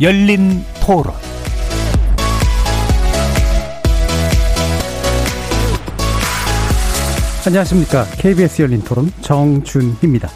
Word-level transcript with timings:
열린 0.00 0.64
토론 0.80 1.14
안녕하십니까. 7.46 8.04
KBS 8.18 8.62
열린 8.62 8.82
토론 8.82 9.12
정준희입니다. 9.20 10.28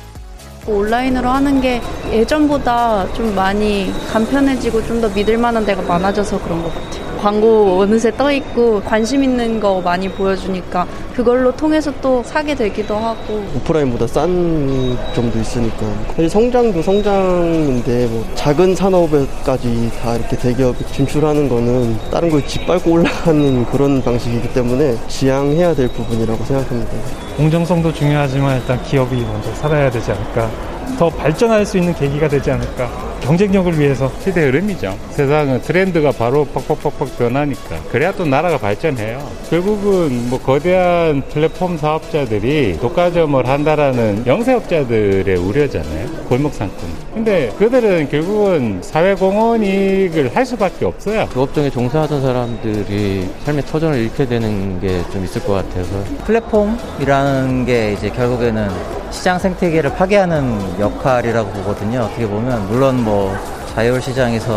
온라인으로 0.67 1.29
하는 1.29 1.61
게 1.61 1.81
예전보다 2.13 3.13
좀 3.15 3.35
많이 3.35 3.93
간편해지고 4.13 4.87
좀 4.87 5.01
더 5.01 5.09
믿을 5.09 5.39
만한 5.39 5.65
데가 5.65 5.83
많아져서 5.83 6.41
그런 6.43 6.63
것 6.63 6.73
같아요. 6.75 7.00
광고 7.21 7.81
어느새 7.81 8.11
떠 8.17 8.33
있고 8.33 8.81
관심 8.81 9.23
있는 9.23 9.61
거 9.61 9.81
많이 9.83 10.09
보여주니까 10.09 10.87
그걸로 11.15 11.55
통해서 11.55 11.93
또 12.01 12.23
사게 12.25 12.55
되기도 12.55 12.97
하고. 12.97 13.45
오프라인보다 13.57 14.07
싼 14.07 14.97
점도 15.15 15.39
있으니까. 15.39 15.87
사실 16.09 16.31
성장도 16.31 16.83
성장인데 16.83 18.07
뭐 18.07 18.25
작은 18.35 18.75
산업에까지 18.75 19.91
다 20.01 20.17
이렇게 20.17 20.37
대기업 20.37 20.75
진출하는 20.93 21.49
거는 21.49 21.99
다른 22.11 22.31
걸 22.31 22.47
짓밟고 22.47 22.91
올라가는 22.91 23.67
그런 23.67 24.03
방식이기 24.03 24.55
때문에 24.55 24.97
지양해야 25.09 25.75
될 25.75 25.89
부분이라고 25.89 26.43
생각합니다. 26.45 26.93
공정성도 27.37 27.93
중요하지만 27.93 28.57
일단 28.61 28.83
기업이 28.83 29.17
먼저 29.17 29.53
살아야 29.55 29.91
되지 29.91 30.11
않을까 30.11 30.51
더 30.99 31.09
발전할 31.09 31.65
수 31.67 31.79
있는 31.79 31.95
계기가 31.95 32.29
되지 32.29 32.51
않을까 32.51 33.11
경쟁력을 33.21 33.79
위해서 33.79 34.11
시대 34.25 34.45
흐름이죠. 34.47 34.97
세상은 35.11 35.61
트렌드가 35.61 36.11
바로 36.11 36.47
팍팍팍팍 36.47 37.19
변하니까 37.19 37.77
그래야 37.91 38.13
또 38.13 38.25
나라가 38.25 38.57
발전해요. 38.57 39.21
결국은 39.51 40.31
뭐 40.31 40.41
거대한 40.41 41.23
플랫폼 41.29 41.77
사업자들이 41.77 42.79
독과점을 42.81 43.47
한다라는 43.47 44.25
영세업자들의 44.27 45.37
우려잖아요. 45.37 46.09
골목 46.29 46.55
상권. 46.55 46.79
근데 47.13 47.51
그들은 47.59 48.09
결국은 48.09 48.79
사회공헌 48.83 49.65
이익을 49.65 50.35
할 50.35 50.47
수밖에 50.47 50.87
없어요. 50.87 51.29
그 51.33 51.43
업종에 51.43 51.69
종사하던 51.69 52.23
사람들이 52.23 53.29
삶의 53.45 53.65
터전을 53.67 53.99
잃게 53.99 54.27
되는 54.27 54.81
게 54.81 55.01
좀 55.13 55.25
있을 55.25 55.43
것 55.45 55.55
같아서 55.55 55.91
플랫폼이라는 56.25 57.65
게 57.67 57.93
이제 57.93 58.11
결국에는 58.11 58.69
시장 59.11 59.39
생태계를 59.39 59.95
파괴하는 59.95 60.79
역할이라고 60.81 61.51
보거든요. 61.51 62.01
어떻게 62.01 62.27
보면 62.27 62.69
물론 62.69 63.03
뭐 63.05 63.37
자율 63.75 64.01
시장에서 64.01 64.53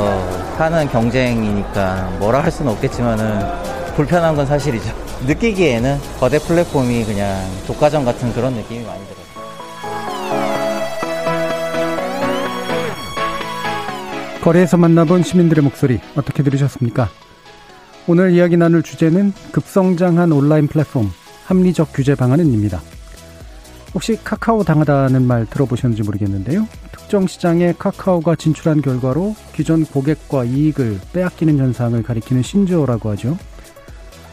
하는 0.57 0.87
경쟁이니까 0.89 2.15
뭐라 2.19 2.43
할 2.43 2.51
수는 2.51 2.71
없겠지만은 2.71 3.41
불편한 3.95 4.35
건 4.35 4.45
사실이죠. 4.45 4.93
느끼기에는 5.27 5.97
거대 6.19 6.39
플랫폼이 6.39 7.05
그냥 7.05 7.39
독과점 7.67 8.05
같은 8.05 8.33
그런 8.33 8.53
느낌이 8.53 8.85
많이 8.85 9.01
들어요. 9.05 9.23
거리에서 14.41 14.75
만나본 14.75 15.23
시민들의 15.23 15.63
목소리 15.63 16.01
어떻게 16.17 16.43
들으셨습니까? 16.43 17.09
오늘 18.07 18.31
이야기 18.31 18.57
나눌 18.57 18.83
주제는 18.83 19.31
급성장한 19.53 20.33
온라인 20.33 20.67
플랫폼 20.67 21.09
합리적 21.45 21.93
규제 21.93 22.15
방안은입니다. 22.15 22.81
혹시 23.93 24.17
카카오 24.23 24.63
당하다는 24.63 25.25
말 25.25 25.45
들어보셨는지 25.45 26.03
모르겠는데요. 26.03 26.67
특정 26.91 27.27
시장에 27.27 27.73
카카오가 27.77 28.35
진출한 28.35 28.81
결과로 28.81 29.35
기존 29.53 29.85
고객과 29.85 30.45
이익을 30.45 30.99
빼앗기는 31.13 31.57
현상을 31.57 32.01
가리키는 32.01 32.41
신조어라고 32.41 33.11
하죠. 33.11 33.37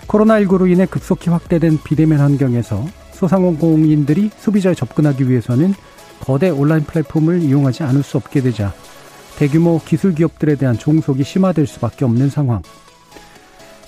코로나19로 0.07 0.71
인해 0.71 0.87
급속히 0.87 1.31
확대된 1.31 1.79
비대면 1.85 2.21
환경에서 2.21 2.87
소상공인들이 3.13 4.31
소비자에 4.39 4.75
접근하기 4.75 5.29
위해서는 5.29 5.75
거대 6.21 6.49
온라인 6.49 6.83
플랫폼을 6.85 7.43
이용하지 7.43 7.83
않을 7.83 8.03
수 8.03 8.17
없게 8.17 8.41
되자 8.41 8.73
대규모 9.37 9.81
기술 9.85 10.15
기업들에 10.15 10.57
대한 10.57 10.77
종속이 10.77 11.23
심화될 11.25 11.67
수밖에 11.67 12.05
없는 12.05 12.29
상황. 12.29 12.63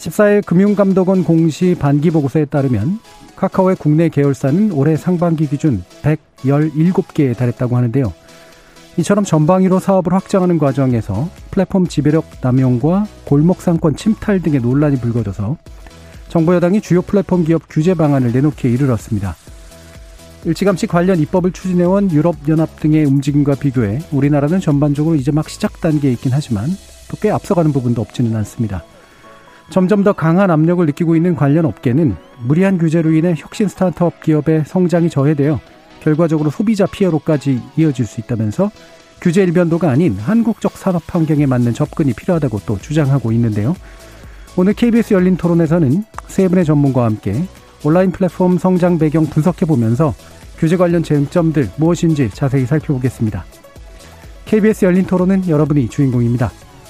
14일 0.03 0.45
금융감독원 0.45 1.23
공시 1.23 1.77
반기 1.79 2.11
보고서에 2.11 2.47
따르면 2.47 2.99
카카오의 3.37 3.77
국내 3.77 4.09
계열사는 4.09 4.73
올해 4.73 4.97
상반기 4.97 5.47
기준 5.47 5.85
117개에 6.03 7.37
달했다고 7.37 7.77
하는데요. 7.77 8.13
이처럼 8.97 9.25
전방위로 9.25 9.79
사업을 9.79 10.13
확장하는 10.13 10.59
과정에서 10.59 11.29
플랫폼 11.51 11.87
지배력 11.87 12.25
남용과 12.43 13.07
골목 13.25 13.63
상권 13.63 13.97
침탈 13.97 14.43
등의 14.43 14.61
논란이 14.61 14.97
불거져서 15.01 15.57
정부 16.29 16.55
여당이 16.55 16.81
주요 16.81 17.01
플랫폼 17.01 17.45
기업 17.45 17.63
규제 17.71 17.95
방안을 17.95 18.33
내놓기에 18.33 18.71
이르렀습니다. 18.73 19.37
일찌감치 20.45 20.89
관련 20.89 21.21
입법을 21.21 21.53
추진해온 21.53 22.11
유럽연합 22.11 22.81
등의 22.81 23.05
움직임과 23.05 23.55
비교해 23.55 24.01
우리나라는 24.11 24.59
전반적으로 24.61 25.15
이제 25.15 25.31
막 25.31 25.49
시작 25.49 25.81
단계에 25.81 26.11
있긴 26.13 26.33
하지만 26.35 26.69
또 27.09 27.17
꽤 27.21 27.31
앞서가는 27.31 27.73
부분도 27.73 28.03
없지는 28.03 28.35
않습니다. 28.37 28.85
점점 29.71 30.05
더 30.05 30.13
강한 30.13 30.51
압력을 30.51 30.85
느끼고 30.85 31.17
있는 31.17 31.35
관련 31.35 31.65
업계는 31.65 32.17
무리한 32.45 32.79
규제로 32.79 33.11
인해 33.13 33.35
혁신 33.37 33.69
스타트업 33.69 34.23
기업의 34.23 34.65
성장이 34.67 35.09
저해되어 35.09 35.61
결과적으로 36.01 36.51
소비자 36.51 36.87
피해로까지 36.87 37.61
이어질 37.77 38.05
수 38.07 38.21
있다면서 38.21 38.71
규제 39.21 39.43
일변도가 39.45 39.89
아닌 39.89 40.17
한국적 40.19 40.73
산업 40.73 41.03
환경에 41.15 41.47
맞는 41.47 41.75
접근이 41.75 42.13
필요하다고 42.13 42.61
또 42.67 42.77
주장하고 42.79 43.31
있는데요. 43.33 43.77
오늘 44.57 44.75
KBS 44.75 45.15
열린 45.15 45.37
토론에서는 45.37 46.05
세 46.27 46.49
분의 46.49 46.65
전문가와 46.65 47.07
함께 47.07 47.45
온라인 47.85 48.11
플랫폼 48.11 48.59
성장 48.59 48.99
배경 48.99 49.25
분석해 49.27 49.65
보면서 49.65 50.13
규제 50.59 50.77
관련 50.77 51.03
쟁점들 51.03 51.71
무엇인지 51.77 52.31
자세히 52.31 52.67
살펴보겠습니다. 52.67 53.45
KBS 54.45 54.85
열린 54.85 55.07
토론은 55.07 55.49
여러분이 55.49 55.89
주인공입니다. 55.89 56.51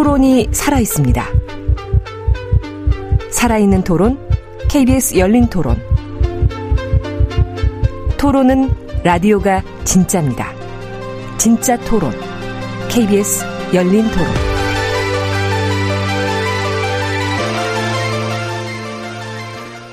토론이 0.00 0.48
살아있습니다. 0.50 1.26
살아있는 3.30 3.84
토론, 3.84 4.18
KBS 4.70 5.18
열린 5.18 5.46
토론. 5.46 5.76
토론은 8.16 8.70
라디오가 9.04 9.62
진짜입니다. 9.84 10.54
진짜 11.36 11.76
토론, 11.80 12.12
KBS 12.88 13.44
열린 13.74 14.04
토론. 14.08 14.26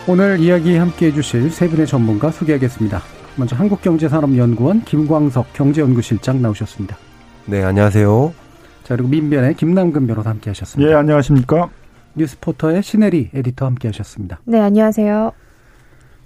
오늘 0.08 0.40
이야기 0.40 0.78
함께 0.78 1.08
해주실 1.08 1.52
세 1.52 1.68
분의 1.68 1.86
전문가 1.86 2.32
소개하겠습니다. 2.32 3.02
먼저 3.36 3.58
한국경제산업연구원 3.58 4.86
김광석 4.86 5.52
경제연구실장 5.52 6.42
나오셨습니다. 6.42 6.96
네, 7.48 7.62
안녕하세요. 7.62 8.47
자, 8.88 8.96
그리고 8.96 9.10
민변의 9.10 9.56
김남근 9.56 10.08
변호사 10.08 10.30
함께 10.30 10.50
하셨습니다. 10.50 10.90
예, 10.90 10.96
안녕하십니까. 10.96 11.70
뉴스포터의 12.16 12.82
신혜리 12.82 13.32
에디터 13.34 13.66
함께 13.66 13.90
하셨습니다. 13.90 14.40
네, 14.46 14.62
안녕하세요. 14.62 15.34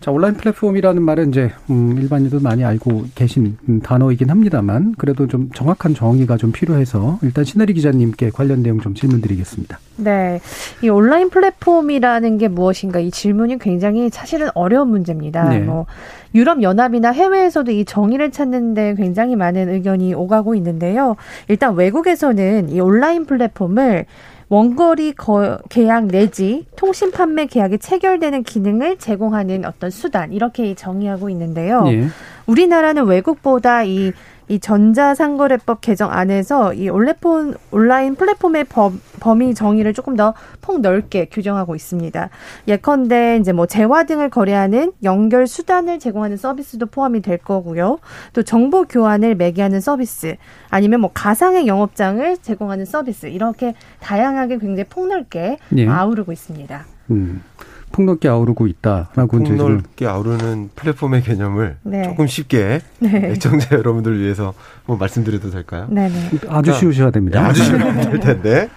자, 0.01 0.09
온라인 0.09 0.33
플랫폼이라는 0.33 0.99
말은 0.99 1.29
이제 1.29 1.51
음, 1.69 1.95
일반인도 1.95 2.39
많이 2.39 2.65
알고 2.65 3.03
계신 3.13 3.55
단어이긴 3.83 4.31
합니다만 4.31 4.95
그래도 4.97 5.27
좀 5.27 5.51
정확한 5.53 5.93
정의가 5.93 6.37
좀 6.37 6.51
필요해서 6.51 7.19
일단 7.21 7.43
신혜리 7.43 7.73
기자님께 7.75 8.31
관련 8.31 8.63
내용 8.63 8.79
좀 8.79 8.95
질문드리겠습니다. 8.95 9.77
네, 9.97 10.41
이 10.83 10.89
온라인 10.89 11.29
플랫폼이라는 11.29 12.39
게 12.39 12.47
무엇인가 12.47 12.99
이 12.99 13.11
질문이 13.11 13.59
굉장히 13.59 14.09
사실은 14.09 14.49
어려운 14.55 14.89
문제입니다. 14.89 15.49
네. 15.49 15.59
뭐 15.59 15.85
유럽 16.33 16.63
연합이나 16.63 17.11
해외에서도 17.11 17.71
이 17.71 17.85
정의를 17.85 18.31
찾는데 18.31 18.95
굉장히 18.95 19.35
많은 19.35 19.69
의견이 19.69 20.15
오가고 20.15 20.55
있는데요. 20.55 21.15
일단 21.47 21.75
외국에서는 21.75 22.69
이 22.69 22.79
온라인 22.79 23.27
플랫폼을 23.27 24.07
원거리 24.51 25.13
거, 25.13 25.59
계약 25.69 26.07
내지 26.07 26.65
통신 26.75 27.11
판매 27.11 27.45
계약이 27.45 27.77
체결되는 27.77 28.43
기능을 28.43 28.97
제공하는 28.97 29.63
어떤 29.63 29.89
수단 29.89 30.33
이렇게 30.33 30.75
정의하고 30.75 31.29
있는데요. 31.29 31.85
예. 31.87 32.07
우리나라는 32.47 33.05
외국보다 33.05 33.83
이, 33.83 34.11
이 34.51 34.59
전자상거래법 34.59 35.79
개정 35.79 36.11
안에서 36.11 36.73
이 36.73 36.89
온라인, 36.89 37.55
온라인 37.71 38.15
플랫폼의 38.15 38.65
범, 38.65 38.99
범위 39.21 39.53
정의를 39.53 39.93
조금 39.93 40.15
더 40.15 40.33
폭 40.61 40.81
넓게 40.81 41.25
규정하고 41.25 41.75
있습니다. 41.75 42.29
예컨대 42.67 43.37
이제 43.41 43.51
뭐 43.51 43.65
재화 43.65 44.03
등을 44.03 44.29
거래하는 44.29 44.93
연결 45.03 45.47
수단을 45.47 45.99
제공하는 45.99 46.37
서비스도 46.37 46.85
포함이 46.85 47.21
될 47.21 47.37
거고요. 47.37 47.99
또 48.33 48.43
정보 48.43 48.83
교환을 48.83 49.35
매개하는 49.35 49.81
서비스 49.81 50.35
아니면 50.69 51.01
뭐 51.01 51.11
가상의 51.13 51.67
영업장을 51.67 52.37
제공하는 52.37 52.85
서비스 52.85 53.25
이렇게 53.25 53.73
다양하게 53.99 54.59
굉장히 54.59 54.83
폭넓게 54.85 55.57
예. 55.77 55.87
아우르고 55.87 56.31
있습니다. 56.31 56.85
음. 57.09 57.43
폭넓게 57.91 58.27
아우르고 58.27 58.67
있다라고 58.67 59.39
폭넓게 59.39 60.07
아우르는 60.07 60.69
플랫폼의 60.75 61.23
개념을 61.23 61.77
네. 61.83 62.03
조금 62.03 62.27
쉽게 62.27 62.81
네. 62.99 63.31
애청자 63.31 63.75
여러분들 63.77 64.19
위해서 64.19 64.53
뭐 64.85 64.97
말씀드려도 64.97 65.51
될까요? 65.51 65.87
네, 65.89 66.09
네. 66.09 66.25
아주 66.25 66.39
그러니까, 66.47 66.73
쉬우셔야 66.73 67.11
됩니다. 67.11 67.41
네, 67.41 67.47
아주 67.47 67.63
쉬우면 67.63 68.01
될 68.01 68.19
텐데 68.19 68.69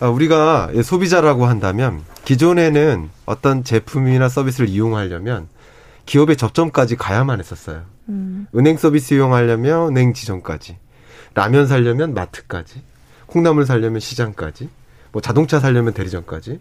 아, 0.00 0.08
우리가 0.08 0.70
소비자라고 0.82 1.46
한다면 1.46 2.02
기존에는 2.24 3.08
어떤 3.26 3.64
제품이나 3.64 4.28
서비스를 4.28 4.68
이용하려면 4.68 5.48
기업의 6.06 6.36
접점까지 6.36 6.96
가야만 6.96 7.38
했었어요. 7.38 7.82
음. 8.08 8.46
은행 8.54 8.76
서비스 8.76 9.14
이용하려면 9.14 9.88
은행 9.88 10.14
지점까지, 10.14 10.76
라면 11.34 11.66
살려면 11.66 12.14
마트까지, 12.14 12.82
콩나물 13.26 13.66
살려면 13.66 14.00
시장까지, 14.00 14.70
뭐 15.12 15.20
자동차 15.20 15.60
살려면 15.60 15.92
대리점까지. 15.92 16.60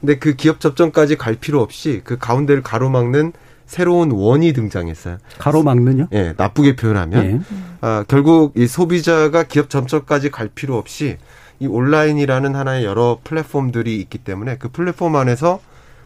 근데 0.00 0.18
그 0.18 0.34
기업 0.34 0.60
접점까지 0.60 1.16
갈 1.16 1.34
필요 1.34 1.60
없이 1.60 2.00
그 2.04 2.18
가운데를 2.18 2.62
가로막는 2.62 3.32
새로운 3.66 4.10
원이 4.10 4.52
등장했어요. 4.54 5.18
가로막는요? 5.38 6.08
예, 6.12 6.34
나쁘게 6.36 6.76
표현하면 6.76 7.24
예. 7.24 7.40
아, 7.80 8.04
결국 8.08 8.52
이 8.56 8.66
소비자가 8.66 9.42
기업 9.42 9.68
점점까지 9.68 10.30
갈 10.30 10.48
필요 10.48 10.76
없이 10.76 11.18
이 11.60 11.66
온라인이라는 11.66 12.54
하나의 12.54 12.84
여러 12.84 13.18
플랫폼들이 13.24 14.00
있기 14.00 14.18
때문에 14.18 14.56
그 14.58 14.68
플랫폼 14.68 15.16
안에서 15.16 15.60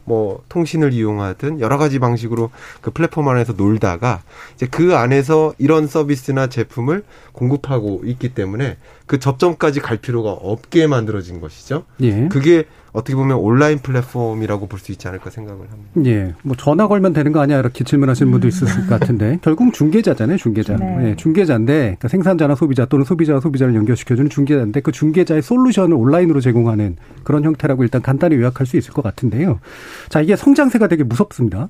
뭐 0.04 0.42
통신을 0.48 0.92
이용하든 0.92 1.60
여러 1.60 1.78
가지 1.78 2.00
방식으로 2.00 2.50
그 2.80 2.90
플랫폼 2.90 3.28
안에서 3.28 3.52
놀다가 3.52 4.22
이제 4.54 4.66
그 4.66 4.96
안에서 4.96 5.54
이런 5.58 5.86
서비스나 5.86 6.48
제품을 6.48 7.04
공급하고 7.32 8.02
있기 8.04 8.34
때문에 8.34 8.78
그 9.06 9.20
접점까지 9.20 9.78
갈 9.78 9.98
필요가 9.98 10.32
없게 10.32 10.88
만들어진 10.88 11.40
것이죠. 11.40 11.84
예. 12.00 12.26
그게 12.28 12.64
어떻게 12.92 13.16
보면 13.16 13.38
온라인 13.38 13.78
플랫폼이라고 13.78 14.66
볼 14.66 14.78
수 14.82 14.92
있지 14.92 15.06
않을까 15.08 15.30
생각을 15.30 15.60
합니다. 15.70 16.10
예. 16.10 16.34
뭐 16.42 16.56
전화 16.56 16.88
걸면 16.88 17.12
되는 17.12 17.32
거 17.32 17.40
아니야 17.40 17.58
이렇게 17.58 17.84
질문하시는 17.84 18.30
분도 18.32 18.48
있을 18.48 18.66
것 18.66 18.88
같은데 18.88 19.38
결국 19.42 19.72
중개자잖아요, 19.72 20.36
중개자. 20.36 20.76
네. 20.76 21.10
예, 21.10 21.16
중개자인데 21.16 21.72
그러니까 21.72 22.08
생산자나 22.08 22.54
소비자 22.54 22.84
또는 22.84 23.04
소비자와 23.04 23.40
소비자를 23.40 23.74
연결시켜주는 23.76 24.28
중개자인데 24.28 24.80
그 24.80 24.92
중개자의 24.92 25.40
솔루션을 25.42 25.96
온라인으로 25.96 26.40
제공하는 26.40 26.96
그런 27.22 27.44
형태라고 27.44 27.84
일단 27.84 28.02
간단히 28.02 28.36
요약할 28.36 28.66
수 28.66 28.76
있을 28.76 28.92
것 28.92 29.02
같은데요. 29.02 29.60
자, 30.08 30.20
이게 30.20 30.34
성장세가 30.36 30.88
되게 30.88 31.04
무섭습니다. 31.04 31.68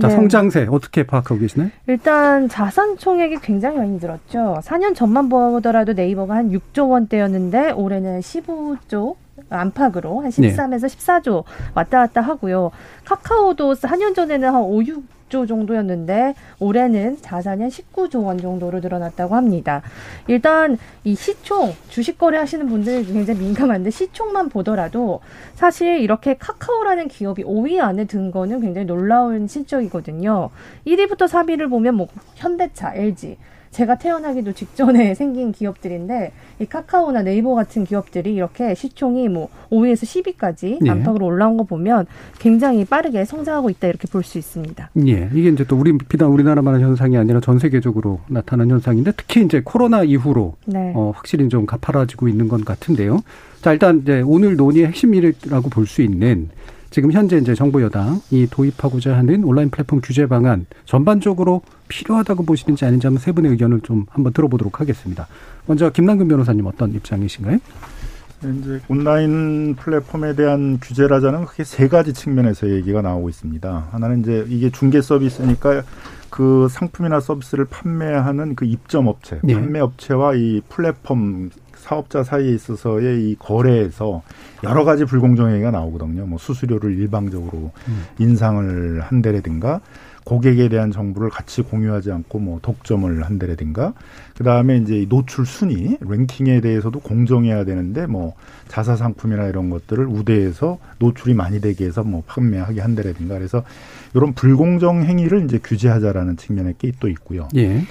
자, 0.00 0.08
네. 0.08 0.14
성장세 0.14 0.66
어떻게 0.70 1.04
파악하고 1.04 1.38
계시나요? 1.40 1.70
일단 1.86 2.48
자산 2.48 2.98
총액이 2.98 3.38
굉장히 3.42 3.78
많이 3.78 3.98
늘었죠. 4.00 4.60
4년 4.62 4.94
전만 4.94 5.28
보더라도 5.28 5.92
네이버가 5.92 6.34
한 6.34 6.50
6조 6.50 6.90
원대였는데 6.90 7.70
올해는 7.70 8.20
15조 8.20 9.14
안팎으로 9.50 10.20
한 10.20 10.30
13에서 10.30 10.80
네. 10.82 10.86
14조 10.86 11.44
왔다 11.74 11.98
갔다 11.98 12.20
하고요. 12.20 12.70
카카오도 13.04 13.74
4년 13.74 14.14
전에는 14.14 14.48
한 14.48 14.62
5, 14.62 14.80
6조 14.80 15.48
정도였는데 15.48 16.34
올해는 16.60 17.18
자산이 17.20 17.62
한 17.62 17.70
19조 17.70 18.24
원 18.24 18.38
정도로 18.38 18.80
늘어났다고 18.80 19.34
합니다. 19.34 19.82
일단 20.28 20.78
이 21.02 21.14
시총 21.14 21.74
주식 21.88 22.18
거래 22.18 22.38
하시는 22.38 22.66
분들 22.66 23.06
굉장히 23.06 23.40
민감한데 23.40 23.90
시총만 23.90 24.48
보더라도 24.48 25.20
사실 25.54 25.98
이렇게 25.98 26.34
카카오라는 26.34 27.08
기업이 27.08 27.44
5위 27.44 27.80
안에 27.80 28.04
든 28.04 28.30
거는 28.30 28.60
굉장히 28.60 28.86
놀라운 28.86 29.46
실적이거든요. 29.48 30.50
1위부터 30.86 31.28
3위를 31.28 31.68
보면 31.68 31.94
뭐 31.96 32.06
현대차, 32.36 32.94
LG 32.94 33.36
제가 33.74 33.98
태어나기도 33.98 34.52
직전에 34.52 35.14
생긴 35.16 35.50
기업들인데 35.52 36.32
이 36.60 36.66
카카오나 36.66 37.22
네이버 37.22 37.54
같은 37.54 37.84
기업들이 37.84 38.34
이렇게 38.34 38.74
시총이 38.74 39.28
뭐 39.28 39.48
5위에서 39.70 40.04
10위까지 40.36 40.78
네. 40.80 40.90
안팎으로 40.90 41.26
올라온 41.26 41.56
거 41.56 41.64
보면 41.64 42.06
굉장히 42.38 42.84
빠르게 42.84 43.24
성장하고 43.24 43.70
있다 43.70 43.88
이렇게 43.88 44.06
볼 44.08 44.22
수 44.24 44.38
있습니다. 44.38 44.90
예. 45.06 45.28
이게 45.34 45.48
이제 45.50 45.64
또 45.64 45.76
우리 45.76 45.98
비단 45.98 46.28
우리나라만한 46.28 46.80
현상이 46.80 47.16
아니라 47.18 47.40
전 47.40 47.58
세계적으로 47.58 48.20
나타난 48.28 48.70
현상인데 48.70 49.12
특히 49.16 49.44
이제 49.44 49.60
코로나 49.62 50.02
이후로 50.02 50.54
네. 50.66 50.92
어, 50.94 51.12
확실히 51.14 51.48
좀 51.50 51.66
가파라지고 51.66 52.28
있는 52.28 52.48
것 52.48 52.64
같은데요. 52.64 53.20
자, 53.60 53.72
일단 53.72 53.98
이제 54.00 54.22
오늘 54.24 54.56
논의의 54.56 54.86
핵심이라고 54.86 55.68
볼 55.68 55.86
수 55.86 56.00
있는 56.00 56.48
지금 56.90 57.10
현재 57.10 57.36
이제 57.36 57.54
정부 57.54 57.82
여당이 57.82 58.46
도입하고자 58.50 59.16
하는 59.16 59.42
온라인 59.42 59.68
플랫폼 59.68 60.00
규제 60.00 60.26
방안 60.26 60.64
전반적으로 60.84 61.60
필요하다고 61.88 62.44
보시는지 62.44 62.84
아닌지 62.84 63.06
한번 63.06 63.20
세 63.20 63.32
분의 63.32 63.50
의견을 63.52 63.80
좀 63.80 64.06
한번 64.10 64.32
들어보도록 64.32 64.80
하겠습니다. 64.80 65.26
먼저 65.66 65.90
김남근 65.90 66.28
변호사님 66.28 66.66
어떤 66.66 66.92
입장이신가요? 66.92 67.58
이제 68.44 68.80
온라인 68.88 69.74
플랫폼에 69.74 70.34
대한 70.34 70.78
규제라자는 70.80 71.46
크게 71.46 71.64
세 71.64 71.88
가지 71.88 72.12
측면에서 72.12 72.70
얘기가 72.70 73.00
나오고 73.00 73.28
있습니다. 73.30 73.88
하나는 73.90 74.20
이제 74.20 74.44
이게 74.48 74.70
중개 74.70 75.00
서비스니까 75.00 75.82
그 76.30 76.68
상품이나 76.70 77.20
서비스를 77.20 77.64
판매하는 77.64 78.54
그 78.54 78.64
입점 78.64 79.06
업체, 79.06 79.38
네. 79.42 79.54
판매 79.54 79.80
업체와 79.80 80.34
이 80.34 80.60
플랫폼 80.68 81.50
사업자 81.76 82.24
사이에 82.24 82.54
있어서의 82.54 83.30
이 83.30 83.36
거래에서 83.38 84.22
여러 84.62 84.84
가지 84.84 85.04
불공정 85.04 85.50
행위가 85.50 85.70
나오거든요. 85.70 86.26
뭐 86.26 86.38
수수료를 86.38 86.98
일방적으로 86.98 87.72
음. 87.88 88.04
인상을 88.18 89.02
한다라든가 89.02 89.80
고객에 90.24 90.70
대한 90.70 90.90
정보를 90.90 91.28
같이 91.28 91.60
공유하지 91.60 92.10
않고 92.10 92.38
뭐 92.38 92.58
독점을 92.62 93.22
한다라든가 93.22 93.92
그다음에 94.36 94.78
이제 94.78 95.04
노출 95.06 95.44
순위 95.44 95.98
랭킹에 96.00 96.62
대해서도 96.62 97.00
공정해야 97.00 97.64
되는데 97.64 98.06
뭐 98.06 98.34
자사 98.68 98.96
상품이나 98.96 99.46
이런 99.48 99.68
것들을 99.68 100.06
우대해서 100.06 100.78
노출이 100.98 101.34
많이 101.34 101.60
되게 101.60 101.84
해서 101.84 102.02
뭐 102.02 102.22
판매하게 102.26 102.80
한다라든가 102.80 103.34
그래서 103.36 103.62
이런 104.14 104.32
불공정 104.32 105.04
행위를 105.04 105.44
이제 105.44 105.58
규제하자라는 105.62 106.38
측면의 106.38 106.74
게 106.78 106.94
또 107.00 107.08
있고요. 107.08 107.48
예. 107.56 107.82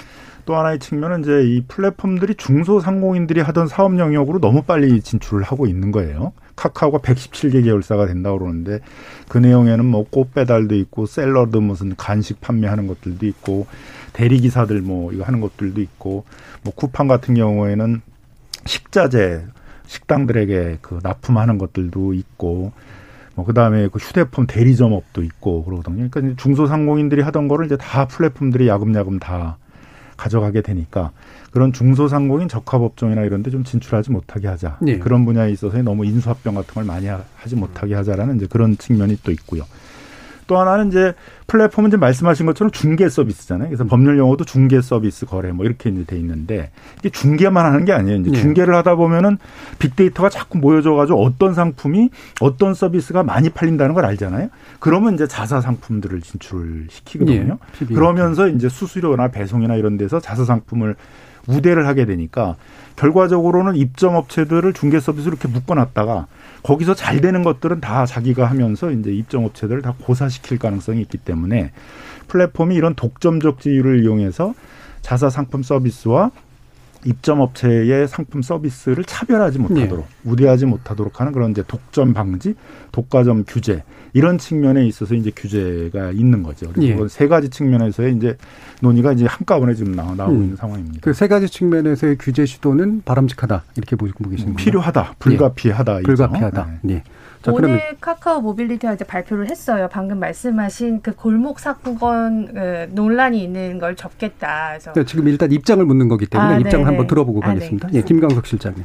또 0.46 0.56
하나의 0.56 0.80
측면은 0.80 1.22
이제 1.22 1.44
이 1.44 1.64
플랫폼들이 1.68 2.36
중소상공인들이 2.36 3.42
하던 3.42 3.68
사업 3.68 3.98
영역으로 3.98 4.40
너무 4.40 4.64
빨리 4.64 5.02
진출을 5.02 5.44
하고 5.44 5.68
있는 5.68 5.92
거예요. 5.92 6.34
카카오가 6.56 7.00
117개 7.00 7.64
계열사가 7.64 8.06
된다고 8.06 8.40
그러는데 8.40 8.80
그 9.28 9.38
내용에는 9.38 9.86
뭐 9.86 10.04
꽃 10.12 10.34
배달도 10.34 10.76
있고 10.76 11.06
샐러드 11.06 11.58
무슨 11.58 11.96
간식 11.96 12.42
판매하는 12.42 12.88
것들도 12.88 13.26
있고 13.26 13.66
대리 14.12 14.40
기사들 14.40 14.82
뭐 14.82 15.12
이거 15.12 15.24
하는 15.24 15.42
것들도 15.42 15.82
있고 15.82 16.26
뭐 16.64 16.74
쿠팡 16.76 17.08
같은 17.08 17.34
경우에는 17.34 18.02
식자재 18.66 19.46
식당들에게 19.88 20.80
그 20.82 21.00
납품하는 21.02 21.58
것들도 21.58 22.14
있고 22.14 22.72
뭐 23.36 23.46
그다음에 23.46 23.88
그 23.88 23.98
휴대폰 23.98 24.46
대리점업도 24.46 25.24
있고 25.24 25.64
그러거든요. 25.64 26.08
그러니까 26.10 26.42
중소상공인들이 26.42 27.22
하던 27.24 27.48
거를 27.48 27.66
이제 27.66 27.78
다 27.78 28.06
플랫폼들이 28.06 28.68
야금야금 28.68 29.20
다 29.20 29.58
가져가게 30.18 30.62
되니까 30.62 31.12
그런 31.52 31.72
중소상공인 31.74 32.48
적합업종이나 32.48 33.22
이런 33.24 33.44
데 33.44 33.52
좀 33.52 33.64
진출하지 33.64 34.12
못하게 34.12 34.48
하자. 34.48 34.78
네. 34.82 34.98
그런 34.98 35.26
분야에 35.26 35.52
있어서 35.52 35.78
너무 35.84 36.06
인수합병 36.06 36.56
같은 36.56 36.74
걸 36.74 36.84
많이 36.84 37.06
하지 37.08 37.56
못하게 37.56 37.94
하자라는 37.96 38.38
이제 38.38 38.48
그런 38.50 38.78
측면이 38.78 39.20
또 39.24 39.32
있고요. 39.32 39.64
또 40.48 40.58
하나는 40.58 40.90
이제 40.90 41.14
플랫폼은 41.48 41.90
이제 41.90 41.98
말씀하신 41.98 42.46
것처럼 42.46 42.72
중개 42.72 43.08
서비스잖아요. 43.08 43.70
그래서 43.70 43.84
법률 43.86 44.18
용어도 44.18 44.44
중개 44.46 44.82
서비스 44.82 45.26
거래 45.26 45.52
뭐 45.52 45.66
이렇게 45.66 45.90
이제 45.90 46.04
돼 46.06 46.18
있는데 46.18 46.72
이게 47.00 47.10
중개만 47.10 47.66
하는 47.66 47.86
게 47.86 47.94
아니에요. 47.94 48.20
이제 48.20 48.32
네. 48.32 48.42
중개를 48.42 48.76
하다 48.76 48.96
보면은 48.96 49.38
빅데이터가 49.80 50.30
자꾸 50.30 50.58
모여져 50.58 50.94
가지고 50.94 51.24
어떤 51.24 51.54
상품이 51.54 52.10
어떤 52.42 52.74
서비스가 52.74 53.24
많이 53.24 53.50
팔린다는 53.50 53.94
걸 53.94 54.06
알잖아요. 54.06 54.50
그러면 54.80 55.14
이제 55.14 55.28
자사 55.28 55.62
상품들을 55.62 56.22
진출을 56.22 56.88
시키거든요. 56.90 57.58
네. 57.80 57.86
그러면서 57.88 58.48
이제 58.48 58.70
수수료나 58.70 59.30
배송이나 59.30 59.76
이런 59.76 59.98
데서 59.98 60.20
자사 60.20 60.46
상품을 60.46 60.96
우대를 61.48 61.88
하게 61.88 62.06
되니까 62.06 62.56
결과적으로는 62.96 63.76
입점 63.76 64.16
업체들을 64.16 64.72
중개 64.74 65.00
서비스로 65.00 65.34
이렇게 65.34 65.48
묶어놨다가 65.48 66.28
거기서 66.64 66.96
잘 66.96 67.22
되는 67.22 67.44
것들은 67.44 67.82
다 67.82 68.06
자기가 68.06 68.46
하면서 68.46 68.90
이제 68.92 69.12
입점 69.12 69.44
업체들을 69.44 69.82
다 69.82 69.94
고사시킬 70.02 70.58
가능성이 70.58 71.02
있기 71.02 71.18
때문에 71.18 71.72
플랫폼이 72.28 72.76
이런 72.76 72.96
독점적 72.96 73.60
지위를 73.60 74.04
이용해서 74.04 74.54
자사 75.02 75.30
상품 75.30 75.62
서비스와 75.62 76.32
입점 77.06 77.42
업체의 77.42 78.08
상품 78.08 78.42
서비스를 78.42 79.04
차별하지 79.04 79.60
못하도록 79.60 80.06
네. 80.08 80.32
우대하지 80.32 80.66
못하도록 80.66 81.20
하는 81.20 81.34
그런 81.34 81.52
이제 81.52 81.62
독점 81.68 82.14
방지, 82.14 82.56
독과점 82.94 83.44
규제 83.46 83.84
이런 84.14 84.38
측면에 84.38 84.86
있어서 84.86 85.16
이제 85.16 85.32
규제가 85.36 86.12
있는 86.12 86.44
거죠. 86.44 86.72
그리고 86.74 87.04
예. 87.04 87.08
세 87.08 87.28
가지 87.28 87.50
측면에서의 87.50 88.16
이제 88.16 88.38
논의가 88.82 89.14
이제 89.14 89.26
한꺼번에 89.26 89.74
지금 89.74 89.94
나오고 89.94 90.32
음. 90.32 90.44
있는 90.44 90.56
상황입니다. 90.56 91.00
그 91.02 91.14
세 91.14 91.28
가지 91.28 91.48
측면에서의 91.50 92.18
규제 92.20 92.46
시도는 92.46 93.02
바람직하다 93.06 93.64
이렇게 93.78 93.96
보고 93.96 94.12
계시는 94.30 94.54
거예요. 94.54 94.58
필요하다, 94.58 95.16
불가피하다, 95.20 96.00
예. 96.00 96.02
불가피하다. 96.04 96.68
네. 96.82 96.94
네. 96.96 97.04
자, 97.42 97.52
오늘 97.52 97.62
그러면. 97.62 97.82
카카오 98.00 98.42
모빌리티가 98.42 98.94
이제 98.94 99.04
발표를 99.04 99.50
했어요. 99.50 99.90
방금 99.92 100.20
말씀하신 100.20 101.02
그 101.02 101.14
골목 101.14 101.60
상권 101.60 102.54
그 102.54 102.88
논란이 102.92 103.44
있는 103.44 103.80
걸 103.80 103.96
접겠다. 103.96 104.70
그래서 104.72 104.94
네, 104.94 105.04
지금 105.06 105.28
일단 105.28 105.52
입장을 105.52 105.84
묻는 105.86 106.08
거기 106.08 106.26
때문에 106.26 106.54
아, 106.56 106.58
입장을 106.60 106.86
한번 106.86 107.08
들어보고 107.08 107.42
아, 107.44 107.48
네. 107.50 107.54
가겠습니다. 107.56 107.88
네. 107.90 107.98
예, 107.98 108.02
김강석 108.02 108.46
실장님. 108.46 108.84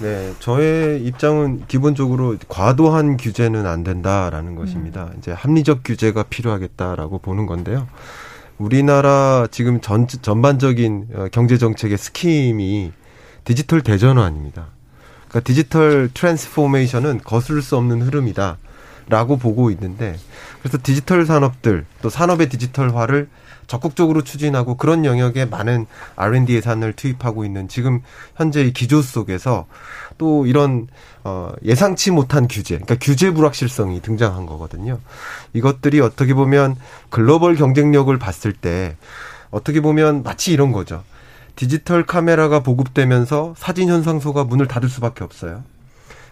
네, 0.00 0.32
저의 0.38 1.02
입장은 1.04 1.64
기본적으로 1.66 2.36
과도한 2.48 3.16
규제는 3.16 3.66
안 3.66 3.82
된다라는 3.82 4.54
것입니다. 4.54 5.10
음. 5.12 5.18
이제 5.18 5.32
합리적 5.32 5.80
규제가 5.84 6.24
필요하겠다라고 6.24 7.18
보는 7.18 7.46
건데요. 7.46 7.88
우리나라 8.58 9.48
지금 9.50 9.80
전, 9.80 10.06
전반적인 10.06 11.08
어, 11.14 11.26
경제 11.32 11.58
정책의 11.58 11.98
scheme이 11.98 12.92
디지털 13.44 13.80
대전환입니다. 13.80 14.66
그러니까 15.28 15.40
digital 15.40 16.10
transformation은 16.14 17.22
거스를 17.24 17.60
수 17.60 17.76
없는 17.76 18.02
흐름이다. 18.02 18.58
라고 19.10 19.38
보고 19.38 19.70
있는데 19.70 20.16
그래서 20.60 20.78
디지털 20.82 21.24
산업들 21.24 21.86
또 22.02 22.10
산업의 22.10 22.50
디지털화를 22.50 23.28
적극적으로 23.68 24.22
추진하고 24.22 24.76
그런 24.76 25.04
영역에 25.04 25.44
많은 25.44 25.86
R&D 26.16 26.54
예산을 26.54 26.94
투입하고 26.94 27.44
있는 27.44 27.68
지금 27.68 28.00
현재 28.34 28.62
의 28.62 28.72
기조 28.72 29.00
속에서 29.02 29.66
또 30.16 30.46
이런 30.46 30.88
어 31.22 31.52
예상치 31.64 32.10
못한 32.10 32.48
규제, 32.48 32.74
그러니까 32.76 32.96
규제 33.00 33.30
불확실성이 33.30 34.02
등장한 34.02 34.46
거거든요. 34.46 34.98
이것들이 35.52 36.00
어떻게 36.00 36.34
보면 36.34 36.76
글로벌 37.10 37.54
경쟁력을 37.54 38.16
봤을 38.18 38.52
때 38.52 38.96
어떻게 39.50 39.80
보면 39.80 40.24
마치 40.24 40.52
이런 40.52 40.72
거죠. 40.72 41.04
디지털 41.54 42.04
카메라가 42.06 42.60
보급되면서 42.60 43.54
사진 43.56 43.88
현상소가 43.88 44.44
문을 44.44 44.66
닫을 44.66 44.88
수밖에 44.88 45.24
없어요. 45.24 45.62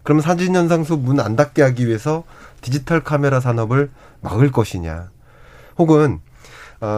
그럼 0.05 0.21
사진 0.21 0.55
현상소 0.55 0.97
문 0.97 1.19
안 1.21 1.37
닫게 1.37 1.63
하기 1.63 1.87
위해서 1.87 2.25
디지털 2.61 3.03
카메라 3.03 3.41
산업을 3.41 3.91
막을 4.21 4.53
것이냐. 4.53 5.11
혹은 5.79 6.15
어, 6.15 6.26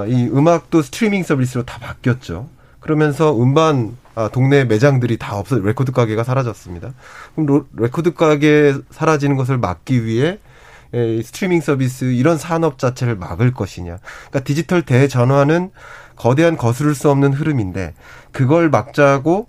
이 0.08 0.30
음악도 0.32 0.82
스트리밍 0.82 1.23
서비스로 1.23 1.64
다 1.64 1.78
바뀌었죠. 1.78 2.49
그러면서 2.80 3.37
음반 3.40 3.97
아, 4.14 4.28
동네 4.28 4.64
매장들이 4.64 5.16
다 5.16 5.37
없어 5.37 5.58
레코드 5.58 5.92
가게가 5.92 6.25
사라졌습니다. 6.25 6.92
그럼 7.37 7.66
레코드 7.75 8.14
가게 8.14 8.75
사라지는 8.90 9.37
것을 9.37 9.58
막기 9.58 10.04
위해 10.04 10.38
에, 10.92 11.23
스트리밍 11.23 11.61
서비스 11.61 12.06
이런 12.06 12.37
산업 12.37 12.78
자체를 12.78 13.14
막을 13.14 13.52
것이냐. 13.52 13.99
그러니까 14.28 14.40
디지털 14.40 14.82
대전환은 14.82 15.70
거대한 16.16 16.56
거스를 16.56 16.97
수 16.97 17.11
없는 17.11 17.32
흐름인데 17.32 17.94
그걸 18.32 18.70
막자고 18.70 19.47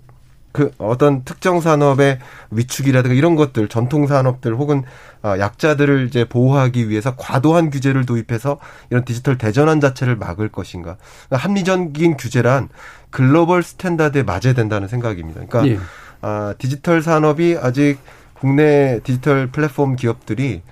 그 0.52 0.72
어떤 0.78 1.24
특정 1.24 1.60
산업의 1.60 2.18
위축이라든가 2.50 3.14
이런 3.14 3.36
것들 3.36 3.68
전통 3.68 4.06
산업들 4.06 4.54
혹은 4.54 4.82
아, 5.22 5.38
약자들을 5.38 6.06
이제 6.06 6.24
보호하기 6.24 6.88
위해서 6.88 7.14
과도한 7.16 7.70
규제를 7.70 8.06
도입해서 8.06 8.58
이런 8.90 9.04
디지털 9.04 9.38
대전환 9.38 9.80
자체를 9.80 10.16
막을 10.16 10.48
것인가 10.48 10.96
그러니까 11.28 11.48
합리적인 11.48 12.16
규제란 12.16 12.68
글로벌 13.10 13.62
스탠다드에 13.62 14.22
맞아야 14.22 14.54
된다는 14.54 14.88
생각입니다. 14.88 15.42
그러니까 15.46 15.72
예. 15.72 15.78
아, 16.22 16.54
디지털 16.58 17.02
산업이 17.02 17.56
아직 17.60 17.98
국내 18.34 19.00
디지털 19.04 19.48
플랫폼 19.48 19.96
기업들이 19.96 20.62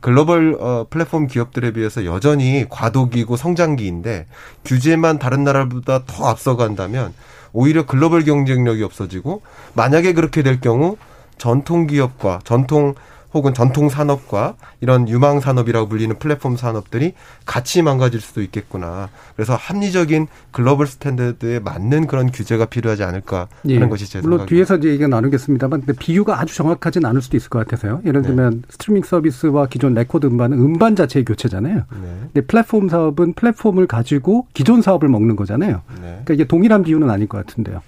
글로벌 0.00 0.56
어, 0.60 0.86
플랫폼 0.88 1.26
기업들에 1.26 1.72
비해서 1.72 2.04
여전히 2.04 2.64
과도기고 2.68 3.36
성장기인데 3.36 4.26
규제만 4.64 5.18
다른 5.18 5.44
나라보다 5.44 6.04
더 6.06 6.28
앞서간다면 6.28 7.12
오히려 7.52 7.86
글로벌 7.86 8.24
경쟁력이 8.24 8.82
없어지고 8.82 9.42
만약에 9.74 10.12
그렇게 10.12 10.42
될 10.42 10.60
경우 10.60 10.96
전통 11.38 11.86
기업과 11.86 12.40
전통 12.44 12.94
혹은 13.34 13.52
전통 13.54 13.88
산업과 13.88 14.54
이런 14.80 15.08
유망 15.08 15.40
산업이라고 15.40 15.88
불리는 15.88 16.18
플랫폼 16.18 16.56
산업들이 16.56 17.14
같이 17.44 17.82
망가질 17.82 18.20
수도 18.20 18.40
있겠구나. 18.42 19.08
그래서 19.36 19.54
합리적인 19.54 20.26
글로벌 20.50 20.86
스탠다드에 20.86 21.60
맞는 21.60 22.06
그런 22.06 22.30
규제가 22.30 22.66
필요하지 22.66 23.04
않을까 23.04 23.48
하는 23.62 23.82
예. 23.82 23.88
것이 23.88 24.10
제 24.10 24.20
물론 24.20 24.38
생각입니다. 24.38 24.46
뒤에서 24.46 24.76
이제 24.76 24.88
얘기가 24.88 25.08
나누겠습니다만 25.08 25.80
근데 25.80 25.92
비유가 25.98 26.40
아주 26.40 26.54
정확하진 26.54 27.04
않을 27.04 27.20
수도 27.20 27.36
있을 27.36 27.50
것 27.50 27.58
같아서요. 27.60 28.00
예를 28.06 28.22
네. 28.22 28.28
들면 28.28 28.50
네. 28.50 28.60
스트리밍 28.70 29.02
서비스와 29.02 29.66
기존 29.66 29.94
레코드 29.94 30.26
음반은 30.26 30.58
음반 30.58 30.96
자체의 30.96 31.24
교체잖아요. 31.24 31.76
네. 31.76 32.18
근데 32.32 32.40
플랫폼 32.46 32.88
사업은 32.88 33.34
플랫폼을 33.34 33.86
가지고 33.86 34.46
기존 34.54 34.82
사업을 34.82 35.08
먹는 35.08 35.36
거잖아요. 35.36 35.82
네. 35.96 36.00
그러니까 36.00 36.34
이게 36.34 36.44
동일한 36.46 36.82
비유는 36.82 37.10
아닐 37.10 37.26
것 37.26 37.44
같은데요. 37.46 37.82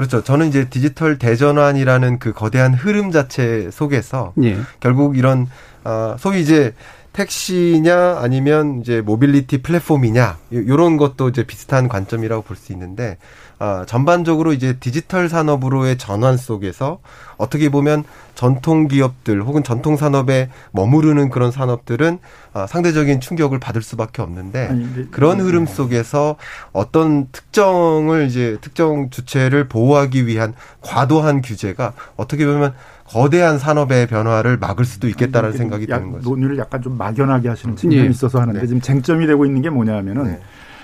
그렇죠. 0.00 0.24
저는 0.24 0.48
이제 0.48 0.70
디지털 0.70 1.18
대전환이라는 1.18 2.18
그 2.18 2.32
거대한 2.32 2.72
흐름 2.72 3.10
자체 3.10 3.68
속에서 3.70 4.32
예. 4.42 4.56
결국 4.80 5.18
이런 5.18 5.46
어 5.84 6.16
소위 6.18 6.40
이제 6.40 6.74
택시냐 7.12 8.16
아니면 8.18 8.80
이제 8.80 9.02
모빌리티 9.02 9.60
플랫폼이냐 9.60 10.38
요런 10.52 10.96
것도 10.96 11.28
이제 11.28 11.44
비슷한 11.44 11.86
관점이라고 11.88 12.42
볼 12.42 12.56
수 12.56 12.72
있는데 12.72 13.18
아, 13.62 13.84
전반적으로 13.86 14.54
이제 14.54 14.78
디지털 14.80 15.28
산업으로의 15.28 15.98
전환 15.98 16.38
속에서 16.38 16.98
어떻게 17.36 17.68
보면 17.68 18.04
전통 18.34 18.88
기업들 18.88 19.42
혹은 19.42 19.62
전통 19.62 19.98
산업에 19.98 20.48
머무르는 20.72 21.28
그런 21.28 21.52
산업들은 21.52 22.20
아, 22.54 22.66
상대적인 22.66 23.20
충격을 23.20 23.60
받을 23.60 23.82
수밖에 23.82 24.22
없는데 24.22 24.68
아니, 24.68 25.10
그런 25.10 25.36
네. 25.36 25.44
흐름 25.44 25.66
속에서 25.66 26.36
어떤 26.72 27.28
특정을 27.32 28.26
이제 28.28 28.56
특정 28.62 29.10
주체를 29.10 29.68
보호하기 29.68 30.26
위한 30.26 30.54
과도한 30.80 31.42
규제가 31.42 31.92
어떻게 32.16 32.46
보면 32.46 32.72
거대한 33.04 33.58
산업의 33.58 34.06
변화를 34.06 34.56
막을 34.56 34.86
수도 34.86 35.06
있겠다라는 35.06 35.58
생각이 35.58 35.86
드는 35.86 36.12
거죠. 36.12 36.30
논의를 36.30 36.56
약간 36.56 36.80
좀 36.80 36.96
막연하게 36.96 37.50
하시는 37.50 37.76
측면이 37.76 38.04
네. 38.04 38.08
있어서 38.08 38.40
하는데 38.40 38.58
네. 38.58 38.66
지금 38.66 38.80
쟁점이 38.80 39.26
되고 39.26 39.44
있는 39.44 39.60
게 39.60 39.68
뭐냐면은 39.68 40.24
네. 40.24 40.40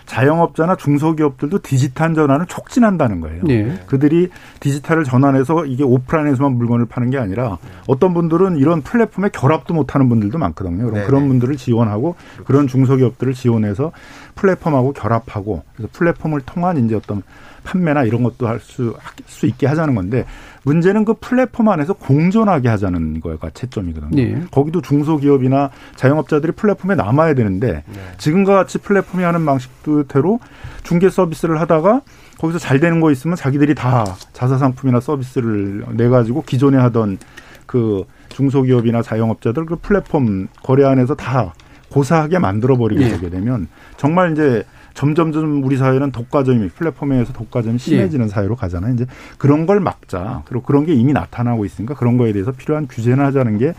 자영업자나 0.07 0.77
중소기업들도 0.77 1.61
디지털 1.63 2.15
전환을 2.15 2.47
촉진한다는 2.47 3.21
거예요. 3.21 3.43
네. 3.45 3.79
그들이 3.87 4.31
디지털을 4.61 5.05
전환해서 5.05 5.67
이게 5.67 5.85
오프라인에서만 5.85 6.53
물건을 6.57 6.87
파는 6.87 7.11
게 7.11 7.19
아니라 7.19 7.59
어떤 7.87 8.15
분들은 8.15 8.57
이런 8.57 8.83
플랫폼에 8.83 9.29
결합도 9.31 9.75
못하는 9.75 10.09
분들도 10.09 10.39
많거든요. 10.39 10.85
그럼 10.85 10.95
네. 10.95 11.05
그런 11.05 11.29
분들을 11.29 11.57
지원하고 11.57 12.15
그런 12.47 12.67
중소기업들을 12.67 13.35
지원해서 13.35 13.93
플랫폼하고 14.37 14.93
결합하고 14.93 15.63
그래서 15.75 15.91
플랫폼을 15.93 16.41
통한 16.43 16.85
이제 16.85 16.95
어떤 16.95 17.23
판매나 17.65 18.05
이런 18.05 18.23
것도 18.23 18.47
할수수 18.47 19.47
있게 19.47 19.67
하자는 19.67 19.95
건데 19.95 20.25
문제는 20.67 21.05
그 21.05 21.15
플랫폼 21.15 21.69
안에서 21.69 21.93
공존하게 21.93 22.69
하자는 22.69 23.21
거가 23.21 23.51
채점이거든요. 23.51 24.11
네. 24.11 24.43
거기도 24.51 24.81
중소기업이나 24.81 25.71
자영업자들이 25.95 26.53
플랫폼에 26.53 26.97
남아야 26.97 27.35
되는데 27.35 27.85
네. 27.87 28.01
지금과 28.19 28.57
같이 28.57 28.79
플랫폼이 28.79 29.23
하는 29.23 29.47
방식대로 29.47 30.41
중개 30.83 31.09
서비스를 31.09 31.61
하다가 31.61 32.03
거기서 32.39 32.59
잘 32.59 32.81
되는 32.81 33.01
거 33.01 33.13
있으면 33.13 33.37
자기들이 33.37 33.77
다 33.77 34.05
자사 34.33 34.59
상품이나 34.59 34.99
서비스를 34.99 35.85
내 35.93 36.09
가지고 36.09 36.43
기존에 36.43 36.79
하던 36.79 37.19
그 37.67 38.05
중소기업이나 38.31 39.03
자영업자들 39.03 39.67
그 39.67 39.77
플랫폼 39.77 40.49
거래 40.65 40.85
안에서 40.85 41.15
다 41.15 41.55
고사하게 41.91 42.41
만들어 42.41 42.77
버리게 42.77 43.05
네. 43.05 43.11
되게 43.13 43.31
되면 43.31 43.69
정말 43.97 44.33
이제 44.33 44.65
점점점 44.97 45.62
우리 45.62 45.76
사회는 45.76 46.11
독과점이 46.11 46.71
플랫폼에서 46.71 47.33
독과점이 47.33 47.79
심해지는 47.79 48.25
예. 48.26 48.29
사회로 48.29 48.57
가잖아요. 48.57 48.95
이제 48.95 49.07
그런 49.38 49.67
걸 49.67 49.79
막자. 49.79 50.43
그리고 50.47 50.65
그런 50.65 50.87
게 50.87 50.95
이미 50.95 51.12
나타나고 51.12 51.65
있으니까 51.67 51.95
그런 51.95 52.17
거에 52.17 52.33
대해서 52.33 52.50
필요한 52.50 52.88
규제를 52.88 53.25
하자는 53.26 53.59
게 53.59 53.75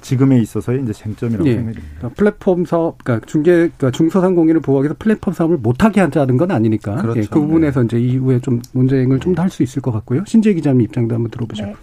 지금에 0.00 0.40
있어서의 0.40 0.82
이제 0.82 0.92
쟁점이라고 0.92 1.46
예. 1.48 1.54
생각이 1.54 1.76
듭니다. 1.76 1.96
그러니까 1.98 2.16
플랫폼 2.18 2.64
사업, 2.64 3.04
그러니까 3.04 3.26
중개, 3.26 3.52
그러니까 3.52 3.90
중소상공인을 3.92 4.60
보호하기 4.62 4.86
위해서 4.86 4.96
플랫폼 4.98 5.32
사업을 5.34 5.58
못하게 5.58 6.00
하자는 6.00 6.36
건 6.38 6.50
아니니까. 6.50 6.96
그렇죠. 6.96 7.20
예. 7.20 7.24
그 7.30 7.38
부분에서 7.38 7.80
네. 7.80 7.86
이제 7.86 8.00
이후에 8.00 8.40
좀 8.40 8.60
논쟁을 8.72 9.20
좀 9.20 9.34
더 9.34 9.42
할 9.42 9.50
수 9.50 9.62
있을 9.62 9.80
것 9.82 9.92
같고요. 9.92 10.24
신재 10.26 10.54
기자님 10.54 10.80
입장도 10.80 11.14
한번 11.14 11.30
들어보죠. 11.30 11.66
네. 11.66 11.74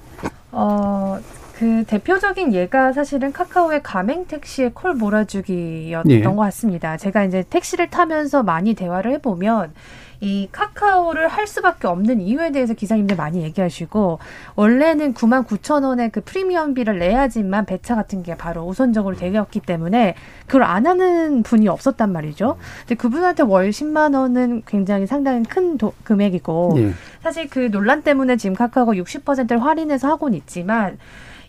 어, 0.51 1.17
그 1.59 1.83
대표적인 1.85 2.53
예가 2.53 2.93
사실은 2.93 3.33
카카오의 3.33 3.83
가맹 3.83 4.25
택시의 4.27 4.71
콜 4.73 4.93
몰아주기였던 4.93 6.09
예. 6.09 6.21
것 6.21 6.33
같습니다. 6.37 6.95
제가 6.95 7.25
이제 7.25 7.43
택시를 7.49 7.89
타면서 7.89 8.43
많이 8.43 8.75
대화를 8.75 9.11
해보면 9.15 9.73
이 10.21 10.47
카카오를 10.53 11.27
할 11.27 11.47
수밖에 11.47 11.87
없는 11.87 12.21
이유에 12.21 12.53
대해서 12.53 12.73
기사님들 12.73 13.17
많이 13.17 13.43
얘기하시고 13.43 14.19
원래는 14.55 15.13
9만 15.13 15.45
9천 15.45 15.83
원의 15.83 16.11
그 16.11 16.21
프리미엄비를 16.21 16.97
내야지만 16.97 17.65
배차 17.65 17.95
같은 17.95 18.23
게 18.23 18.35
바로 18.35 18.63
우선적으로 18.65 19.17
되었기 19.17 19.59
때문에 19.59 20.15
그걸 20.45 20.63
안 20.63 20.87
하는 20.87 21.43
분이 21.43 21.67
없었단 21.67 22.09
말이죠. 22.13 22.57
근데 22.81 22.95
그분한테 22.95 23.43
월 23.43 23.69
10만 23.71 24.15
원은 24.17 24.63
굉장히 24.65 25.07
상당히 25.07 25.43
큰 25.43 25.77
도, 25.77 25.93
금액이고 26.05 26.73
네. 26.77 26.91
사실 27.21 27.49
그 27.49 27.69
논란 27.69 28.01
때문에 28.01 28.37
지금 28.37 28.55
카카오가 28.55 28.93
60%를 28.93 29.61
할인해서 29.61 30.07
하고는 30.07 30.37
있지만 30.37 30.97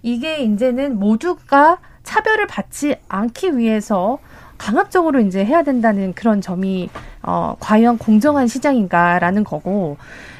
이게 0.02 0.38
이제는 0.42 0.99
모두가 0.99 1.78
차별을 2.02 2.47
받지 2.47 2.97
않기 3.09 3.57
위해서 3.59 4.19
강압적으로 4.59 5.21
이제 5.21 5.45
해야 5.45 5.62
된다는 5.62 6.12
그런 6.12 6.40
점이 6.40 6.90
어 7.23 7.57
과연 7.61 7.99
공정한 7.99 8.47
시장인가라는 8.47 9.45
거고 9.45 9.97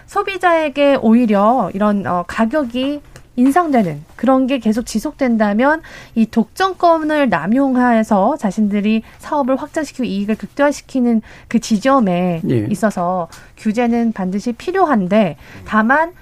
소비자에게 0.07 0.99
오히려 1.01 1.71
이런 1.73 2.07
어 2.07 2.25
가격이 2.27 3.01
인상되는 3.37 4.05
그런 4.17 4.47
게 4.47 4.59
계속 4.59 4.85
지속된다면 4.85 5.81
이 6.15 6.27
독점권을 6.27 7.31
남용해서 7.31 8.37
자신들이 8.37 9.03
사업을 9.19 9.57
확장시키고 9.57 10.05
이익을 10.05 10.35
극대화시키는 10.37 11.23
그 11.49 11.59
지점에 11.59 12.43
예. 12.51 12.67
있어서 12.69 13.29
규제는 13.57 14.13
반드시 14.13 14.53
필요한데 14.53 15.37
다만 15.65 16.13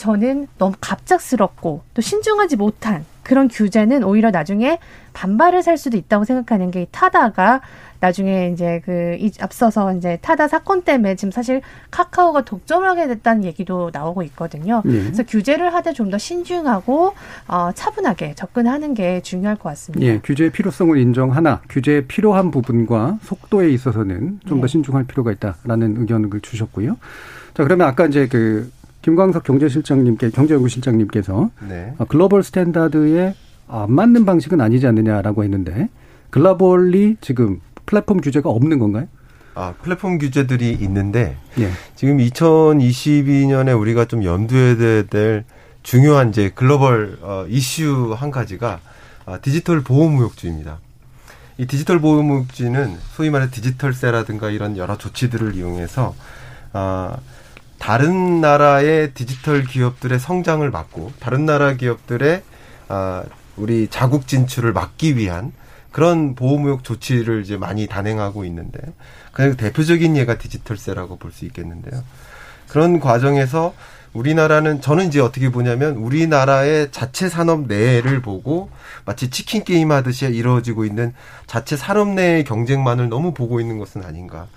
저는 0.00 0.48
너무 0.56 0.74
갑작스럽고 0.80 1.82
또 1.92 2.00
신중하지 2.00 2.56
못한 2.56 3.04
그런 3.22 3.48
규제는 3.48 4.02
오히려 4.02 4.30
나중에 4.30 4.78
반발을 5.12 5.62
살 5.62 5.76
수도 5.76 5.98
있다고 5.98 6.24
생각하는 6.24 6.70
게 6.70 6.86
타다가 6.90 7.60
나중에 8.00 8.48
이제 8.50 8.80
그 8.86 9.18
앞서서 9.42 9.92
이제 9.94 10.18
타다 10.22 10.48
사건 10.48 10.80
때문에 10.84 11.16
지금 11.16 11.30
사실 11.30 11.60
카카오가 11.90 12.46
독점을 12.46 12.88
하게 12.88 13.08
됐다는 13.08 13.44
얘기도 13.44 13.90
나오고 13.92 14.22
있거든요. 14.22 14.80
네. 14.86 15.02
그래서 15.02 15.22
규제를 15.22 15.74
하되 15.74 15.92
좀 15.92 16.10
더 16.10 16.16
신중하고 16.16 17.12
어, 17.46 17.70
차분하게 17.74 18.34
접근하는 18.36 18.94
게 18.94 19.20
중요할 19.20 19.56
것 19.56 19.68
같습니다. 19.68 20.06
예, 20.06 20.18
규제의 20.20 20.50
필요성을 20.50 20.96
인정하나 20.96 21.60
규제의 21.68 22.06
필요한 22.06 22.50
부분과 22.50 23.18
속도에 23.22 23.68
있어서는 23.68 24.40
좀더 24.48 24.66
네. 24.66 24.68
신중할 24.72 25.04
필요가 25.04 25.30
있다라는 25.30 25.98
의견을 25.98 26.30
주셨고요. 26.40 26.96
자, 27.52 27.64
그러면 27.64 27.86
아까 27.86 28.06
이제 28.06 28.26
그 28.28 28.70
김광석 29.02 29.44
경제실장님께 29.44 30.30
경제연구실장님께서 30.30 31.50
네. 31.68 31.94
어, 31.98 32.04
글로벌 32.04 32.42
스탠다드에 32.42 33.34
안 33.68 33.92
맞는 33.92 34.24
방식은 34.24 34.60
아니지 34.60 34.86
않느냐라고 34.86 35.44
했는데 35.44 35.88
글로벌리 36.30 37.16
지금 37.20 37.60
플랫폼 37.86 38.20
규제가 38.20 38.50
없는 38.50 38.78
건가요? 38.78 39.06
아, 39.54 39.74
플랫폼 39.82 40.18
규제들이 40.18 40.72
있는데 40.80 41.36
예. 41.58 41.70
지금 41.96 42.18
2022년에 42.18 43.78
우리가 43.78 44.04
좀 44.04 44.24
염두에 44.24 45.06
될 45.06 45.44
중요한 45.82 46.28
이제 46.30 46.50
글로벌 46.54 47.18
어, 47.22 47.46
이슈 47.48 48.14
한 48.16 48.30
가지가 48.30 48.80
아, 49.26 49.38
디지털 49.38 49.82
보호무역주입니다. 49.82 50.78
이 51.58 51.66
디지털 51.66 52.00
보호무역주는 52.00 52.96
소위 53.12 53.30
말해 53.30 53.50
디지털세라든가 53.50 54.50
이런 54.50 54.76
여러 54.76 54.96
조치들을 54.96 55.54
이용해서 55.54 56.14
아, 56.72 57.16
다른 57.80 58.42
나라의 58.42 59.14
디지털 59.14 59.64
기업들의 59.64 60.20
성장을 60.20 60.70
막고 60.70 61.12
다른 61.18 61.46
나라 61.46 61.72
기업들의 61.72 62.42
아 62.88 63.24
우리 63.56 63.88
자국 63.88 64.28
진출을 64.28 64.72
막기 64.72 65.16
위한 65.16 65.52
그런 65.90 66.34
보호무역 66.34 66.84
조치를 66.84 67.42
이제 67.42 67.56
많이 67.56 67.86
단행하고 67.86 68.44
있는데 68.44 68.78
그 69.32 69.56
대표적인 69.56 70.16
예가 70.16 70.36
디지털세라고 70.38 71.16
볼 71.16 71.32
수 71.32 71.46
있겠는데요. 71.46 72.04
그런 72.68 73.00
과정에서 73.00 73.74
우리나라는 74.12 74.80
저는 74.80 75.06
이제 75.06 75.20
어떻게 75.20 75.50
보냐면 75.50 75.96
우리나라의 75.96 76.90
자체 76.92 77.28
산업 77.28 77.66
내를 77.66 78.20
보고 78.20 78.70
마치 79.04 79.30
치킨 79.30 79.64
게임 79.64 79.90
하듯이 79.90 80.26
이루어지고 80.26 80.84
있는 80.84 81.14
자체 81.46 81.76
산업 81.76 82.08
내의 82.08 82.44
경쟁만을 82.44 83.08
너무 83.08 83.32
보고 83.32 83.58
있는 83.58 83.78
것은 83.78 84.04
아닌가. 84.04 84.48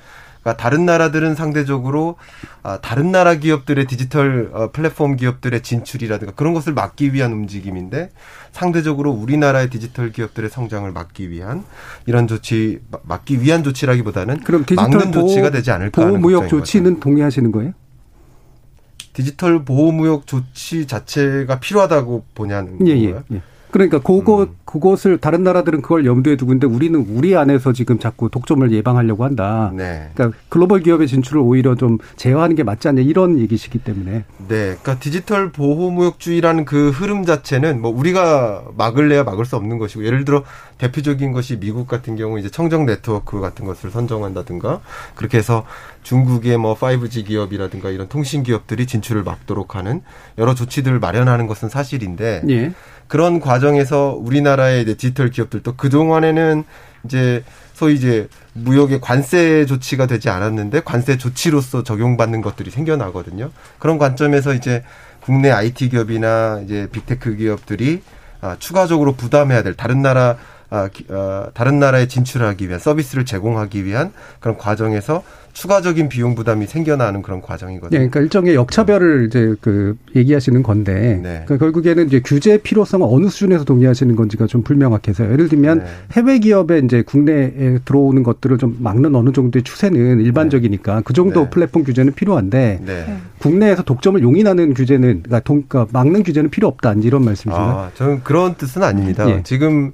그러니까 0.43 0.61
다른 0.61 0.85
나라들은 0.85 1.35
상대적으로 1.35 2.17
아, 2.61 2.79
다른 2.81 3.11
나라 3.11 3.35
기업들의 3.35 3.87
디지털 3.87 4.51
어, 4.53 4.71
플랫폼 4.71 5.15
기업들의 5.15 5.61
진출이라든가 5.61 6.33
그런 6.33 6.53
것을 6.53 6.73
막기 6.73 7.13
위한 7.13 7.31
움직임인데 7.31 8.11
상대적으로 8.51 9.11
우리나라의 9.11 9.69
디지털 9.69 10.11
기업들의 10.11 10.49
성장을 10.49 10.91
막기 10.91 11.29
위한 11.29 11.63
이런 12.05 12.27
조치 12.27 12.79
막기 13.03 13.41
위한 13.41 13.63
조치라기보다는 13.63 14.41
그럼 14.41 14.65
디지털 14.65 14.89
막는 14.89 15.11
보호, 15.11 15.27
조치가 15.27 15.49
되지 15.49 15.71
않을까 15.71 16.05
보호 16.05 16.17
무역 16.17 16.49
조치는 16.49 16.99
동의하시는 16.99 17.51
거예요? 17.51 17.73
디지털 19.13 19.63
보호무역 19.63 20.25
조치 20.25 20.87
자체가 20.87 21.59
필요하다고 21.59 22.25
보냐는 22.33 22.85
예, 22.87 22.93
예 22.93 23.11
거예요. 23.11 23.23
예, 23.31 23.35
예. 23.35 23.41
그러니까 23.73 23.97
그것 23.97 24.49
음. 24.49 24.55
그것을 24.65 25.17
다른 25.17 25.41
나라들은 25.41 25.81
그걸 25.81 26.05
염두에 26.05 26.35
두고 26.35 26.51
있는데 26.51 26.67
우리는 26.67 27.03
우리 27.09 27.35
안에서 27.35 27.73
지금 27.73 27.97
자꾸 27.97 28.29
독점을 28.29 28.71
예방하려고 28.71 29.23
한다. 29.23 29.71
네. 29.75 30.11
그러니까 30.13 30.37
글로벌 30.49 30.81
기업의 30.81 31.07
진출을 31.07 31.41
오히려 31.41 31.73
좀 31.73 31.97
제어하는 32.15 32.55
게 32.55 32.61
맞지 32.61 32.87
않냐 32.87 33.01
이런 33.01 33.39
얘기시기 33.39 33.79
때문에. 33.79 34.11
네. 34.11 34.25
그러니까 34.47 34.99
디지털 34.99 35.51
보호무역주의라는 35.51 36.65
그 36.65 36.91
흐름 36.91 37.25
자체는 37.25 37.81
뭐 37.81 37.89
우리가 37.89 38.63
막을래야 38.77 39.23
막을 39.23 39.43
수 39.43 39.55
없는 39.55 39.79
것이고 39.79 40.05
예를 40.05 40.23
들어 40.23 40.43
대표적인 40.77 41.31
것이 41.31 41.59
미국 41.59 41.87
같은 41.87 42.15
경우 42.15 42.37
이제 42.37 42.49
청정 42.49 42.85
네트워크 42.85 43.41
같은 43.41 43.65
것을 43.65 43.89
선정한다든가 43.89 44.81
그렇게 45.15 45.39
해서 45.39 45.65
중국의 46.03 46.57
뭐 46.57 46.75
5G 46.75 47.25
기업이라든가 47.25 47.89
이런 47.89 48.07
통신 48.07 48.43
기업들이 48.43 48.85
진출을 48.85 49.23
막도록 49.23 49.75
하는 49.75 50.01
여러 50.37 50.53
조치들을 50.53 50.99
마련하는 50.99 51.47
것은 51.47 51.69
사실인데 51.69 52.43
예. 52.49 52.73
그런 53.13 53.39
과정에서 53.39 54.17
우리나라의 54.19 54.81
이제 54.81 54.95
디지털 54.95 55.29
기업들도 55.29 55.75
그동안에는 55.75 56.63
이제 57.05 57.43
소위 57.75 57.93
이제 57.93 58.27
무역의 58.53 59.01
관세 59.01 59.67
조치가 59.67 60.07
되지 60.07 60.29
않았는데 60.29 60.81
관세 60.83 61.15
조치로서 61.19 61.83
적용받는 61.83 62.41
것들이 62.41 62.71
생겨나거든요. 62.71 63.51
그런 63.77 63.99
관점에서 63.99 64.55
이제 64.55 64.83
국내 65.21 65.51
IT 65.51 65.89
기업이나 65.89 66.61
이제 66.65 66.87
빅테크 66.91 67.35
기업들이 67.35 68.01
아, 68.41 68.55
추가적으로 68.57 69.13
부담해야 69.13 69.61
될 69.61 69.75
다른 69.75 70.01
나라 70.01 70.37
다른 71.53 71.79
나라에 71.79 72.07
진출하기 72.07 72.67
위한 72.67 72.79
서비스를 72.79 73.25
제공하기 73.25 73.85
위한 73.85 74.11
그런 74.39 74.57
과정에서 74.57 75.23
추가적인 75.53 76.09
비용 76.09 76.33
부담이 76.33 76.65
생겨나는 76.65 77.21
그런 77.21 77.39
과정이거든요. 77.39 77.91
네, 77.91 78.07
그러니까 78.07 78.21
일종의 78.21 78.55
역차별을 78.55 79.27
이제 79.27 79.53
그 79.61 79.95
얘기하시는 80.15 80.63
건데 80.63 81.19
네. 81.21 81.43
그러니까 81.45 81.57
결국에는 81.57 82.07
이제 82.07 82.21
규제 82.25 82.57
필요성을 82.57 83.07
어느 83.07 83.27
수준에서 83.27 83.63
동의하시는 83.63 84.15
건지가 84.15 84.47
좀 84.47 84.63
불명확해서 84.63 85.31
예를 85.31 85.49
들면 85.49 85.79
네. 85.79 85.85
해외 86.13 86.39
기업에 86.39 86.79
이제 86.79 87.03
국내에 87.03 87.77
들어오는 87.85 88.23
것들을 88.23 88.57
좀 88.57 88.77
막는 88.79 89.13
어느 89.13 89.31
정도의 89.31 89.61
추세는 89.61 90.21
일반적이니까 90.21 91.01
그 91.05 91.13
정도 91.13 91.43
네. 91.43 91.49
플랫폼 91.51 91.83
규제는 91.83 92.13
필요한데 92.13 92.79
네. 92.83 93.17
국내에서 93.37 93.83
독점을 93.83 94.23
용인하는 94.23 94.73
규제는 94.73 95.21
그러니까, 95.21 95.39
동, 95.41 95.63
그러니까 95.67 95.91
막는 95.93 96.23
규제는 96.23 96.49
필요 96.49 96.67
없다 96.67 96.93
이런 96.93 97.25
말씀이신가요? 97.25 97.71
아, 97.77 97.91
저는 97.93 98.21
그런 98.23 98.55
뜻은 98.55 98.81
아닙니다. 98.81 99.29
예. 99.29 99.43
지금 99.43 99.91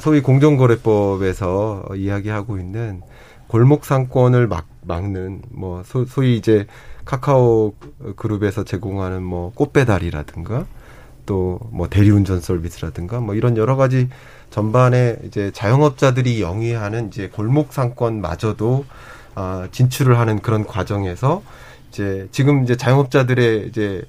소위 0.00 0.20
공정거래법에서 0.22 1.84
이야기하고 1.96 2.58
있는 2.58 3.02
골목 3.46 3.84
상권을 3.84 4.46
막, 4.48 4.66
막는 4.82 5.42
뭐 5.50 5.82
소, 5.84 6.04
소위 6.06 6.36
이제 6.36 6.66
카카오 7.04 7.74
그룹에서 8.16 8.64
제공하는 8.64 9.22
뭐 9.22 9.52
꽃배달이라든가 9.54 10.66
또 11.26 11.58
뭐 11.74 11.88
대리운전 11.88 12.40
서비스라든가 12.40 13.20
뭐 13.20 13.34
이런 13.34 13.56
여러 13.56 13.76
가지 13.76 14.08
전반에 14.50 15.16
이제 15.24 15.50
자영업자들이 15.52 16.40
영위하는 16.40 17.08
이제 17.08 17.28
골목 17.28 17.72
상권마저도 17.72 18.84
아 19.34 19.68
진출을 19.72 20.18
하는 20.18 20.40
그런 20.40 20.64
과정에서 20.64 21.42
이제 21.88 22.28
지금 22.30 22.62
이제 22.62 22.76
자영업자들의 22.76 23.66
이제 23.68 24.04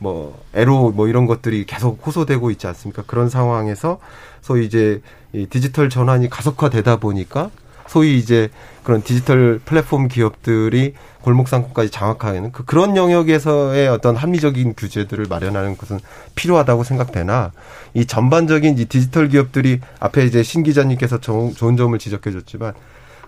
뭐 0.00 0.42
애로 0.54 0.90
뭐 0.90 1.08
이런 1.08 1.26
것들이 1.26 1.64
계속 1.66 2.04
호소되고 2.04 2.50
있지 2.50 2.66
않습니까? 2.66 3.04
그런 3.06 3.28
상황에서 3.28 3.98
소위 4.40 4.64
이제 4.64 5.00
이 5.32 5.46
디지털 5.46 5.88
전환이 5.88 6.28
가속화되다 6.28 6.96
보니까 6.96 7.50
소위 7.86 8.18
이제 8.18 8.48
그런 8.82 9.02
디지털 9.02 9.60
플랫폼 9.64 10.08
기업들이 10.08 10.94
골목 11.20 11.48
상권까지 11.48 11.90
장악하는 11.90 12.50
그 12.50 12.64
그런 12.64 12.96
영역에서의 12.96 13.88
어떤 13.88 14.16
합리적인 14.16 14.74
규제들을 14.74 15.26
마련하는 15.28 15.76
것은 15.76 16.00
필요하다고 16.34 16.82
생각되나 16.84 17.52
이 17.92 18.06
전반적인 18.06 18.78
이 18.78 18.86
디지털 18.86 19.28
기업들이 19.28 19.80
앞에 19.98 20.24
이제 20.24 20.42
신 20.42 20.62
기자님께서 20.62 21.18
좋은 21.20 21.76
점을 21.76 21.98
지적해 21.98 22.30
줬지만 22.30 22.72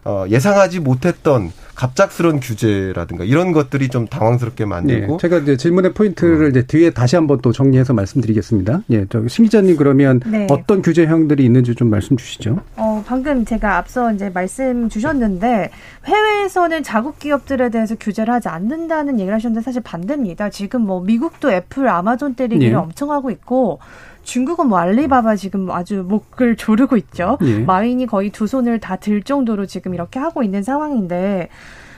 어, 0.05 0.25
예상하지 0.29 0.81
못했던 0.81 1.53
갑작스러운 1.75 2.41
규제라든가 2.41 3.25
이런 3.25 3.53
것들이 3.53 3.89
좀 3.89 4.07
당황스럽게 4.07 4.65
만들고. 4.67 5.13
네, 5.13 5.19
제가 5.21 5.39
이제 5.39 5.57
질문의 5.57 5.95
포인트를 5.95 6.47
어. 6.47 6.49
이제 6.49 6.63
뒤에 6.67 6.91
다시 6.91 7.17
한번 7.17 7.41
또 7.41 7.51
정리해서 7.53 7.93
말씀드리겠습니다. 7.95 8.83
예, 8.91 9.07
저신 9.09 9.45
기자님 9.47 9.77
그러면 9.77 10.21
네. 10.27 10.47
어떤 10.51 10.83
규제형들이 10.83 11.45
있는지 11.45 11.75
좀 11.75 11.89
말씀 11.91 12.17
주시죠. 12.17 12.61
어, 12.77 13.03
방금 13.07 13.45
제가 13.45 13.79
앞서 13.79 14.13
이제 14.13 14.31
말씀 14.31 14.89
주셨는데 14.89 15.71
해외에서는 16.05 16.83
자국 16.83 17.19
기업들에 17.19 17.71
대해서 17.71 17.95
규제를 17.99 18.33
하지 18.35 18.49
않는다는 18.49 19.19
얘기를 19.19 19.35
하셨는데 19.35 19.65
사실 19.65 19.83
반대입니다. 19.83 20.51
지금 20.51 20.83
뭐 20.83 21.01
미국도 21.01 21.51
애플, 21.51 21.89
아마존 21.89 22.35
때리기를 22.35 22.73
예. 22.73 22.77
엄청 22.77 23.11
하고 23.11 23.31
있고 23.31 23.79
중국은 24.25 24.69
뭐 24.69 24.79
알리바바 24.79 25.35
지금 25.35 25.69
아주 25.73 26.05
목을 26.07 26.55
조르고 26.55 26.97
있죠. 26.97 27.39
예. 27.43 27.59
마윈이 27.59 28.07
거의 28.07 28.31
두 28.31 28.47
손을 28.47 28.79
다 28.79 28.97
들 29.03 29.21
정도로 29.23 29.67
지금 29.67 29.95
이렇게 29.95 30.21
하고 30.21 30.45
있는 30.45 30.63
상황인데 30.63 31.49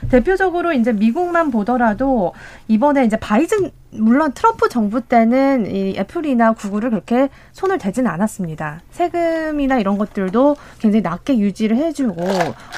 대표적으로 0.09 0.73
이제 0.73 0.93
미국만 0.93 1.51
보더라도 1.51 2.33
이번에 2.67 3.05
이제 3.05 3.17
바이든 3.17 3.71
물론 3.97 4.33
트럼프 4.33 4.67
정부 4.69 5.01
때는 5.01 5.73
이 5.73 5.95
애플이나 5.97 6.51
구글을 6.53 6.89
그렇게 6.89 7.29
손을 7.53 7.77
대지는 7.77 8.11
않았습니다. 8.11 8.81
세금이나 8.91 9.77
이런 9.79 9.97
것들도 9.97 10.57
굉장히 10.79 11.01
낮게 11.01 11.39
유지를 11.39 11.77
해주고 11.77 12.23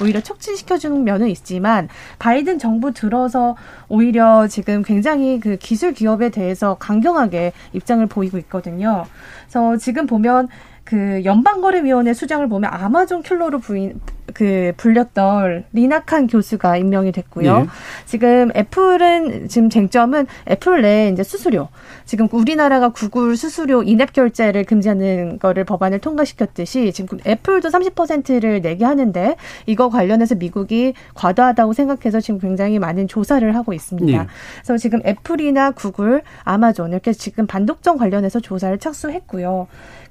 오히려 0.01 0.21
촉진시켜주는 0.21 1.03
면은 1.03 1.27
있지만 1.29 1.89
바이든 2.19 2.60
정부 2.60 2.93
들어서 2.93 3.55
오히려 3.89 4.47
지금 4.47 4.83
굉장히 4.83 5.39
그 5.39 5.57
기술 5.57 5.93
기업에 5.93 6.29
대해서 6.29 6.75
강경하게 6.75 7.51
입장을 7.73 8.05
보이고 8.05 8.38
있거든요. 8.38 9.05
그래서 9.47 9.77
지금 9.77 10.05
보면 10.05 10.49
그 10.88 11.21
연방거래위원회 11.26 12.13
수장을 12.13 12.47
보면 12.47 12.69
아마존 12.73 13.21
킬러로 13.21 13.60
부인 13.60 14.00
그 14.34 14.71
불렸던 14.78 15.65
리나 15.73 16.04
칸 16.04 16.27
교수가 16.28 16.78
임명이 16.78 17.12
됐고요. 17.12 17.60
네. 17.60 17.65
지금 18.06 18.52
애플은 18.56 19.50
지금 19.50 19.69
쟁점은 19.69 20.28
애플 20.50 20.82
내 20.82 21.10
이제 21.10 21.23
수수료 21.23 21.67
지금 22.06 22.30
우리나라가 22.32 22.89
구글 22.89 23.36
수수료 23.36 23.84
인앱 23.84 24.13
결제를 24.13 24.63
금지하는 24.63 25.39
거를 25.39 25.65
법안을 25.65 26.00
통과시켰듯이 26.00 26.93
지금 26.93 27.19
애플도 27.28 27.67
30%를 27.67 28.62
내게 28.62 28.86
하는데 28.86 29.36
이거 29.65 29.89
관련해서 29.89 30.36
미국이 30.36 30.93
과도하다고 31.15 31.73
생각해서 31.73 32.21
지금 32.21 32.39
굉장히 32.39 32.80
많은 32.80 33.10
조사를 33.10 33.56
하고 33.56 33.73
있습니다. 33.73 34.23
네. 34.23 34.28
그래서 34.62 34.78
지금 34.78 35.02
애플이나 35.06 35.71
구글, 35.71 36.21
아마존 36.43 36.91
이렇게 36.91 37.12
지금 37.12 37.45
반독점 37.45 37.97
관련해서 37.97 38.39
조사를 38.39 38.78
착수했고요. 38.78 39.67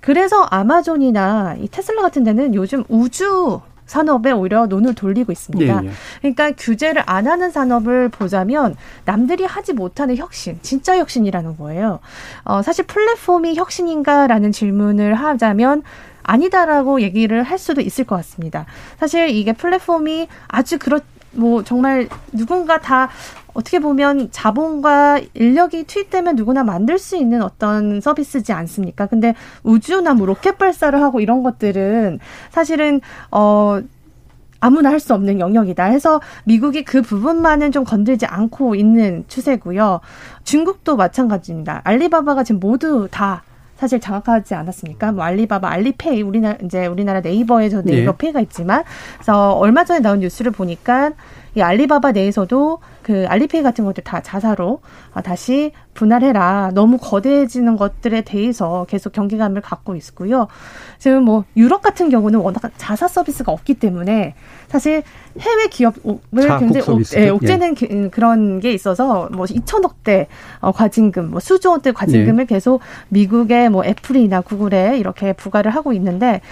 그래서 0.06 0.44
아마존이나 0.44 1.56
이 1.58 1.66
테슬라 1.66 2.00
같은 2.00 2.22
데는 2.22 2.54
요즘 2.54 2.84
우주 2.88 3.60
산업에 3.86 4.30
오히려 4.30 4.68
눈을 4.68 4.94
돌리고 4.94 5.32
있습니다. 5.32 5.82
예, 5.82 5.88
예. 5.88 5.92
그러니까 6.20 6.52
규제를 6.52 7.02
안 7.06 7.26
하는 7.26 7.50
산업을 7.50 8.08
보자면 8.10 8.76
남들이 9.04 9.44
하지 9.44 9.72
못하는 9.72 10.16
혁신, 10.16 10.60
진짜 10.62 10.96
혁신이라는 10.96 11.56
거예요. 11.56 11.98
어, 12.44 12.62
사실 12.62 12.86
플랫폼이 12.86 13.56
혁신인가라는 13.56 14.52
질문을 14.52 15.14
하자면 15.14 15.82
아니다라고 16.22 17.00
얘기를 17.00 17.42
할 17.42 17.58
수도 17.58 17.80
있을 17.80 18.04
것 18.04 18.14
같습니다. 18.14 18.64
사실 19.00 19.30
이게 19.30 19.52
플랫폼이 19.52 20.28
아주 20.46 20.78
그렇 20.78 21.00
뭐 21.32 21.64
정말 21.64 22.08
누군가 22.32 22.80
다 22.80 23.10
어떻게 23.56 23.78
보면 23.78 24.30
자본과 24.30 25.20
인력이 25.34 25.84
투입되면 25.84 26.36
누구나 26.36 26.62
만들 26.62 26.98
수 26.98 27.16
있는 27.16 27.42
어떤 27.42 28.00
서비스지 28.00 28.52
않습니까? 28.52 29.06
근데 29.06 29.34
우주나 29.62 30.14
뭐 30.14 30.26
로켓 30.26 30.58
발사를 30.58 31.00
하고 31.00 31.20
이런 31.20 31.42
것들은 31.42 32.18
사실은 32.50 33.00
어 33.30 33.80
아무나 34.60 34.90
할 34.90 35.00
수 35.00 35.14
없는 35.14 35.38
영역이다 35.38 35.84
해서 35.84 36.20
미국이 36.44 36.82
그 36.82 37.02
부분만은 37.02 37.72
좀 37.72 37.84
건들지 37.84 38.26
않고 38.26 38.74
있는 38.74 39.24
추세고요. 39.28 40.00
중국도 40.44 40.96
마찬가지입니다. 40.96 41.82
알리바바가 41.84 42.42
지금 42.44 42.60
모두 42.60 43.08
다 43.10 43.42
사실 43.76 44.00
장악하지 44.00 44.54
않았습니까? 44.54 45.12
뭐 45.12 45.24
알리바바, 45.24 45.68
알리페이 45.68 46.22
우리나라 46.22 46.56
이제 46.64 46.86
우리나라 46.86 47.20
네이버에서 47.20 47.82
네이버 47.82 48.12
네. 48.12 48.18
페이가 48.18 48.40
있지만 48.40 48.84
그래서 49.14 49.52
얼마 49.52 49.84
전에 49.84 50.00
나온 50.00 50.20
뉴스를 50.20 50.50
보니까 50.50 51.12
이 51.56 51.62
알리바바 51.62 52.12
내에서도 52.12 52.78
그 53.02 53.24
알리페이 53.28 53.62
같은 53.62 53.86
것들 53.86 54.04
다 54.04 54.20
자사로 54.20 54.80
아, 55.14 55.22
다시 55.22 55.72
분할해라. 55.94 56.72
너무 56.74 56.98
거대해지는 56.98 57.78
것들에 57.78 58.20
대해서 58.20 58.84
계속 58.90 59.14
경계감을 59.14 59.62
갖고 59.62 59.96
있고요. 59.96 60.48
지금 60.98 61.22
뭐 61.22 61.44
유럽 61.56 61.80
같은 61.80 62.10
경우는 62.10 62.40
워낙 62.40 62.60
자사 62.76 63.08
서비스가 63.08 63.52
없기 63.52 63.74
때문에 63.74 64.34
사실 64.68 65.02
해외 65.40 65.68
기업을 65.68 66.58
굉장히 66.58 66.90
옥, 66.90 67.00
예, 67.16 67.30
옥죄는 67.30 67.74
예. 67.90 68.08
그런 68.10 68.60
게 68.60 68.72
있어서 68.72 69.30
뭐 69.32 69.46
2천억대 69.46 70.26
어, 70.60 70.72
과징금, 70.72 71.30
뭐 71.30 71.40
수조 71.40 71.70
원대 71.70 71.92
과징금을 71.92 72.42
예. 72.42 72.46
계속 72.46 72.80
미국의 73.08 73.70
뭐 73.70 73.82
애플이나 73.82 74.42
구글에 74.42 74.98
이렇게 74.98 75.32
부과를 75.32 75.74
하고 75.74 75.94
있는데 75.94 76.42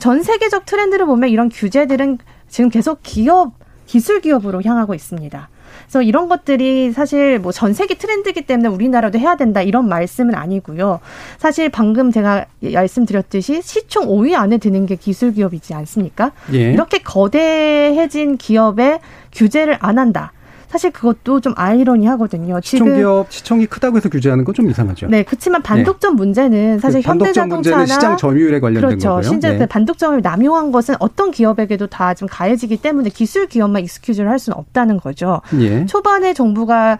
전 0.00 0.22
세계적 0.24 0.66
트렌드를 0.66 1.06
보면 1.06 1.30
이런 1.30 1.48
규제들은 1.48 2.18
지금 2.48 2.70
계속 2.70 3.00
기업 3.02 3.52
기술 3.88 4.20
기업으로 4.20 4.62
향하고 4.62 4.94
있습니다. 4.94 5.48
그래서 5.84 6.02
이런 6.02 6.28
것들이 6.28 6.92
사실 6.92 7.38
뭐 7.38 7.50
전 7.52 7.72
세계 7.72 7.94
트렌드이기 7.94 8.42
때문에 8.42 8.68
우리나라도 8.68 9.18
해야 9.18 9.36
된다 9.36 9.62
이런 9.62 9.88
말씀은 9.88 10.34
아니고요. 10.34 11.00
사실 11.38 11.70
방금 11.70 12.12
제가 12.12 12.44
말씀드렸듯이 12.60 13.62
시총 13.62 14.06
5위 14.06 14.34
안에 14.34 14.58
드는 14.58 14.86
게 14.86 14.96
기술 14.96 15.32
기업이지 15.32 15.72
않습니까? 15.74 16.32
예. 16.52 16.72
이렇게 16.72 16.98
거대해진 16.98 18.36
기업에 18.36 19.00
규제를 19.32 19.78
안 19.80 19.98
한다. 19.98 20.32
사실 20.68 20.90
그것도 20.90 21.40
좀 21.40 21.54
아이러니하거든요. 21.56 22.60
지금 22.60 22.86
시청 22.88 22.96
기업 22.98 23.32
시청이 23.32 23.66
크다고 23.66 23.96
해서 23.96 24.08
규제하는 24.08 24.44
건 24.44 24.54
좀 24.54 24.68
이상하죠. 24.68 25.06
네, 25.08 25.22
그렇지만 25.22 25.62
반독점 25.62 26.14
네. 26.14 26.16
문제는 26.16 26.78
사실 26.80 27.00
그 27.02 27.08
현대자동차나 27.08 27.86
시장 27.86 28.16
점유율에 28.16 28.58
관련된 28.60 28.88
그렇죠. 28.88 29.08
거고요. 29.08 29.22
심지어 29.22 29.52
네. 29.52 29.58
그 29.58 29.66
반독점을 29.66 30.20
남용한 30.20 30.72
것은 30.72 30.96
어떤 30.98 31.30
기업에게도 31.30 31.86
다 31.86 32.14
좀 32.14 32.26
가해지기 32.28 32.78
때문에 32.78 33.10
기술 33.10 33.46
기업만 33.46 33.82
익스큐즈를 33.84 34.28
할 34.28 34.38
수는 34.40 34.56
없다는 34.58 34.96
거죠. 34.98 35.40
예. 35.60 35.86
초반에 35.86 36.34
정부가 36.34 36.94
어, 36.94 36.98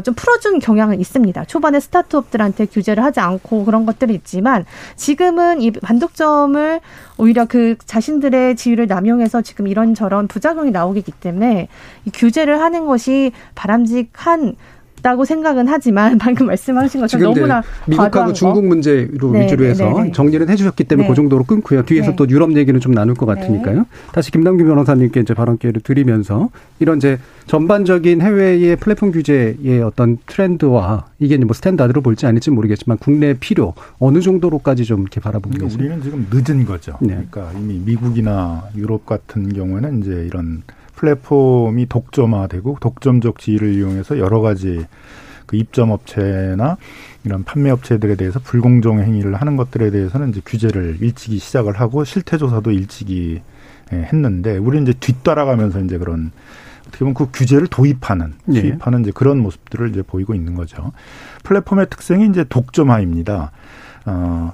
좀 0.00 0.14
풀어준 0.14 0.58
경향은 0.60 1.00
있습니다. 1.00 1.44
초반에 1.44 1.80
스타트업들한테 1.80 2.66
규제를 2.66 3.04
하지 3.04 3.20
않고 3.20 3.64
그런 3.64 3.84
것들이 3.86 4.14
있지만 4.14 4.64
지금은 4.96 5.60
이 5.60 5.70
반독점을 5.70 6.80
오히려 7.18 7.44
그 7.44 7.76
자신들의 7.84 8.56
지위를 8.56 8.86
남용해서 8.86 9.42
지금 9.42 9.66
이런저런 9.66 10.28
부작용이 10.28 10.70
나오기 10.70 11.02
때문에 11.20 11.68
이 12.04 12.10
규제를 12.10 12.60
하는 12.60 12.86
것이 12.86 13.32
바람직한 13.54 14.56
다고 15.02 15.24
생각은 15.24 15.68
하지만 15.68 16.16
방금 16.18 16.46
말씀하신 16.46 17.00
것처럼 17.00 17.34
너무나 17.34 17.62
미국하고 17.86 18.32
중국 18.32 18.64
문제로 18.64 19.32
네, 19.32 19.44
위주로 19.44 19.64
해서 19.64 19.84
네, 19.84 20.02
네. 20.04 20.12
정리를 20.12 20.48
해주셨기 20.48 20.84
때문에 20.84 21.06
네. 21.06 21.08
그 21.10 21.14
정도로 21.14 21.44
끊고요. 21.44 21.84
뒤에서 21.84 22.10
네. 22.10 22.16
또 22.16 22.28
유럽 22.28 22.56
얘기는 22.56 22.78
좀 22.80 22.92
나눌 22.92 23.14
것 23.14 23.26
같으니까요. 23.26 23.78
네. 23.78 23.84
다시 24.12 24.30
김남규 24.30 24.64
변호사님께 24.64 25.20
이제 25.20 25.34
발언 25.34 25.58
기회를 25.58 25.82
드리면서 25.82 26.50
이런 26.78 26.98
이제 26.98 27.18
전반적인 27.46 28.20
해외의 28.20 28.76
플랫폼 28.76 29.10
규제의 29.10 29.82
어떤 29.82 30.18
트렌드와 30.26 31.06
이게 31.18 31.36
뭐 31.38 31.54
스탠다드로 31.54 32.00
볼지 32.00 32.26
아닐지 32.26 32.50
모르겠지만 32.50 32.98
국내 32.98 33.34
필요 33.34 33.74
어느 33.98 34.20
정도로까지 34.20 34.84
좀 34.84 35.00
이렇게 35.00 35.20
바라보고 35.20 35.54
그러니까 35.54 35.76
계세요? 35.76 35.78
우리는 35.80 36.02
지금 36.02 36.26
늦은 36.32 36.64
거죠. 36.64 36.96
그러니까 37.00 37.50
이미 37.58 37.80
미국이나 37.84 38.64
유럽 38.76 39.06
같은 39.06 39.52
경우에는 39.52 40.00
이제 40.00 40.24
이런 40.26 40.62
플랫폼이 41.02 41.86
독점화되고 41.86 42.78
독점적 42.80 43.40
지위를 43.40 43.74
이용해서 43.74 44.18
여러 44.18 44.40
가지 44.40 44.86
그 45.46 45.56
입점 45.56 45.90
업체나 45.90 46.76
이런 47.24 47.42
판매 47.42 47.70
업체들에 47.70 48.14
대해서 48.14 48.38
불공정 48.38 49.00
행위를 49.00 49.34
하는 49.34 49.56
것들에 49.56 49.90
대해서는 49.90 50.30
이제 50.30 50.40
규제를 50.46 50.98
일찍이 51.00 51.38
시작을 51.38 51.80
하고 51.80 52.04
실태 52.04 52.38
조사도 52.38 52.70
일찍이 52.70 53.42
예, 53.92 53.96
했는데 53.96 54.56
우리는 54.56 54.86
이제 54.86 54.92
뒤따라가면서 54.98 55.80
이제 55.80 55.98
그런 55.98 56.30
어떻게 56.86 57.00
보면 57.00 57.14
그 57.14 57.28
규제를 57.32 57.66
도입하는 57.66 58.34
네. 58.44 58.60
수입하는 58.60 59.00
이제 59.00 59.10
그런 59.12 59.38
모습들을 59.38 59.90
이제 59.90 60.02
보이고 60.02 60.34
있는 60.34 60.54
거죠. 60.54 60.92
플랫폼의 61.42 61.88
특성이 61.90 62.28
이제 62.28 62.44
독점화입니다. 62.48 63.50
어, 64.06 64.52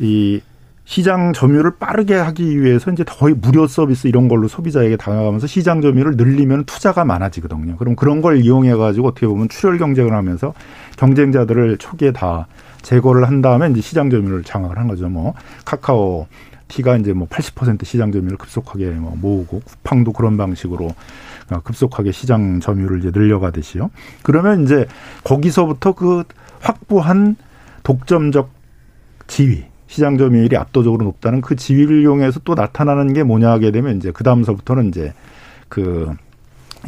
이 0.00 0.40
시장 0.84 1.32
점유율을 1.32 1.78
빠르게 1.78 2.14
하기 2.14 2.62
위해서 2.62 2.90
이제 2.90 3.04
거의 3.04 3.34
무료 3.34 3.66
서비스 3.66 4.06
이런 4.06 4.28
걸로 4.28 4.48
소비자에게 4.48 4.96
다가가면서 4.96 5.46
시장 5.46 5.80
점유율을 5.80 6.16
늘리면 6.16 6.64
투자가 6.64 7.04
많아지거든요. 7.04 7.76
그럼 7.76 7.96
그런 7.96 8.20
걸 8.20 8.38
이용해 8.38 8.74
가지고 8.74 9.08
어떻게 9.08 9.26
보면 9.26 9.48
출혈 9.48 9.78
경쟁을 9.78 10.12
하면서 10.12 10.52
경쟁자들을 10.98 11.78
초기에 11.78 12.12
다 12.12 12.46
제거를 12.82 13.26
한 13.26 13.40
다음에 13.40 13.70
이제 13.70 13.80
시장 13.80 14.10
점유율을 14.10 14.44
장악을 14.44 14.78
한 14.78 14.86
거죠. 14.86 15.08
뭐 15.08 15.32
카카오 15.64 16.26
티가 16.68 16.98
이제 16.98 17.12
뭐 17.14 17.26
80% 17.28 17.84
시장 17.84 18.12
점유율을 18.12 18.36
급속하게 18.36 18.90
뭐 18.90 19.16
모으고 19.18 19.62
쿠팡도 19.64 20.12
그런 20.12 20.36
방식으로 20.36 20.94
급속하게 21.64 22.12
시장 22.12 22.60
점유율을 22.60 22.98
이제 22.98 23.10
늘려가듯이요. 23.12 23.90
그러면 24.22 24.64
이제 24.64 24.86
거기서부터 25.24 25.92
그 25.92 26.24
확보한 26.60 27.36
독점적 27.82 28.50
지위 29.26 29.64
시장 29.94 30.18
점유율이 30.18 30.56
압도적으로 30.56 31.04
높다는 31.04 31.40
그 31.40 31.54
지위를 31.54 32.02
이용해서 32.02 32.40
또 32.42 32.54
나타나는 32.54 33.12
게 33.12 33.22
뭐냐 33.22 33.48
하게 33.48 33.70
되면 33.70 33.96
이제 33.96 34.10
그 34.10 34.24
다음서부터는 34.24 34.88
이제 34.88 35.12
그 35.68 36.12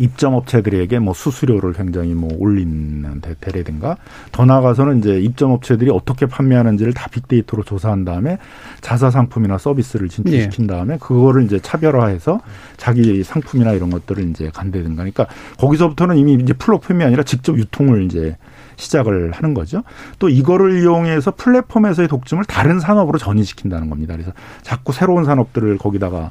입점 0.00 0.34
업체들에게 0.34 0.98
뭐 0.98 1.14
수수료를 1.14 1.72
굉장히 1.72 2.14
뭐 2.14 2.28
올리는 2.36 3.20
대례든가 3.40 3.96
더 4.32 4.44
나아가서는 4.44 4.98
이제 4.98 5.20
입점 5.20 5.52
업체들이 5.52 5.88
어떻게 5.88 6.26
판매하는지를 6.26 6.94
다 6.94 7.08
빅데이터로 7.08 7.62
조사한 7.62 8.04
다음에 8.04 8.38
자사 8.80 9.12
상품이나 9.12 9.56
서비스를 9.56 10.08
진출시킨 10.08 10.64
예. 10.64 10.66
다음에 10.66 10.98
그거를 10.98 11.44
이제 11.44 11.60
차별화해서 11.60 12.40
자기 12.76 13.22
상품이나 13.22 13.70
이런 13.70 13.90
것들을 13.90 14.28
이제 14.30 14.50
간대든가 14.52 14.96
그러니까 14.96 15.28
거기서부터는 15.58 16.18
이미 16.18 16.34
이제 16.34 16.54
플랫폼이 16.54 17.04
아니라 17.04 17.22
직접 17.22 17.56
유통을 17.56 18.02
이제 18.02 18.36
시작을 18.76 19.32
하는 19.32 19.54
거죠. 19.54 19.82
또 20.18 20.28
이거를 20.28 20.82
이용해서 20.82 21.32
플랫폼에서의 21.36 22.08
독점을 22.08 22.44
다른 22.44 22.80
산업으로 22.80 23.18
전이시킨다는 23.18 23.90
겁니다. 23.90 24.14
그래서 24.14 24.32
자꾸 24.62 24.92
새로운 24.92 25.24
산업들을 25.24 25.78
거기다가 25.78 26.30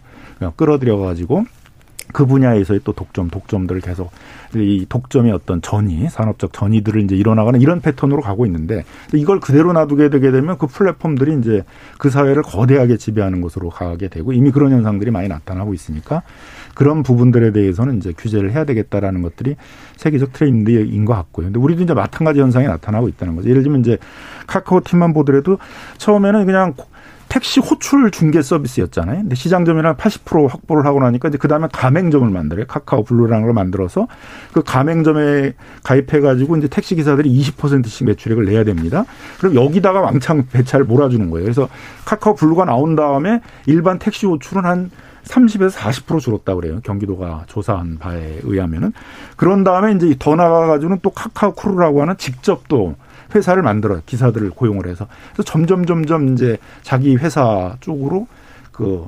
끌어들여 0.55 0.97
가지고 0.97 1.45
그 2.13 2.25
분야에서의 2.25 2.81
또 2.83 2.93
독점, 2.93 3.29
독점들을 3.29 3.81
계속 3.81 4.11
이 4.53 4.85
독점의 4.87 5.31
어떤 5.31 5.61
전이, 5.61 6.07
산업적 6.09 6.53
전이들을 6.53 7.03
이제 7.03 7.15
일어나가는 7.15 7.59
이런 7.59 7.81
패턴으로 7.81 8.21
가고 8.21 8.45
있는데 8.45 8.85
이걸 9.13 9.39
그대로 9.39 9.73
놔두게 9.73 10.09
되게 10.09 10.31
되면 10.31 10.57
그 10.57 10.67
플랫폼들이 10.67 11.39
이제 11.39 11.63
그 11.97 12.09
사회를 12.09 12.43
거대하게 12.43 12.97
지배하는 12.97 13.41
것으로 13.41 13.69
가게 13.69 14.07
되고 14.07 14.31
이미 14.33 14.51
그런 14.51 14.71
현상들이 14.71 15.11
많이 15.11 15.27
나타나고 15.27 15.73
있으니까 15.73 16.21
그런 16.75 17.01
부분들에 17.01 17.51
대해서는 17.51 17.97
이제 17.97 18.13
규제를 18.15 18.51
해야 18.51 18.65
되겠다라는 18.65 19.23
것들이 19.23 19.55
세계적 19.97 20.33
트렌드인 20.33 21.05
것 21.05 21.13
같고요. 21.13 21.47
근데 21.47 21.59
우리도 21.59 21.83
이제 21.83 21.93
마찬가지 21.93 22.39
현상이 22.39 22.67
나타나고 22.67 23.07
있다는 23.07 23.35
거죠. 23.35 23.49
예를 23.49 23.63
들면 23.63 23.79
이제 23.81 23.97
카카오 24.45 24.81
T만 24.81 25.13
보더라도 25.13 25.57
처음에는 25.97 26.45
그냥 26.45 26.73
택시 27.27 27.59
호출 27.59 28.11
중개 28.11 28.41
서비스였잖아요. 28.41 29.21
근데 29.21 29.35
시장점유율 29.35 29.97
80% 29.97 30.47
확보를 30.47 30.85
하고 30.85 30.99
나니까 30.99 31.29
이제 31.29 31.37
그 31.37 31.47
다음에 31.47 31.67
가맹점을 31.71 32.29
만들어요. 32.29 32.65
카카오 32.67 33.03
블루라는 33.03 33.45
걸 33.45 33.53
만들어서 33.53 34.07
그 34.53 34.61
가맹점에 34.63 35.53
가입해 35.83 36.19
가지고 36.21 36.55
이제 36.57 36.67
택시 36.67 36.95
기사들이 36.95 37.29
20%씩 37.41 38.05
매출액을 38.05 38.45
내야 38.45 38.63
됩니다. 38.63 39.05
그럼 39.39 39.55
여기다가 39.55 40.01
왕창 40.01 40.45
배차를 40.51 40.85
몰아주는 40.85 41.29
거예요. 41.29 41.45
그래서 41.45 41.67
카카오 42.05 42.35
블루가 42.35 42.65
나온 42.65 42.95
다음에 42.95 43.41
일반 43.65 43.97
택시 43.97 44.25
호출은 44.25 44.63
한 44.63 44.91
30에서 45.25 45.71
40% 45.71 46.19
줄었다 46.19 46.55
그래요. 46.55 46.79
경기도가 46.83 47.43
조사한 47.47 47.97
바에 47.97 48.39
의하면은. 48.43 48.93
그런 49.35 49.63
다음에 49.63 49.93
이제 49.93 50.15
더 50.17 50.35
나가가지고는 50.35 50.99
또 51.01 51.09
카카오 51.09 51.53
크루라고 51.53 52.01
하는 52.01 52.15
직접 52.17 52.67
또 52.67 52.95
회사를 53.33 53.63
만들어 53.63 53.99
기사들을 54.05 54.51
고용을 54.51 54.87
해서 54.87 55.07
그래서 55.33 55.43
점점 55.43 55.85
점점 55.85 56.33
이제 56.33 56.57
자기 56.83 57.15
회사 57.15 57.75
쪽으로 57.81 58.27
그 58.71 59.05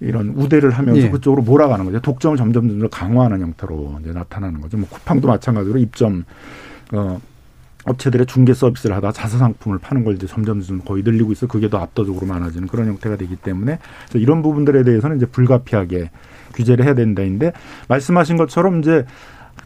이런 0.00 0.34
우대를 0.36 0.72
하면서 0.72 1.00
예. 1.00 1.08
그쪽으로 1.10 1.42
몰아가는 1.42 1.84
거죠. 1.86 2.00
독점을 2.00 2.36
점점 2.36 2.68
점점 2.68 2.88
강화하는 2.90 3.40
형태로 3.40 3.98
이제 4.02 4.12
나타나는 4.12 4.60
거죠. 4.60 4.76
뭐 4.76 4.88
쿠팡도 4.90 5.28
마찬가지로 5.28 5.78
입점 5.78 6.24
어 6.92 7.18
업체들의 7.86 8.26
중개 8.26 8.52
서비스를 8.52 8.94
하다 8.96 9.12
자사 9.12 9.38
상품을 9.38 9.78
파는 9.78 10.04
걸 10.04 10.14
이제 10.14 10.26
점점 10.26 10.60
점 10.60 10.80
거의 10.84 11.02
늘리고 11.02 11.32
있어 11.32 11.46
그게 11.46 11.70
더 11.70 11.78
압도적으로 11.78 12.26
많아지는 12.26 12.68
그런 12.68 12.88
형태가 12.88 13.16
되기 13.16 13.36
때문에 13.36 13.78
이런 14.14 14.42
부분들에 14.42 14.82
대해서는 14.82 15.16
이제 15.16 15.26
불가피하게 15.26 16.10
규제를 16.54 16.84
해야 16.84 16.94
된다인데 16.94 17.52
말씀하신 17.88 18.36
것처럼 18.36 18.80
이제 18.80 19.04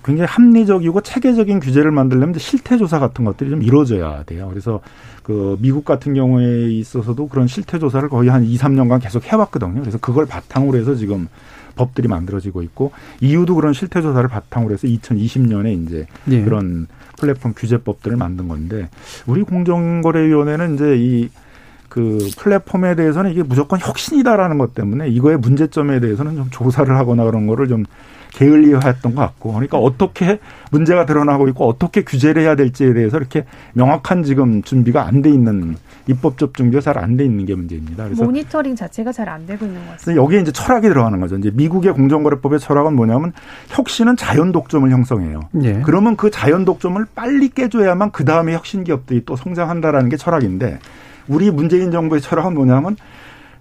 굉장히 0.05 0.29
합리적이고 0.29 1.01
체계적인 1.01 1.61
규제를 1.61 1.91
만들려면 1.91 2.39
실태 2.39 2.79
조사 2.79 2.99
같은 2.99 3.25
것들이 3.25 3.51
좀 3.51 3.63
이루어져야 3.63 4.23
돼요. 4.25 4.49
그래서 4.49 4.81
그 5.23 5.57
미국 5.61 5.85
같은 5.85 6.15
경우에 6.15 6.71
있어서도 6.71 7.29
그런 7.29 7.47
실태 7.47 7.79
조사를 7.79 8.09
거의 8.09 8.31
한 8.31 8.45
2, 8.45 8.57
3년간 8.57 9.03
계속 9.03 9.25
해왔거든요. 9.25 9.81
그래서 9.81 9.99
그걸 9.99 10.27
바탕으로 10.27 10.79
해서 10.79 10.95
지금 10.95 11.29
법들이 11.77 12.09
만들어지고 12.09 12.63
있고 12.63 12.93
이유도 13.21 13.55
그런 13.55 13.73
실태 13.73 14.01
조사를 14.03 14.29
바탕으로 14.29 14.73
해서 14.75 14.87
2020년에 14.87 15.87
이제 15.87 16.07
네. 16.25 16.43
그런 16.43 16.87
플랫폼 17.19 17.53
규제법들을 17.55 18.17
만든 18.17 18.49
건데 18.49 18.89
우리 19.27 19.43
공정거래위원회는 19.43 20.75
이제 20.75 20.97
이그 20.97 22.31
플랫폼에 22.39 22.95
대해서는 22.95 23.33
이게 23.33 23.43
무조건 23.43 23.79
혁신이다라는 23.81 24.59
것 24.59 24.75
때문에 24.75 25.09
이거의 25.09 25.37
문제점에 25.39 26.01
대해서는 26.01 26.37
좀 26.37 26.49
조사를 26.51 26.95
하거나 26.97 27.25
그런 27.25 27.47
거를 27.47 27.69
좀 27.69 27.85
게을리했던 28.33 29.15
것 29.15 29.21
같고 29.23 29.53
그러니까 29.53 29.79
어떻게 29.79 30.39
문제가 30.71 31.05
드러나고 31.05 31.49
있고 31.49 31.69
어떻게 31.69 32.05
규제를 32.05 32.43
해야 32.43 32.55
될지에 32.55 32.93
대해서 32.95 33.17
이렇게 33.19 33.45
명확한 33.75 34.23
지금 34.23 34.63
준비가 34.63 35.05
안 35.07 35.21
돼 35.21 35.31
있는 35.31 35.77
입법적 36.11 36.55
준비가 36.55 36.81
잘안 36.81 37.16
돼 37.16 37.25
있는 37.25 37.46
게 37.46 37.55
문제입니다. 37.55 38.05
그래서 38.05 38.25
모니터링 38.25 38.77
자체가 38.77 39.12
잘 39.12 39.29
안 39.31 39.46
되고 39.46 39.64
있는 39.64 39.81
것 39.87 39.92
같습니다. 39.92 40.23
여기에 40.23 40.40
이제 40.40 40.53
철학이 40.53 40.88
들어가는 40.88 41.20
거죠. 41.20 41.37
이제 41.37 41.51
미국의 41.55 41.92
공정거래법의 41.92 42.59
철학은 42.59 42.94
뭐냐면 42.94 43.33
혁신은 43.68 44.16
자연 44.16 44.51
독점을 44.53 44.90
형성해요. 44.90 45.40
예. 45.62 45.81
그러면 45.85 46.16
그 46.16 46.31
자연 46.31 46.64
독점을 46.64 47.05
빨리 47.14 47.49
깨줘야만 47.49 48.11
그 48.11 48.25
다음에 48.25 48.55
혁신 48.55 48.83
기업들이 48.85 49.25
또 49.25 49.37
성장한다라는 49.37 50.09
게 50.09 50.16
철학인데 50.16 50.81
우리 51.29 51.51
문재인 51.51 51.90
정부의 51.92 52.20
철학은 52.20 52.55
뭐냐면 52.55 52.96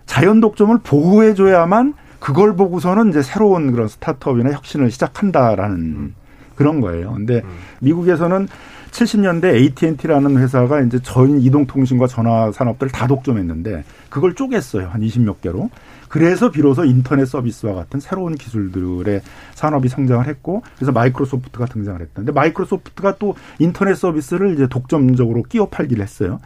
자연 0.08 0.40
독점을 0.40 0.76
보호해줘야만 0.84 1.94
그걸 2.20 2.56
보고서는 2.56 3.10
이제 3.10 3.22
새로운 3.22 3.72
그런 3.72 3.88
스타트업이나 3.88 4.52
혁신을 4.52 4.92
시작한다라는 4.92 5.76
음. 5.78 6.16
그런 6.56 6.82
거예요. 6.82 7.14
근데 7.14 7.42
음. 7.44 7.50
미국에서는 7.80 8.48
70년대 8.92 9.56
AT&T라는 9.56 10.38
회사가 10.38 10.82
이제 10.82 11.00
전 11.02 11.40
이동통신과 11.40 12.08
전화 12.08 12.52
산업들을 12.52 12.92
다 12.92 13.08
독점했는데 13.08 13.84
그걸 14.10 14.36
쪼갰어요. 14.36 14.90
한 14.90 15.02
20몇 15.02 15.42
개로. 15.42 15.70
그래서 16.08 16.50
비로소 16.50 16.86
인터넷 16.86 17.26
서비스와 17.26 17.76
같은 17.76 18.00
새로운 18.00 18.36
기술들의 18.36 19.22
산업이 19.54 19.90
성장을 19.90 20.28
했고 20.28 20.64
그래서 20.76 20.92
마이크로소프트가 20.92 21.68
등장을 21.68 22.02
했다근데 22.02 22.32
마이크로소프트가 22.32 23.18
또 23.18 23.36
인터넷 23.60 23.94
서비스를 23.94 24.56
이제 24.56 24.68
독점적으로 24.68 25.44
끼워 25.44 25.70
팔기를 25.70 26.04
했어요. 26.04 26.40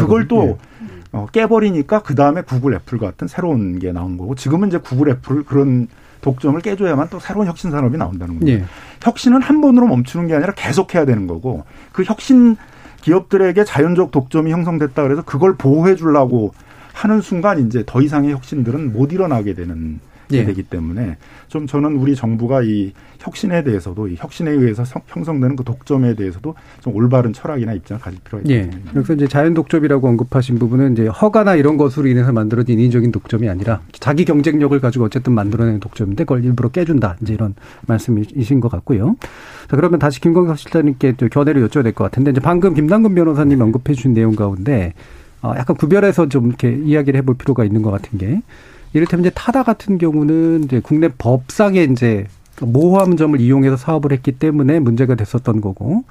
그걸 0.00 0.28
또 0.28 0.58
예. 0.82 0.86
어, 1.12 1.26
깨버리니까 1.32 2.02
그 2.02 2.14
다음에 2.14 2.42
구글, 2.42 2.74
애플 2.74 2.98
같은 2.98 3.26
새로운 3.26 3.78
게 3.78 3.90
나온 3.90 4.18
거고 4.18 4.34
지금은 4.34 4.68
이제 4.68 4.78
구글, 4.78 5.08
애플 5.10 5.44
그런 5.44 5.88
독점을 6.20 6.60
깨줘야만 6.60 7.08
또 7.10 7.18
새로운 7.18 7.46
혁신 7.46 7.70
산업이 7.70 7.96
나온다는 7.96 8.40
거예요. 8.40 8.58
예. 8.58 8.64
혁신은 9.02 9.42
한 9.42 9.60
번으로 9.60 9.86
멈추는 9.86 10.26
게 10.26 10.34
아니라 10.34 10.52
계속해야 10.54 11.04
되는 11.04 11.26
거고 11.26 11.64
그 11.92 12.02
혁신 12.04 12.56
기업들에게 13.02 13.64
자연적 13.64 14.10
독점이 14.10 14.50
형성됐다 14.50 15.02
그래서 15.02 15.22
그걸 15.22 15.56
보호해 15.56 15.94
주려고 15.94 16.52
하는 16.92 17.20
순간 17.20 17.66
이제 17.66 17.84
더 17.86 18.00
이상의 18.00 18.32
혁신들은 18.32 18.92
못 18.92 19.12
일어나게 19.12 19.54
되는 19.54 20.00
예. 20.32 20.44
되기 20.44 20.62
때문에 20.62 21.16
좀 21.48 21.66
저는 21.66 21.96
우리 21.96 22.16
정부가 22.16 22.62
이 22.62 22.92
혁신에 23.20 23.62
대해서도 23.64 24.08
이 24.08 24.16
혁신에 24.18 24.50
의해서 24.50 24.84
형성되는 25.06 25.56
그 25.56 25.64
독점에 25.64 26.14
대해서도 26.14 26.54
좀 26.80 26.94
올바른 26.94 27.32
철학이나 27.32 27.72
입장을 27.72 28.00
가질 28.00 28.20
필요가 28.24 28.42
있습니다. 28.48 28.78
예. 28.78 28.90
그래서 28.92 29.12
이제 29.14 29.26
자연 29.28 29.54
독점이라고 29.54 30.06
언급하신 30.08 30.58
부분은 30.58 30.92
이제 30.92 31.06
허가나 31.06 31.54
이런 31.54 31.76
것으로 31.76 32.08
인해서 32.08 32.32
만들어진 32.32 32.78
인위적인 32.78 33.12
독점이 33.12 33.48
아니라 33.48 33.80
자기 33.92 34.24
경쟁력을 34.24 34.78
가지고 34.80 35.04
어쨌든 35.06 35.32
만들어내는 35.34 35.80
독점인데 35.80 36.24
그걸 36.24 36.44
일부러 36.44 36.68
깨준다. 36.68 37.16
이제 37.22 37.34
이런 37.34 37.54
말씀이신 37.86 38.60
것 38.60 38.68
같고요. 38.70 39.16
자, 39.68 39.76
그러면 39.76 39.98
다시 39.98 40.20
김광석 40.20 40.58
실장님께 40.58 41.14
견해를 41.30 41.66
여쭤야 41.68 41.82
될 41.82 41.92
것 41.92 42.04
같은데 42.04 42.30
이제 42.32 42.40
방금 42.40 42.74
김남근 42.74 43.14
변호사님 43.14 43.60
언급해 43.60 43.94
주신 43.94 44.12
내용 44.14 44.36
가운데 44.36 44.92
어, 45.42 45.54
약간 45.56 45.76
구별해서 45.76 46.28
좀 46.28 46.48
이렇게 46.48 46.72
이야기를 46.72 47.18
해볼 47.18 47.36
필요가 47.36 47.64
있는 47.64 47.82
것 47.82 47.90
같은 47.90 48.18
게 48.18 48.42
이를테면 48.96 49.26
이제 49.26 49.30
타다 49.34 49.62
같은 49.62 49.98
경우는 49.98 50.64
이제 50.64 50.80
국내 50.80 51.08
법상에 51.08 51.84
이제 51.84 52.26
모호함점을 52.62 53.38
이용해서 53.38 53.76
사업을 53.76 54.10
했기 54.12 54.32
때문에 54.32 54.80
문제가 54.80 55.14
됐었던 55.14 55.60
거고 55.60 56.04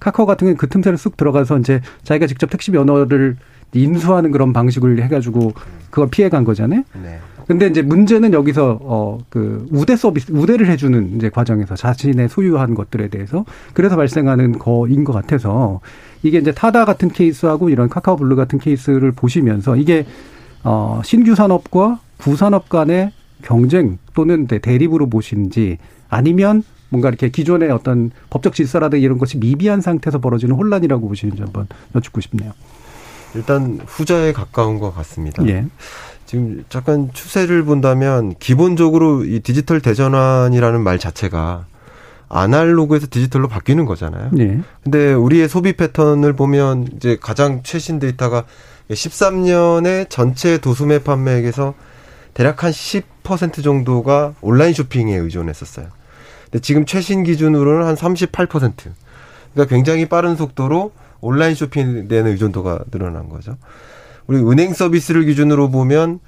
카카오 0.00 0.24
같은 0.24 0.46
경우는 0.46 0.56
그 0.56 0.66
틈새를 0.66 0.96
쑥 0.96 1.18
들어가서 1.18 1.58
이제 1.58 1.82
자기가 2.02 2.26
직접 2.26 2.48
택시 2.48 2.70
면허를 2.70 3.36
인수하는 3.74 4.30
그런 4.30 4.54
방식을 4.54 5.02
해가지고 5.02 5.52
그걸 5.90 6.08
피해간 6.08 6.44
거잖아요. 6.44 6.82
네. 7.02 7.18
근데 7.46 7.66
이제 7.66 7.82
문제는 7.82 8.32
여기서 8.32 8.78
어그 8.82 9.68
우대 9.70 9.94
서비스 9.94 10.32
우대를 10.32 10.68
해주는 10.68 11.16
이제 11.16 11.28
과정에서 11.28 11.76
자신의 11.76 12.30
소유한 12.30 12.74
것들에 12.74 13.08
대해서 13.08 13.44
그래서 13.74 13.96
발생하는 13.96 14.58
거인 14.58 15.04
것 15.04 15.12
같아서 15.12 15.80
이게 16.22 16.38
이제 16.38 16.52
타다 16.52 16.86
같은 16.86 17.10
케이스하고 17.10 17.68
이런 17.68 17.90
카카오 17.90 18.16
블루 18.16 18.34
같은 18.34 18.58
케이스를 18.58 19.12
보시면서 19.12 19.76
이게 19.76 20.06
어 20.64 21.02
신규 21.04 21.34
산업과 21.34 21.98
구산업 22.20 22.68
간의 22.68 23.12
경쟁 23.42 23.98
또는 24.14 24.46
대립으로 24.46 25.08
보시는지 25.08 25.78
아니면 26.08 26.62
뭔가 26.90 27.08
이렇게 27.08 27.30
기존의 27.30 27.70
어떤 27.70 28.10
법적 28.30 28.54
질서라든가 28.54 29.02
이런 29.02 29.18
것이 29.18 29.38
미비한 29.38 29.80
상태에서 29.80 30.18
벌어지는 30.18 30.54
혼란이라고 30.56 31.08
보시는지 31.08 31.42
한번 31.42 31.66
여쭙고 31.94 32.20
싶네요. 32.20 32.52
일단 33.34 33.80
후자에 33.86 34.32
가까운 34.32 34.78
것 34.78 34.94
같습니다. 34.96 35.46
예. 35.46 35.66
지금 36.26 36.64
잠깐 36.68 37.10
추세를 37.12 37.64
본다면 37.64 38.34
기본적으로 38.38 39.24
이 39.24 39.40
디지털 39.40 39.80
대전환이라는 39.80 40.80
말 40.82 40.98
자체가 40.98 41.66
아날로그에서 42.28 43.08
디지털로 43.10 43.48
바뀌는 43.48 43.84
거잖아요. 43.84 44.30
예. 44.38 44.60
근데 44.82 45.12
우리의 45.12 45.48
소비 45.48 45.72
패턴을 45.72 46.34
보면 46.34 46.88
이제 46.96 47.16
가장 47.20 47.62
최신 47.62 47.98
데이터가 47.98 48.44
13년에 48.90 50.08
전체 50.08 50.58
도수매 50.58 51.00
판매액에서 51.00 51.74
대략 52.34 52.64
한 52.64 52.70
10% 52.70 53.62
정도가 53.62 54.34
온라인 54.40 54.72
쇼핑에 54.72 55.16
의존했었어요. 55.16 55.88
근데 56.44 56.60
지금 56.60 56.84
최신 56.86 57.22
기준으로는 57.22 57.86
한 57.86 57.94
38%. 57.94 58.72
그러니까 59.54 59.74
굉장히 59.74 60.06
빠른 60.06 60.36
속도로 60.36 60.92
온라인 61.20 61.54
쇼핑에 61.54 62.08
대한 62.08 62.26
의존도가 62.26 62.84
늘어난 62.90 63.28
거죠. 63.28 63.56
우리 64.26 64.38
은행 64.38 64.72
서비스를 64.72 65.24
기준으로 65.24 65.70
보면 65.70 66.20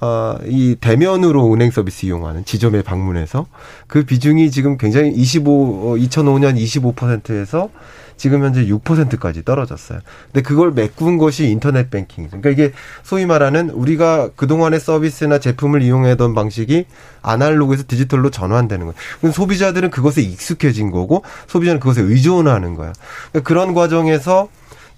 어, 0.00 0.36
이 0.44 0.76
대면으로 0.80 1.52
은행 1.52 1.72
서비스 1.72 2.06
이용하는 2.06 2.44
지점에 2.44 2.82
방문해서 2.82 3.46
그 3.88 4.04
비중이 4.04 4.50
지금 4.52 4.78
굉장히 4.78 5.10
25, 5.10 5.96
2005년 5.96 6.56
25%에서 6.56 7.70
지금 8.18 8.44
현재 8.44 8.66
6%까지 8.66 9.44
떨어졌어요. 9.44 10.00
근데 10.26 10.42
그걸 10.42 10.72
메꾼 10.72 11.16
것이 11.16 11.48
인터넷 11.48 11.88
뱅킹. 11.88 12.26
그러니까 12.26 12.50
이게 12.50 12.72
소위 13.02 13.24
말하는 13.24 13.70
우리가 13.70 14.30
그동안의 14.36 14.80
서비스나 14.80 15.38
제품을 15.38 15.82
이용하던 15.82 16.34
방식이 16.34 16.84
아날로그에서 17.22 17.84
디지털로 17.86 18.30
전환되는 18.30 18.86
거예요. 18.86 19.32
소비자들은 19.32 19.90
그것에 19.90 20.20
익숙해진 20.20 20.90
거고 20.90 21.22
소비자는 21.46 21.80
그것에 21.80 22.02
의존하는 22.02 22.74
거야. 22.74 22.92
그러니까 23.30 23.48
그런 23.48 23.72
과정에서 23.72 24.48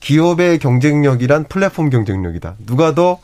기업의 0.01 0.59
경쟁력이란 0.59 1.45
플랫폼 1.45 1.91
경쟁력이다. 1.91 2.57
누가 2.67 2.95
더 2.95 3.19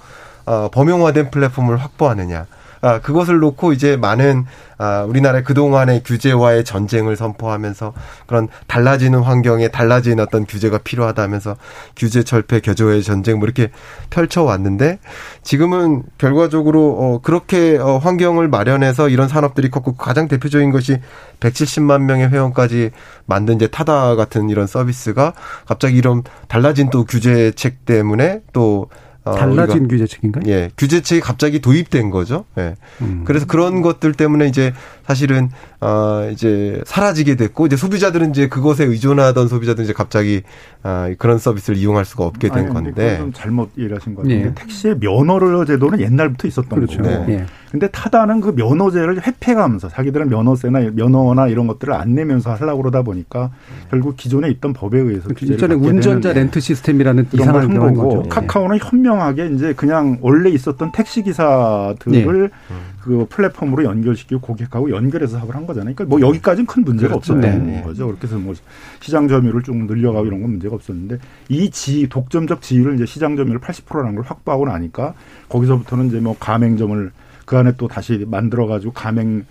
어, 0.45 0.69
범용화된 0.71 1.31
플랫폼을 1.31 1.77
확보하느냐. 1.79 2.47
아, 2.81 3.01
그것을 3.01 3.39
놓고 3.39 3.73
이제 3.73 3.97
많은 3.97 4.45
아, 4.79 5.05
우리나라의 5.09 5.43
그동안의 5.43 6.03
규제와의 6.05 6.65
전쟁을 6.65 7.17
선포하면서 7.17 7.95
그런 8.27 8.49
달라지는 8.67 9.21
환경에 9.21 9.69
달라진 9.69 10.21
어떤 10.21 10.45
규제가 10.45 10.79
필요하다면서 10.79 11.57
규제 11.97 12.23
철폐 12.23 12.61
겨조의 12.61 13.03
전쟁 13.03 13.39
뭐 13.39 13.47
이렇게 13.47 13.71
펼쳐왔는데 14.11 14.99
지금은 15.43 16.03
결과적으로 16.19 16.97
어, 16.99 17.21
그렇게 17.23 17.79
어, 17.79 17.97
환경을 17.97 18.49
마련해서 18.49 19.09
이런 19.09 19.29
산업들이 19.29 19.71
컸고 19.71 19.97
가장 19.97 20.29
대표적인 20.29 20.71
것이 20.73 20.99
170만 21.41 22.03
명의 22.03 22.29
회원까지 22.29 22.91
만든 23.25 23.57
이제 23.57 23.67
타다 23.67 24.15
같은 24.15 24.51
이런 24.51 24.67
서비스가 24.67 25.33
갑자기 25.67 25.97
이런 25.97 26.23
달라진 26.49 26.91
또 26.91 27.05
규제책 27.05 27.87
때문에 27.87 28.43
또 28.53 28.89
어, 28.91 29.06
달라진 29.35 29.89
규제책인가요? 29.89 30.45
예, 30.47 30.71
규제책이 30.77 31.21
갑자기 31.21 31.61
도입된 31.61 32.11
거죠. 32.11 32.45
예. 32.59 32.75
음. 33.01 33.23
그래서 33.25 33.47
그런 33.47 33.83
것들 33.83 34.13
때문에 34.13 34.47
이제 34.47 34.73
사실은 35.05 35.51
어 35.81 36.29
이제 36.33 36.81
사라지게 36.87 37.37
됐고 37.37 37.67
이제 37.67 37.77
소비자들은 37.77 38.31
이제 38.31 38.49
그것에 38.49 38.85
의존하던 38.85 39.49
소비자들은 39.49 39.85
이제 39.85 39.93
갑자기 39.93 40.43
아 40.83 41.13
그런 41.19 41.39
서비스를 41.39 41.79
이용할 41.79 42.05
수가 42.05 42.25
없게 42.25 42.49
된 42.49 42.59
아니, 42.59 42.73
건데 42.73 43.19
좀 43.19 43.33
잘못 43.33 43.71
이해하신 43.77 44.15
것 44.15 44.23
같은데 44.23 44.47
예. 44.47 44.55
택시의 44.55 44.99
면허 44.99 45.65
제도는 45.65 46.01
옛날부터 46.01 46.49
있었던 46.49 46.69
그렇죠. 46.69 47.03
거고. 47.03 47.27
네. 47.27 47.35
예. 47.35 47.47
근데 47.71 47.89
타다는 47.89 48.41
그 48.41 48.51
면허제를 48.51 49.27
회피하면서 49.27 49.89
자기들은 49.89 50.29
면허세나 50.29 50.91
면허나 50.93 51.49
이런 51.49 51.67
것들을 51.67 51.93
안 51.93 52.15
내면서 52.15 52.55
하려고 52.55 52.83
그러다 52.83 53.03
보니까 53.03 53.51
결국 53.91 54.17
기존에 54.17 54.49
있던 54.51 54.73
법에 54.73 54.99
의해서 54.99 55.25
그렇죠. 55.29 55.47
기존에 55.47 55.75
운전자 55.75 56.33
렌트 56.33 56.61
시스템이라는 56.61 57.27
이상한 57.33 57.71
한 57.71 57.95
거고 57.95 58.17
거죠. 58.19 58.29
카카오는 58.29 58.79
현명하게 58.79 59.51
이제 59.55 59.73
그냥 59.75 60.19
원래 60.21 60.51
있었던 60.51 60.93
택시 60.93 61.23
기사들을 61.23 62.51
네. 62.51 62.77
그 63.03 63.25
플랫폼으로 63.31 63.85
연결시키고 63.85 64.41
고객하고 64.41 64.91
연결해서 64.91 65.39
사업을 65.39 65.55
한 65.55 65.67
거잖아요. 65.67 65.95
그러니까 65.95 66.17
뭐 66.17 66.21
여기까지는 66.29 66.67
큰 66.67 66.83
문제가 66.85 67.15
그렇죠. 67.15 67.35
없었던 67.35 67.67
네. 67.67 67.83
거죠. 67.83 68.07
그렇게 68.07 68.27
해서 68.27 68.37
뭐 68.39 68.55
시장 69.01 69.29
점유율을 69.29 69.63
좀 69.63 69.87
늘려가고 69.87 70.27
이런 70.27 70.41
건 70.43 70.51
문제가 70.51 70.75
없었는데 70.75 71.19
이 71.49 71.71
지 71.71 72.09
독점적 72.09 72.63
지위를 72.63 72.95
이제 72.95 73.07
시장 73.07 73.37
점유율 73.37 73.61
80%라는 73.61 74.15
걸 74.15 74.25
확보하고 74.25 74.67
나니까 74.67 75.15
거기서부터는 75.49 76.07
이제 76.07 76.21
뭐 76.21 76.37
가맹점을 76.41 77.11
그 77.47 77.57
안에 77.57 77.73
또 77.79 77.89
다시 77.89 78.27
만들어가지고 78.29 78.93
가맹 78.93 79.47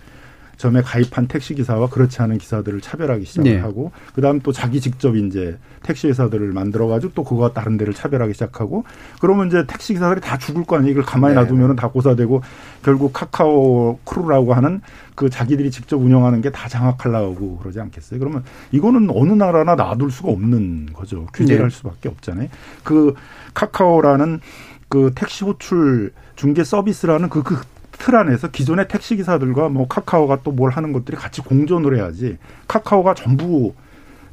점에 0.58 0.80
가입한 0.80 1.28
택시 1.28 1.54
기사와 1.54 1.90
그렇지 1.90 2.22
않은 2.22 2.38
기사들을 2.38 2.80
차별하기 2.80 3.26
시작을 3.26 3.50
네. 3.50 3.58
하고 3.58 3.92
그다음 4.14 4.40
또 4.40 4.52
자기 4.52 4.80
직접 4.80 5.14
이제 5.14 5.58
택시 5.82 6.08
회사들을 6.08 6.50
만들어 6.52 6.86
가지고 6.86 7.12
또 7.14 7.24
그거와 7.24 7.52
다른 7.52 7.76
데를 7.76 7.92
차별하기 7.92 8.32
시작하고 8.32 8.84
그러면 9.20 9.48
이제 9.48 9.66
택시 9.66 9.92
기사들이 9.92 10.22
다 10.22 10.38
죽을 10.38 10.64
거 10.64 10.76
아니에요. 10.76 10.92
이걸 10.92 11.04
가만히 11.04 11.34
네. 11.34 11.42
놔두면은 11.42 11.76
다 11.76 11.88
고사되고 11.88 12.40
결국 12.82 13.12
카카오 13.12 13.98
크루라고 14.04 14.54
하는 14.54 14.80
그 15.14 15.28
자기들이 15.28 15.70
직접 15.70 15.98
운영하는 15.98 16.40
게 16.40 16.48
다 16.50 16.68
장악하려고 16.68 17.58
그러지 17.58 17.78
않겠어요? 17.80 18.18
그러면 18.18 18.42
이거는 18.72 19.10
어느 19.10 19.32
나라나 19.32 19.74
놔둘 19.74 20.10
수가 20.10 20.30
없는 20.30 20.88
거죠. 20.94 21.26
규제를 21.34 21.56
네. 21.58 21.62
할 21.64 21.70
수밖에 21.70 22.08
없잖아요. 22.08 22.48
그 22.82 23.12
카카오라는 23.52 24.40
그 24.88 25.12
택시 25.14 25.44
호출 25.44 26.12
중개 26.36 26.64
서비스라는 26.64 27.28
그, 27.28 27.42
그 27.42 27.60
틀 27.98 28.16
안에서 28.16 28.48
기존의 28.48 28.88
택시 28.88 29.16
기사들과 29.16 29.68
뭐 29.68 29.86
카카오가 29.88 30.38
또 30.42 30.52
뭘 30.52 30.70
하는 30.70 30.92
것들이 30.92 31.16
같이 31.16 31.40
공존을 31.42 31.96
해야지 31.96 32.38
카카오가 32.68 33.14
전부 33.14 33.74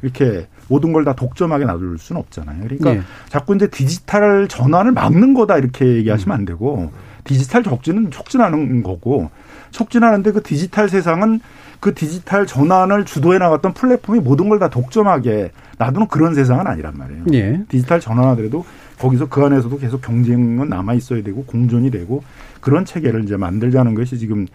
이렇게 0.01 0.47
모든 0.69 0.93
걸 0.93 1.03
다 1.05 1.13
독점하게 1.13 1.65
놔둘 1.65 1.97
수는 1.97 2.19
없잖아요. 2.21 2.63
그러니까 2.63 2.93
네. 2.93 3.01
자꾸 3.29 3.55
이제 3.55 3.67
디지털 3.67 4.47
전환을 4.47 4.91
막는 4.93 5.33
거다 5.33 5.57
이렇게 5.57 5.85
얘기하시면 5.97 6.37
안 6.37 6.45
되고 6.45 6.91
디지털 7.25 7.63
촉진은 7.63 8.11
촉진하는 8.11 8.83
거고 8.83 9.29
촉진하는데 9.71 10.31
그 10.31 10.43
디지털 10.43 10.87
세상은 10.89 11.39
그 11.79 11.93
디지털 11.93 12.45
전환을 12.45 13.03
주도해 13.05 13.39
나갔던 13.39 13.73
플랫폼이 13.73 14.19
모든 14.19 14.47
걸 14.49 14.59
다 14.59 14.69
독점하게 14.69 15.51
놔두는 15.77 16.07
그런 16.07 16.33
세상은 16.35 16.67
아니란 16.67 16.93
말이에요. 16.97 17.23
네. 17.27 17.63
디지털 17.67 17.99
전환하더라도 17.99 18.65
거기서 19.03 19.27
그 19.27 19.43
안에서도 19.43 19.77
계속 19.79 20.01
경쟁은 20.01 20.69
남아 20.69 20.93
있어야 20.93 21.21
되고 21.21 21.43
공존이 21.43 21.91
되고 21.91 22.23
그런 22.61 22.85
체계를 22.85 23.25
이제 23.25 23.35
만들자는 23.35 23.95
것이 23.95 24.17
지금 24.17 24.47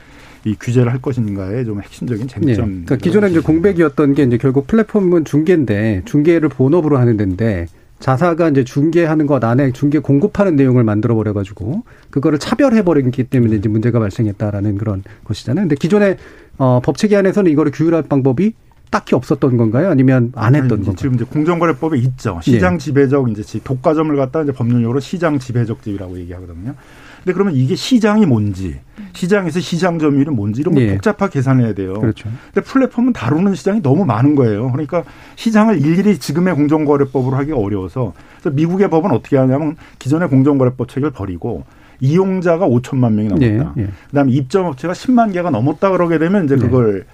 이 0.44 0.56
규제를 0.58 0.90
할 0.90 1.02
것인가의 1.02 1.66
좀 1.66 1.82
핵심적인 1.82 2.28
쟁점. 2.28 2.46
네. 2.46 2.54
그러니까 2.54 2.96
기존에 2.96 3.28
이제 3.28 3.40
공백이었던 3.40 4.14
게 4.14 4.22
이제 4.22 4.38
결국 4.38 4.66
플랫폼은 4.66 5.26
중개인데 5.26 6.02
중개를 6.06 6.48
본업으로 6.48 6.96
하는 6.96 7.18
데인데 7.18 7.66
자사가 8.00 8.48
이제 8.48 8.64
중개하는 8.64 9.26
것 9.26 9.44
안에 9.44 9.72
중개 9.72 9.98
공급하는 9.98 10.56
내용을 10.56 10.82
만들어 10.82 11.14
버려 11.14 11.34
가지고 11.34 11.82
그거를 12.08 12.38
차별해 12.38 12.84
버리기 12.84 13.24
때문에 13.24 13.56
이제 13.56 13.68
문제가 13.68 13.98
발생했다라는 13.98 14.78
그런 14.78 15.02
것이잖아요. 15.24 15.64
근데 15.64 15.76
기존에 15.76 16.16
어 16.56 16.80
법체계 16.82 17.16
안에서는 17.16 17.50
이거를 17.50 17.70
규율할 17.72 18.04
방법이 18.04 18.54
딱히 18.90 19.14
없었던 19.14 19.57
건가요? 19.57 19.90
아니면 19.90 20.33
안 20.35 20.55
했던 20.55 20.79
건가요? 20.79 20.96
지금 20.96 21.14
이제 21.14 21.24
공정거래법에 21.24 21.98
있죠. 21.98 22.40
시장 22.42 22.74
예. 22.74 22.79
지배적 22.79 23.31
이제 23.31 23.59
독과점을 23.62 24.14
갖다 24.16 24.42
이제 24.42 24.53
법률용어로 24.53 25.01
시장 25.01 25.38
지배적 25.38 25.83
지위라고 25.83 26.18
얘기하거든요. 26.18 26.74
근데 27.18 27.33
그러면 27.33 27.55
이게 27.55 27.74
시장이 27.74 28.27
뭔지, 28.27 28.79
시장에서 29.12 29.61
시장 29.61 29.98
점유율이 29.98 30.31
뭔지 30.31 30.61
이런 30.61 30.74
걸 30.74 30.85
예. 30.85 30.92
복잡하게 30.94 31.35
계산해야 31.35 31.74
돼요. 31.74 31.94
그렇죠. 31.94 32.29
근데 32.55 32.66
플랫폼은 32.66 33.12
다루는 33.12 33.55
시장이 33.55 33.83
너무 33.83 34.05
많은 34.05 34.35
거예요. 34.35 34.70
그러니까 34.72 35.05
시장을 35.37 35.81
일일이 35.81 36.18
지금의 36.18 36.55
공정거래법으로 36.55 37.37
하기가 37.37 37.57
어려워서 37.59 38.14
그래서 38.40 38.55
미국의 38.55 38.88
법은 38.88 39.11
어떻게 39.11 39.37
하냐면 39.37 39.77
기존의 39.98 40.29
공정거래법 40.29 40.88
책을 40.88 41.11
버리고 41.11 41.64
이용자가 42.01 42.68
5천만 42.68 43.12
명이 43.14 43.29
넘었다. 43.29 43.74
예. 43.77 43.83
예. 43.83 43.88
그다음에 44.11 44.33
입점업체가 44.33 44.94
10만 44.94 45.33
개가 45.33 45.51
넘었다 45.51 45.90
그러게 45.90 46.18
되면 46.18 46.44
이제 46.44 46.57
네. 46.57 46.62
그걸 46.62 47.05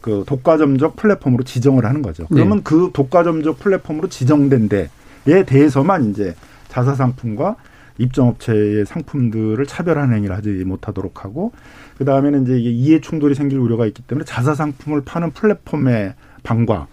그 0.00 0.24
독과점적 0.26 0.96
플랫폼으로 0.96 1.44
지정을 1.44 1.84
하는 1.84 2.02
거죠. 2.02 2.26
그러면 2.28 2.58
네. 2.58 2.64
그 2.64 2.90
독과점적 2.92 3.58
플랫폼으로 3.58 4.08
지정된 4.08 4.68
데에 4.68 5.44
대해서만 5.44 6.10
이제 6.10 6.34
자사 6.68 6.94
상품과 6.94 7.56
입점업체의 7.98 8.86
상품들을 8.86 9.64
차별하는 9.66 10.14
행위를 10.14 10.36
하지 10.36 10.50
못하도록 10.50 11.24
하고 11.24 11.52
그 11.96 12.04
다음에는 12.04 12.44
이제 12.44 12.58
이해 12.58 13.00
충돌이 13.00 13.34
생길 13.34 13.58
우려가 13.58 13.86
있기 13.86 14.02
때문에 14.02 14.24
자사 14.24 14.54
상품을 14.54 15.02
파는 15.04 15.32
플랫폼의 15.32 16.14
방과 16.44 16.86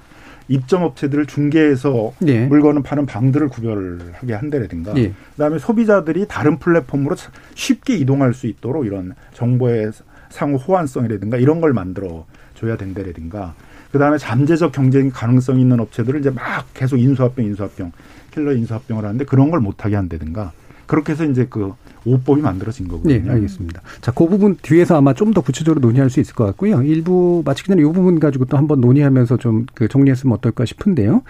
입점업체들을 0.47 1.25
중개해서 1.25 2.13
네. 2.19 2.45
물건을 2.47 2.83
파는 2.83 3.05
방들을 3.05 3.49
구별하게 3.49 4.33
한다라든가 4.33 4.93
네. 4.93 5.13
그다음에 5.33 5.59
소비자들이 5.59 6.27
다른 6.27 6.59
플랫폼으로 6.59 7.15
쉽게 7.55 7.95
이동할 7.97 8.33
수 8.33 8.47
있도록 8.47 8.85
이런 8.85 9.13
정보의 9.33 9.91
상호 10.29 10.57
호환성이라든가 10.57 11.37
이런 11.37 11.61
걸 11.61 11.73
만들어 11.73 12.25
줘야 12.55 12.77
된다라든가 12.77 13.53
그다음에 13.91 14.17
잠재적 14.17 14.71
경쟁 14.71 15.09
가능성 15.11 15.59
있는 15.59 15.79
업체들을 15.79 16.19
이제 16.19 16.29
막 16.29 16.65
계속 16.73 16.97
인수합병 16.97 17.45
인수합병 17.45 17.91
킬러 18.31 18.53
인수합병을 18.53 19.03
하는데 19.05 19.23
그런 19.25 19.49
걸 19.51 19.59
못하게 19.61 19.95
한다든가 19.95 20.51
그렇게 20.87 21.13
해서 21.13 21.23
이제 21.25 21.47
그 21.49 21.73
오법이 22.05 22.41
만들어진 22.41 22.87
거거든요. 22.87 23.23
네, 23.23 23.29
알겠습니다. 23.29 23.81
자, 24.01 24.11
그 24.11 24.27
부분 24.27 24.55
뒤에서 24.61 24.95
아마 24.97 25.13
좀 25.13 25.33
더 25.33 25.41
구체적으로 25.41 25.81
논의할 25.81 26.09
수 26.11 26.19
있을 26.19 26.35
것 26.35 26.45
같고요. 26.45 26.83
일부 26.83 27.41
마치기 27.43 27.69
전에 27.69 27.81
이 27.81 27.85
부분 27.85 28.19
가지고 28.19 28.45
또 28.45 28.57
한번 28.57 28.81
논의하면서 28.81 29.37
좀 29.37 29.65
그 29.73 29.87
정리했으면 29.87 30.35
어떨까 30.35 30.63
싶은데요. 30.65 31.23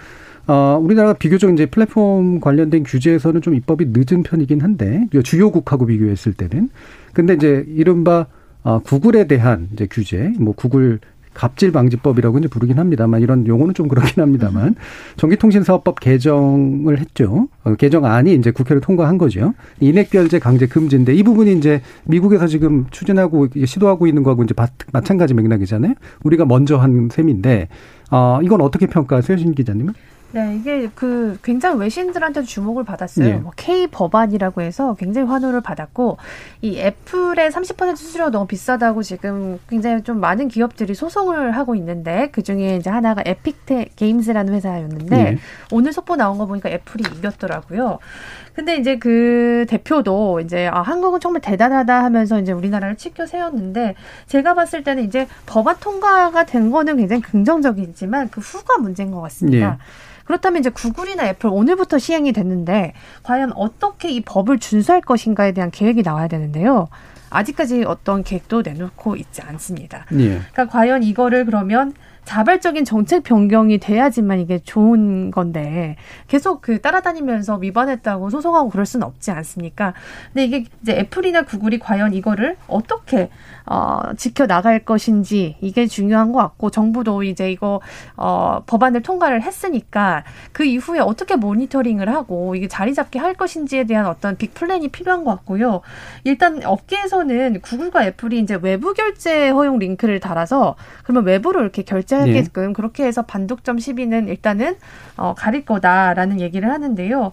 어, 0.47 0.79
우리나라가 0.81 1.13
비교적 1.13 1.51
이제 1.53 1.65
플랫폼 1.67 2.39
관련된 2.41 2.83
규제에서는 2.83 3.41
좀 3.41 3.55
입법이 3.55 3.87
늦은 3.93 4.23
편이긴 4.23 4.61
한데 4.61 5.07
주요국하고 5.23 5.85
비교했을 5.85 6.33
때는 6.33 6.69
근데 7.13 7.33
이제 7.35 7.63
이른바 7.69 8.27
어, 8.63 8.79
구글에 8.79 9.27
대한 9.27 9.69
이제 9.73 9.87
규제, 9.89 10.33
뭐 10.39 10.53
구글 10.53 10.99
갑질 11.35 11.71
방지법이라고 11.71 12.39
이제 12.39 12.47
부르긴 12.47 12.79
합니다만 12.79 13.21
이런 13.21 13.45
용어는 13.45 13.75
좀 13.75 13.87
그렇긴 13.87 14.23
합니다만 14.23 14.75
전기통신사업법 15.17 15.99
개정을 15.99 16.99
했죠. 16.99 17.47
어, 17.63 17.75
개정안이 17.75 18.33
이제 18.33 18.49
국회를 18.49 18.81
통과한 18.81 19.19
거죠. 19.19 19.53
인액결제 19.79 20.39
강제 20.39 20.65
금지인데 20.65 21.13
이 21.13 21.21
부분이 21.21 21.53
이제 21.53 21.81
미국에서 22.05 22.47
지금 22.47 22.85
추진하고 22.89 23.49
시도하고 23.65 24.07
있는 24.07 24.23
거하고 24.23 24.43
이제 24.43 24.55
마찬가지 24.91 25.35
맥락이잖아요. 25.35 25.93
우리가 26.23 26.45
먼저 26.45 26.77
한 26.77 27.09
셈인데 27.11 27.67
어, 28.11 28.39
이건 28.41 28.61
어떻게 28.61 28.87
평가하세요, 28.87 29.37
신 29.37 29.53
기자님은? 29.53 29.93
네, 30.35 30.57
이게 30.57 30.89
그 30.93 31.39
굉장히 31.43 31.79
외신들한테 31.79 32.43
주목을 32.43 32.83
받았어요. 32.83 33.25
네. 33.25 33.33
뭐 33.37 33.53
K 33.55 33.87
법안이라고 33.87 34.61
해서 34.63 34.93
굉장히 34.95 35.29
환호를 35.29 35.61
받았고 35.61 36.17
이 36.61 36.77
애플의 36.77 37.51
30% 37.51 37.95
수수료가 37.95 38.31
너무 38.31 38.45
비싸다고 38.45 39.01
지금 39.01 39.59
굉장히 39.69 40.03
좀 40.03 40.19
많은 40.19 40.49
기업들이 40.49 40.93
소송을 40.93 41.51
하고 41.51 41.73
있는데 41.75 42.27
그 42.33 42.43
중에 42.43 42.75
이제 42.75 42.89
하나가 42.89 43.23
에픽테 43.25 43.91
게임즈라는 43.95 44.53
회사였는데 44.55 45.15
네. 45.15 45.37
오늘 45.71 45.93
속보 45.93 46.17
나온 46.17 46.37
거 46.37 46.45
보니까 46.47 46.67
애플이 46.69 47.05
이겼더라고요. 47.17 47.99
근데 48.55 48.75
이제 48.75 48.97
그 48.97 49.65
대표도 49.69 50.41
이제 50.41 50.67
아 50.67 50.81
한국은 50.81 51.21
정말 51.21 51.41
대단하다 51.41 52.03
하면서 52.03 52.41
이제 52.41 52.51
우리나라를 52.51 52.97
치켜 52.97 53.25
세웠는데 53.25 53.95
제가 54.27 54.53
봤을 54.53 54.83
때는 54.83 55.05
이제 55.05 55.29
법안 55.45 55.77
통과가 55.79 56.45
된 56.45 56.71
거는 56.71 56.97
굉장히 56.97 57.21
긍정적이지만 57.21 58.31
그 58.31 58.41
후가 58.41 58.79
문제인 58.79 59.11
것 59.11 59.21
같습니다. 59.21 59.71
네. 59.71 59.77
그렇다면 60.25 60.59
이제 60.59 60.69
구글이나 60.69 61.25
애플 61.27 61.49
오늘부터 61.49 61.97
시행이 61.97 62.33
됐는데 62.33 62.93
과연 63.23 63.53
어떻게 63.53 64.09
이 64.09 64.21
법을 64.21 64.59
준수할 64.59 65.01
것인가에 65.01 65.53
대한 65.53 65.71
계획이 65.71 66.03
나와야 66.03 66.27
되는데요. 66.27 66.89
아직까지 67.29 67.83
어떤 67.85 68.23
계획도 68.23 68.61
내놓고 68.61 69.15
있지 69.15 69.41
않습니다. 69.41 70.05
예. 70.13 70.39
그러니까 70.51 70.67
과연 70.67 71.03
이거를 71.03 71.45
그러면 71.45 71.93
자발적인 72.23 72.85
정책 72.85 73.23
변경이 73.23 73.77
돼야지만 73.77 74.39
이게 74.39 74.59
좋은 74.59 75.31
건데 75.31 75.95
계속 76.27 76.61
그 76.61 76.81
따라다니면서 76.81 77.57
위반했다고 77.57 78.31
소송하고 78.31 78.69
그럴 78.69 78.85
수는 78.85 79.05
없지 79.05 79.31
않습니까? 79.31 79.93
근데 80.33 80.45
이게 80.45 80.65
이제 80.81 80.93
애플이나 80.93 81.43
구글이 81.43 81.79
과연 81.79 82.13
이거를 82.13 82.57
어떻게 82.67 83.29
어, 83.65 84.01
지켜 84.17 84.45
나갈 84.47 84.85
것인지 84.85 85.57
이게 85.61 85.87
중요한 85.87 86.31
것 86.31 86.39
같고 86.39 86.69
정부도 86.69 87.23
이제 87.23 87.51
이거 87.51 87.81
어, 88.15 88.61
법안을 88.65 89.01
통과를 89.01 89.41
했으니까 89.41 90.23
그 90.51 90.63
이후에 90.63 90.99
어떻게 90.99 91.35
모니터링을 91.35 92.09
하고 92.13 92.55
이게 92.55 92.67
자리 92.67 92.93
잡게 92.93 93.19
할 93.19 93.33
것인지에 93.33 93.85
대한 93.85 94.05
어떤 94.05 94.37
빅 94.37 94.53
플랜이 94.53 94.89
필요한 94.89 95.23
것 95.23 95.31
같고요. 95.31 95.81
일단 96.23 96.63
업계에서는 96.63 97.61
구글과 97.61 98.05
애플이 98.05 98.39
이제 98.39 98.57
외부 98.61 98.93
결제 98.93 99.49
허용 99.49 99.79
링크를 99.79 100.19
달아서 100.19 100.75
그러면 101.03 101.25
외부로 101.25 101.61
이렇게 101.61 101.81
결제하게끔 101.83 102.67
네. 102.67 102.73
그렇게 102.73 103.05
해서 103.05 103.23
반독점 103.23 103.79
시비는 103.79 104.27
일단은 104.27 104.75
어, 105.17 105.33
가릴 105.35 105.65
거다라는 105.65 106.39
얘기를 106.39 106.69
하는데요. 106.69 107.31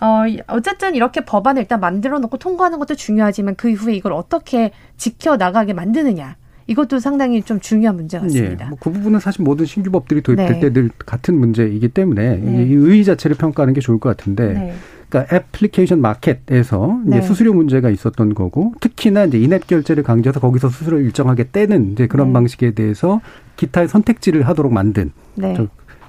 어, 0.00 0.22
어쨌든 0.48 0.94
이렇게 0.94 1.24
법안을 1.24 1.62
일단 1.62 1.80
만들어 1.80 2.18
놓고 2.18 2.38
통과하는 2.38 2.78
것도 2.78 2.94
중요하지만 2.94 3.54
그 3.56 3.70
이후에 3.70 3.94
이걸 3.94 4.12
어떻게 4.12 4.72
지켜 4.96 5.36
나가게 5.36 5.72
만드느냐. 5.72 6.36
이것도 6.66 6.98
상당히 6.98 7.42
좀 7.42 7.60
중요한 7.60 7.96
문제 7.96 8.18
같습니다. 8.18 8.64
예, 8.64 8.68
뭐그 8.70 8.90
부분은 8.90 9.20
사실 9.20 9.42
모든 9.42 9.66
신규 9.66 9.90
법들이 9.90 10.22
도입될 10.22 10.52
네. 10.54 10.60
때늘 10.60 10.90
같은 11.04 11.38
문제이기 11.38 11.88
때문에 11.88 12.36
네. 12.36 12.64
이 12.64 12.72
의의 12.72 13.04
자체를 13.04 13.36
평가하는 13.36 13.74
게 13.74 13.80
좋을 13.80 13.98
것 13.98 14.16
같은데, 14.16 14.54
네. 14.54 14.74
그러니까 15.10 15.36
애플리케이션 15.36 16.00
마켓에서 16.00 17.00
이제 17.06 17.16
네. 17.16 17.22
수수료 17.22 17.52
문제가 17.52 17.90
있었던 17.90 18.34
거고, 18.34 18.72
특히나 18.80 19.24
이제 19.24 19.38
인앱 19.38 19.66
결제를 19.66 20.02
강조해서 20.02 20.40
거기서 20.40 20.70
수수료 20.70 21.00
일정하게 21.00 21.50
떼는 21.52 21.92
이제 21.92 22.06
그런 22.06 22.28
네. 22.28 22.32
방식에 22.32 22.70
대해서 22.70 23.20
기타의 23.56 23.88
선택지를 23.88 24.48
하도록 24.48 24.72
만든 24.72 25.12
네. 25.34 25.54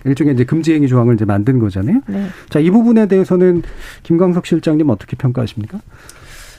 일종의 0.06 0.36
이제 0.36 0.46
금지행위 0.46 0.88
조항을 0.88 1.16
이제 1.16 1.26
만든 1.26 1.60
거잖아요. 1.60 2.02
네. 2.08 2.28
자, 2.50 2.60
이 2.60 2.70
부분에 2.70 3.08
대해서는 3.08 3.64
김광석 4.04 4.46
실장님 4.46 4.90
어떻게 4.90 5.16
평가하십니까? 5.18 5.80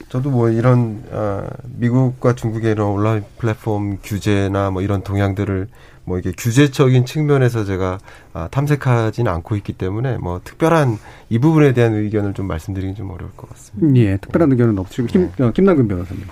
저도 0.09 0.30
뭐 0.30 0.51
이런 0.51 1.03
어, 1.11 1.47
미국과 1.78 2.34
중국의 2.34 2.72
이런 2.72 2.88
온라인 2.90 3.24
플랫폼 3.38 3.99
규제나 4.03 4.70
뭐 4.70 4.82
이런 4.82 5.03
동향들을 5.03 5.68
뭐 6.05 6.18
이게 6.18 6.32
규제적인 6.36 7.05
측면에서 7.05 7.64
제가 7.64 7.99
아, 8.32 8.49
탐색하지는 8.51 9.30
않고 9.30 9.57
있기 9.57 9.72
때문에 9.72 10.18
뭐 10.18 10.40
특별한 10.44 10.99
이 11.28 11.38
부분에 11.40 11.72
대한 11.72 11.94
의견을 11.94 12.34
좀 12.34 12.47
말씀드리긴 12.47 12.94
좀 12.94 13.11
어려울 13.11 13.32
것 13.36 13.49
같습니다. 13.51 13.97
예, 13.97 14.16
특별한 14.18 14.53
의견은 14.53 14.78
없죠. 14.78 15.05
김, 15.07 15.30
네. 15.36 15.44
어, 15.44 15.51
김남근 15.51 15.88
변호사님. 15.88 16.22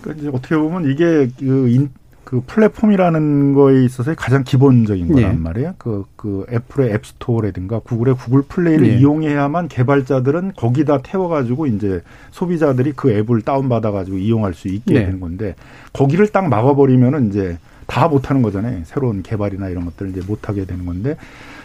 그러니까 0.00 0.20
이제 0.20 0.30
어떻게 0.34 0.56
보면 0.56 0.90
이게 0.90 1.28
그 1.38 1.68
인, 1.68 1.90
그 2.32 2.40
플랫폼이라는 2.46 3.52
거에 3.52 3.84
있어서 3.84 4.14
가장 4.14 4.42
기본적인 4.42 5.12
거란 5.12 5.32
네. 5.32 5.38
말이에요. 5.38 5.74
그, 5.76 6.06
그 6.16 6.46
애플의 6.50 6.90
앱스토어라든가 6.94 7.80
구글의 7.80 8.14
구글 8.14 8.40
플레이를 8.40 8.88
네. 8.88 8.96
이용해야만 8.96 9.68
개발자들은 9.68 10.52
거기다 10.56 11.02
태워가지고 11.02 11.66
이제 11.66 12.00
소비자들이 12.30 12.94
그 12.96 13.12
앱을 13.12 13.42
다운받아가지고 13.42 14.16
이용할 14.16 14.54
수 14.54 14.68
있게 14.68 14.94
네. 14.94 15.04
되는 15.04 15.20
건데 15.20 15.54
거기를 15.92 16.28
딱 16.28 16.48
막아버리면은 16.48 17.28
이제 17.28 17.58
다 17.86 18.08
못하는 18.08 18.40
거잖아요. 18.40 18.80
새로운 18.84 19.22
개발이나 19.22 19.68
이런 19.68 19.84
것들을 19.84 20.12
이제 20.12 20.22
못하게 20.26 20.64
되는 20.64 20.86
건데 20.86 21.18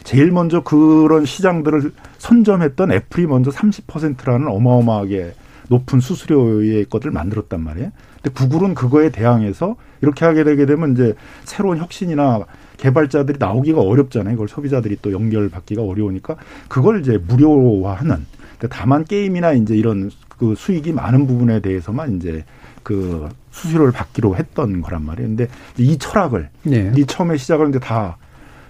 제일 0.03 0.34
먼저 0.34 0.63
그런 0.63 1.24
시장들을 1.24 1.93
선점했던 2.18 2.91
애플이 2.91 3.26
먼저 3.26 3.51
30%라는 3.51 4.49
어마어마하게 4.49 5.32
높은 5.70 5.99
수수료의 5.99 6.86
것을 6.86 7.11
만들었단 7.11 7.61
말이에요. 7.61 7.91
근데 8.22 8.34
구글은 8.34 8.74
그거에 8.76 9.09
대항해서 9.09 9.76
이렇게 10.01 10.26
하게 10.26 10.43
되게 10.43 10.65
되면 10.65 10.93
이제 10.93 11.15
새로운 11.43 11.78
혁신이나 11.78 12.45
개발자들이 12.78 13.38
나오기가 13.39 13.82
어렵잖아요. 13.82 14.34
이걸 14.36 14.47
소비자들이 14.47 14.97
또 15.01 15.11
연결받기가 15.11 15.82
어려우니까 15.82 16.36
그걸 16.68 17.01
이제 17.01 17.18
무료화하는. 17.18 18.26
다만 18.70 19.03
게임이나 19.03 19.53
이제 19.53 19.76
이런 19.76 20.09
그 20.30 20.55
수익이 20.55 20.93
많은 20.93 21.28
부분에 21.28 21.59
대해서만 21.59 22.15
이제 22.15 22.43
그 22.84 23.28
수수료를 23.51 23.91
받기로 23.91 24.36
했던 24.36 24.82
거란 24.82 25.03
말이에요. 25.05 25.30
근데 25.30 25.47
이 25.78 25.97
철학을 25.97 26.49
네. 26.63 26.91
이 26.95 27.05
처음에 27.05 27.38
시작을 27.38 27.70
이제 27.70 27.80
다 27.80 28.18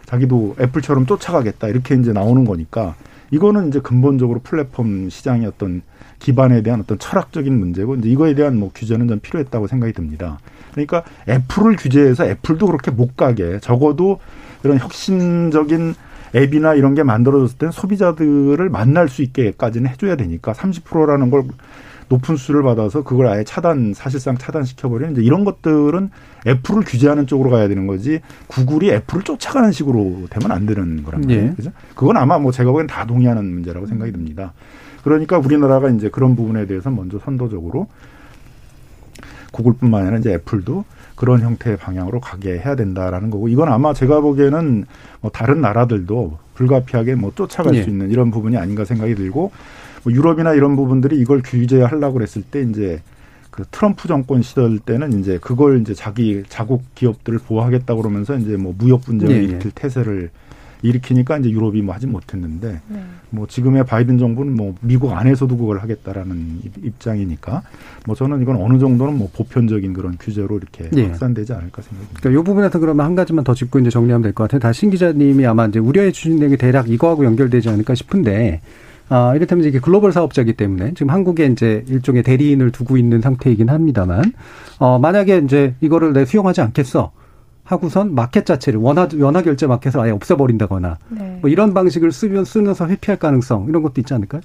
자기도 0.06 0.56
애플처럼 0.60 1.06
쫓아가겠다 1.06 1.68
이렇게 1.68 1.96
이제 1.96 2.14
나오는 2.14 2.46
거니까 2.46 2.96
이거는 3.32 3.68
이제 3.68 3.80
근본적으로 3.80 4.40
플랫폼 4.40 5.10
시장의 5.10 5.48
어떤 5.48 5.82
기반에 6.20 6.62
대한 6.64 6.82
어떤 6.82 6.98
철학적인 7.00 7.58
문제고 7.58 7.96
이제 7.96 8.10
이거에 8.10 8.36
대한 8.36 8.58
뭐 8.58 8.72
규제는 8.74 9.08
좀 9.08 9.20
필요했다고 9.20 9.68
생각이 9.68 9.94
듭니다. 9.94 10.40
그러니까 10.72 11.04
애플을 11.28 11.76
규제해서 11.76 12.26
애플도 12.26 12.68
그렇게 12.68 12.92
못 12.92 13.16
가게 13.16 13.60
적어도 13.60 14.20
이런 14.64 14.78
혁신적인 14.78 15.96
앱이나 16.36 16.74
이런 16.74 16.94
게 16.94 17.04
만들어졌을 17.04 17.58
땐 17.58 17.72
소비자들을 17.72 18.70
만날 18.70 19.08
수 19.10 19.22
있게까지는 19.24 19.90
해줘야 19.90 20.16
되니까 20.16 20.54
30%라는 20.54 21.30
걸 21.30 21.44
높은 22.10 22.38
수를 22.38 22.64
받아서 22.64 23.04
그걸 23.04 23.28
아예 23.28 23.44
차단 23.44 23.94
사실상 23.94 24.38
차단시켜버리는 24.38 25.14
이제 25.14 25.22
이런 25.22 25.44
것들은 25.44 26.10
애플을 26.48 26.84
규제하는 26.86 27.28
쪽으로 27.28 27.50
가야 27.50 27.68
되는 27.68 27.88
거지 27.88 28.22
구글이 28.48 28.92
애플을 28.92 29.24
쫓아가는 29.24 29.72
식으로 29.72 30.28
되면 30.30 30.52
안 30.52 30.66
되는 30.66 31.04
거란 31.04 31.22
말이에요. 31.22 31.44
예. 31.44 31.54
그죠? 31.56 31.72
그건 31.96 32.18
아마 32.18 32.40
뭐 32.40 32.52
제가 32.52 32.72
보기엔 32.72 32.88
다 32.88 33.06
동의하는 33.06 33.46
문제라고 33.46 33.88
생각이 33.88 34.12
듭니다. 34.12 34.54
그러니까 35.04 35.38
우리나라가 35.38 35.90
이제 35.90 36.10
그런 36.10 36.36
부분에 36.36 36.66
대해서 36.66 36.90
먼저 36.90 37.20
선도적으로 37.20 37.88
구글뿐만 39.52 40.02
아니라 40.02 40.18
이제 40.18 40.34
애플도 40.34 40.86
그런 41.16 41.42
형태의 41.42 41.78
방향으로 41.78 42.20
가게 42.20 42.60
해야 42.60 42.76
된다라는 42.76 43.32
거고 43.32 43.48
이건 43.48 43.70
아마 43.70 43.94
제가 43.94 44.22
보기에는 44.22 44.86
뭐 45.22 45.32
다른 45.32 45.62
나라들도 45.62 46.38
불가피하게 46.54 47.16
뭐 47.16 47.32
쫓아갈 47.36 47.76
예. 47.76 47.84
수 47.84 47.90
있는 47.90 48.12
이런 48.12 48.30
부분이 48.30 48.58
아닌가 48.58 48.86
생각이 48.86 49.16
들고 49.16 49.52
뭐 50.04 50.14
유럽이나 50.14 50.54
이런 50.54 50.76
부분들이 50.76 51.20
이걸 51.20 51.42
규제하려고 51.44 52.14
그랬을 52.14 52.44
때 52.44 52.62
이제 52.62 53.02
그 53.50 53.64
트럼프 53.72 54.08
정권 54.08 54.44
시절 54.44 54.78
때는 54.78 55.20
이제 55.20 55.40
그걸 55.42 55.82
이제 55.82 55.96
자기 55.96 56.44
자국 56.48 56.84
기업들을 56.94 57.40
보호하겠다고 57.40 58.02
그러면서 58.02 58.38
이제 58.38 58.56
뭐 58.56 58.76
무역 58.78 59.02
분쟁을 59.02 59.36
예. 59.36 59.44
일으킬 59.44 59.72
태세를 59.72 60.30
일으키니까 60.82 61.38
이제 61.38 61.50
유럽이 61.50 61.82
뭐 61.82 61.96
하지 61.96 62.08
못했는데 62.08 62.80
네. 62.88 63.04
뭐 63.30 63.48
지금의 63.48 63.86
바이든 63.86 64.18
정부는 64.18 64.56
뭐 64.56 64.76
미국 64.82 65.12
안에서도 65.12 65.58
그걸 65.58 65.80
하겠다라는 65.80 66.62
입장이니까 66.84 67.64
뭐 68.06 68.16
저는 68.16 68.42
이건 68.42 68.58
어느 68.58 68.78
정도는 68.78 69.18
뭐 69.18 69.30
보편적인 69.34 69.94
그런 69.94 70.18
규제로 70.20 70.58
이렇게 70.58 70.90
네. 70.90 71.08
확산되지 71.08 71.54
않을까 71.54 71.82
생각합니다. 71.82 72.20
그러니까 72.20 72.42
이 72.42 72.44
부분에서 72.44 72.80
그러면 72.80 73.06
한 73.06 73.16
가지만 73.16 73.44
더 73.44 73.54
짚고 73.54 73.80
이제 73.80 73.90
정리하면 73.90 74.22
될 74.24 74.34
것 74.34 74.44
같아요. 74.44 74.60
다신 74.60 74.90
기자님이 74.92 75.46
아마 75.46 75.66
이제 75.66 75.80
우려해 75.80 76.12
주신 76.12 76.40
게 76.40 76.56
대략 76.58 76.90
이거하고 76.90 77.26
연결되지 77.26 77.70
않을까 77.70 77.96
싶은데 77.96 78.62
아, 79.10 79.34
이를테면 79.36 79.66
이게 79.66 79.80
글로벌 79.80 80.12
사업자이기 80.12 80.54
때문에 80.54 80.94
지금 80.94 81.10
한국에 81.12 81.46
이제 81.46 81.86
일종의 81.88 82.24
대리인을 82.24 82.72
두고 82.74 82.98
있는 82.98 83.22
상태이긴 83.22 83.70
합니다만, 83.70 84.34
어, 84.80 85.00
만약에 85.00 85.38
이제 85.46 85.76
이거를 85.80 86.12
내 86.12 86.26
수용하지 86.26 86.60
않겠어. 86.60 87.14
하고선 87.68 88.16
마켓 88.16 88.46
자체를 88.46 88.80
원화 88.80 89.10
원화 89.20 89.42
결제 89.42 89.68
마켓을 89.68 90.00
아예 90.00 90.12
없애버린다거나 90.12 90.98
네. 91.10 91.38
뭐 91.42 91.50
이런 91.50 91.74
방식을 91.74 92.12
쓰면 92.14 92.46
쓰면서 92.46 92.88
회피할 92.88 93.20
가능성 93.20 93.66
이런 93.68 93.84
것도 93.84 94.00
있지 94.02 94.14
않을까요? 94.14 94.42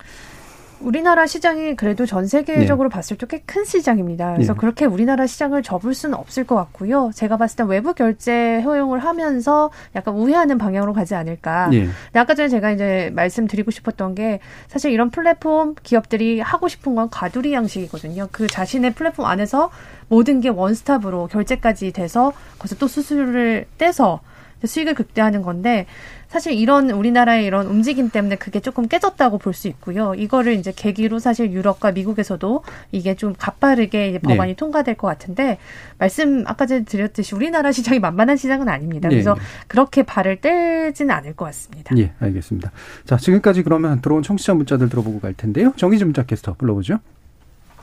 우리나라 0.81 1.29
시장이 1.29 1.77
그래도 1.77 2.07
전 2.07 2.27
세계적으로 2.27 2.89
네. 2.89 2.93
봤을 2.93 3.16
때 3.16 3.25
꽤 3.29 3.43
큰 3.47 3.64
시장입니다. 3.64 4.33
그래서 4.35 4.53
네. 4.55 4.59
그렇게 4.59 4.85
우리나라 4.85 5.29
시장을 5.29 5.62
접을 5.62 5.95
수는 5.95 6.18
없을 6.18 6.43
것 6.43 6.57
같고요. 6.57 7.12
제가 7.14 7.37
봤을 7.37 7.57
때 7.59 7.62
외부 7.62 7.95
결제 7.95 8.61
허용을 8.62 8.99
하면서 8.99 9.70
약간 9.95 10.14
우회하는 10.14 10.59
방향으로 10.59 10.93
가지 10.93 11.14
않을까. 11.14 11.68
네. 11.68 11.87
아까 12.14 12.35
전에 12.35 12.49
제가 12.49 12.73
이제 12.73 13.12
말씀드리고 13.14 13.70
싶었던 13.70 14.16
게 14.16 14.41
사실 14.66 14.91
이런 14.91 15.11
플랫폼 15.11 15.77
기업들이 15.85 16.41
하고 16.41 16.66
싶은 16.66 16.97
건 16.97 17.09
가두리 17.11 17.53
양식이거든요. 17.53 18.27
그 18.33 18.49
자신의 18.49 18.95
플랫폼 18.95 19.27
안에서 19.27 19.70
모든 20.13 20.43
게 20.43 20.51
원스톱으로 20.51 21.29
결제까지 21.29 21.91
돼서 21.93 22.35
거기서 22.59 22.77
또 22.77 22.87
수수료를 22.87 23.65
떼서 23.79 24.21
수익을 24.63 24.95
극대화하는 24.95 25.41
건데 25.41 25.87
사실 26.29 26.53
이런 26.53 26.91
우리나라의 26.91 27.47
이런 27.47 27.67
움직임 27.67 28.11
때문에 28.11 28.37
그게 28.37 28.61
조금 28.61 28.89
깨졌다고 28.89 29.39
볼 29.39 29.55
수 29.55 29.69
있고요. 29.69 30.15
이거를 30.15 30.53
이제 30.53 30.71
계기로 30.77 31.19
사실 31.19 31.51
유럽과 31.51 31.93
미국에서도 31.93 32.63
이게 32.93 33.15
좀 33.15 33.35
가빠르게 33.37 34.11
이제 34.11 34.19
법안이 34.19 34.53
네. 34.53 34.57
통과될 34.57 34.97
것 34.97 35.07
같은데 35.09 35.57
말씀 35.97 36.45
아까 36.47 36.67
전에 36.67 36.85
드렸듯이 36.85 37.35
우리나라 37.35 37.73
시장이 37.73 37.99
만만한 37.99 38.37
시장은 38.37 38.69
아닙니다. 38.69 39.09
네. 39.09 39.15
그래서 39.15 39.35
그렇게 39.67 40.03
발을 40.03 40.43
떼지는 40.43 41.11
않을 41.15 41.37
것 41.37 41.47
같습니다. 41.47 41.97
예, 41.97 42.13
알겠습니다. 42.21 42.71
자, 43.07 43.17
지금까지 43.17 43.63
그러면 43.63 44.03
들어온 44.03 44.23
청취자 44.23 44.53
문자들 44.53 44.91
들어보고 44.91 45.21
갈 45.21 45.33
텐데요. 45.33 45.73
정의진 45.77 46.09
문자 46.09 46.23
캐스터 46.25 46.55
불러보죠. 46.55 46.99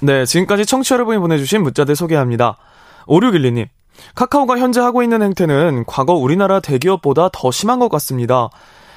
네, 0.01 0.25
지금까지 0.25 0.65
청취자 0.65 0.95
여러분이 0.95 1.19
보내주신 1.19 1.61
문자들 1.63 1.95
소개합니다. 1.95 2.57
5612님. 3.07 3.67
카카오가 4.15 4.57
현재 4.57 4.79
하고 4.79 5.03
있는 5.03 5.21
행태는 5.21 5.83
과거 5.85 6.13
우리나라 6.13 6.61
대기업보다 6.61 7.29
더 7.33 7.51
심한 7.51 7.79
것 7.79 7.89
같습니다. 7.89 8.49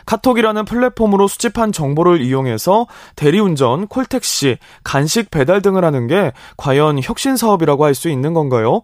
카톡이라는 0.06 0.64
플랫폼으로 0.64 1.26
수집한 1.28 1.72
정보를 1.72 2.20
이용해서 2.20 2.86
대리운전, 3.16 3.88
콜택시, 3.88 4.58
간식 4.84 5.30
배달 5.30 5.62
등을 5.62 5.84
하는 5.84 6.06
게 6.06 6.32
과연 6.56 7.00
혁신 7.02 7.36
사업이라고 7.36 7.84
할 7.84 7.94
수 7.94 8.08
있는 8.08 8.32
건가요? 8.34 8.82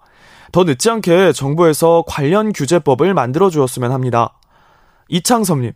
더 0.52 0.64
늦지 0.64 0.90
않게 0.90 1.32
정부에서 1.32 2.04
관련 2.06 2.52
규제법을 2.52 3.14
만들어 3.14 3.50
주었으면 3.50 3.92
합니다. 3.92 4.34
이창섭님, 5.08 5.72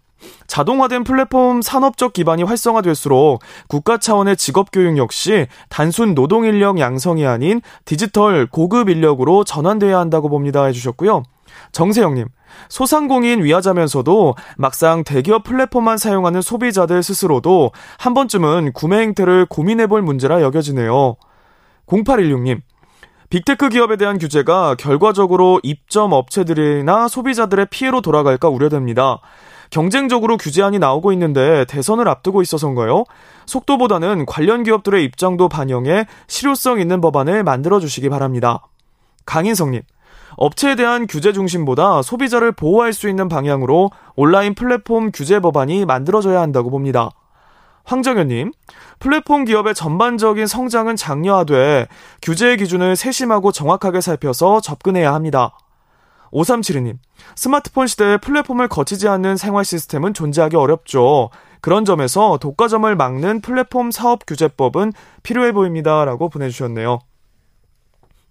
자동화된 0.47 1.05
플랫폼 1.05 1.63
산업적 1.63 2.13
기반이 2.13 2.43
활성화될수록 2.43 3.41
국가 3.69 3.99
차원의 3.99 4.37
직업 4.37 4.71
교육 4.73 4.97
역시 4.99 5.47
단순 5.69 6.15
노동 6.15 6.45
인력 6.45 6.79
양성이 6.79 7.27
아닌 7.27 7.61
디지털 7.85 8.47
고급 8.47 8.89
인력으로 8.89 9.45
전환돼야 9.45 9.99
한다고 9.99 10.29
봅니다 10.29 10.65
해주셨고요. 10.65 11.23
정세영님, 11.73 12.29
소상공인 12.69 13.43
위하자면서도 13.43 14.35
막상 14.57 15.05
대기업 15.05 15.45
플랫폼만 15.45 15.99
사용하는 15.99 16.43
소비자들 16.43 17.03
스스로도 17.03 17.73
한 17.99 18.15
번쯤은 18.15 18.73
구매 18.73 18.99
행태를 19.01 19.47
고민해볼 19.47 20.03
문제라 20.03 20.43
여겨지네요. 20.43 21.17
0816님, 21.87 22.61
빅테크 23.31 23.71
기업에 23.71 23.97
대한 23.97 24.19
규제가 24.19 24.75
결과적으로 24.75 25.59
입점 25.63 26.13
업체들이나 26.13 27.09
소비자들의 27.09 27.67
피해로 27.71 28.03
돌아갈까 28.03 28.49
우려됩니다. 28.49 29.21
경쟁적으로 29.73 30.37
규제안이 30.37 30.79
나오고 30.79 31.13
있는데 31.13 31.65
대선을 31.65 32.07
앞두고 32.07 32.43
있어서인가요? 32.43 33.05
속도보다는 33.47 34.27
관련 34.27 34.65
기업들의 34.65 35.03
입장도 35.03 35.49
반영해 35.49 36.07
실효성 36.27 36.79
있는 36.79 37.01
법안을 37.01 37.43
만들어 37.43 37.81
주시기 37.81 38.11
바랍니다. 38.11 38.61
강인성님, 39.25 39.81
업체에 40.37 40.75
대한 40.75 41.07
규제 41.07 41.33
중심보다 41.33 42.03
소비자를 42.03 42.53
보호할 42.53 42.93
수 42.93 43.09
있는 43.09 43.31
방향으로 43.31 43.91
온라인 44.15 44.55
플랫폼 44.55 45.11
규제 45.11 45.41
법안이 45.41 45.87
만들어져야 45.87 46.43
한다고 46.43 46.69
봅니다. 46.69 47.09
황정현님, 47.85 48.53
플랫폼 48.99 49.47
기업의 49.47 49.75
전반적인 49.75 50.47
성장은 50.47 50.97
장려하되 50.97 51.89
규제의 52.21 52.59
기준을 52.59 52.95
세심하고 52.95 53.53
정확하게 53.53 54.03
살펴서 54.03 54.61
접근해야 54.61 55.15
합니다. 55.15 55.57
5372님, 56.33 56.99
스마트폰 57.37 57.87
시대에 57.87 58.17
플랫폼을 58.17 58.69
거치지 58.69 59.09
않는 59.09 59.37
생활 59.37 59.65
시스템은 59.65 60.15
존재하기 60.15 60.57
어렵죠. 60.57 61.31
그런 61.61 61.85
점에서 61.85 62.39
독과점을 62.39 62.95
막는 62.97 63.41
플랫폼 63.41 63.91
사업 63.91 64.27
규제법은 64.27 64.93
필요해 65.23 65.53
보입니다. 65.53 66.05
라고 66.05 66.29
보내주셨네요. 66.29 66.99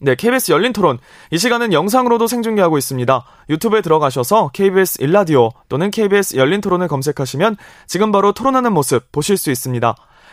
네, 0.03 0.15
KBS 0.15 0.51
열린 0.51 0.73
토론. 0.73 0.97
이 1.29 1.37
시간은 1.37 1.73
영상으로도 1.73 2.25
생중계하고 2.25 2.79
있습니다. 2.79 3.23
유튜브에 3.49 3.81
들어가셔서 3.81 4.49
KBS 4.51 5.01
일라디오 5.03 5.51
또는 5.69 5.91
KBS 5.91 6.37
열린 6.37 6.59
토론을 6.59 6.87
검색하시면 6.87 7.55
지금 7.85 8.11
바로 8.11 8.33
토론하는 8.33 8.73
모습 8.73 9.11
보실 9.11 9.37
수 9.37 9.51
있습니다. 9.51 9.95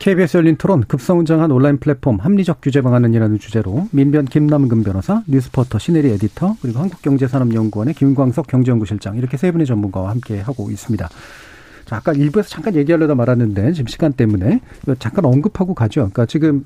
KBS 0.00 0.38
열린 0.38 0.56
토론 0.56 0.80
급성장한 0.80 1.50
온라인 1.52 1.76
플랫폼 1.76 2.16
합리적 2.20 2.62
규제 2.62 2.80
방안은이라는 2.80 3.38
주제로 3.38 3.86
민변 3.92 4.24
김남근 4.24 4.82
변호사, 4.82 5.22
뉴스포터 5.26 5.78
신혜리 5.78 6.08
에디터 6.12 6.56
그리고 6.62 6.78
한국경제산업연구원의 6.78 7.92
김광석 7.92 8.46
경제연구실장 8.46 9.16
이렇게 9.16 9.36
세 9.36 9.52
분의 9.52 9.66
전문가와 9.66 10.08
함께 10.08 10.40
하고 10.40 10.70
있습니다. 10.70 11.06
자, 11.84 11.96
아까 11.96 12.14
일부에서 12.14 12.48
잠깐 12.48 12.76
얘기하려다 12.76 13.14
말았는데 13.14 13.74
지금 13.74 13.88
시간 13.88 14.14
때문에 14.14 14.62
잠깐 14.98 15.26
언급하고 15.26 15.74
가죠. 15.74 16.00
그러니까 16.00 16.24
지금 16.24 16.64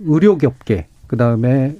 의료업계 0.00 0.88
그다음에 1.06 1.76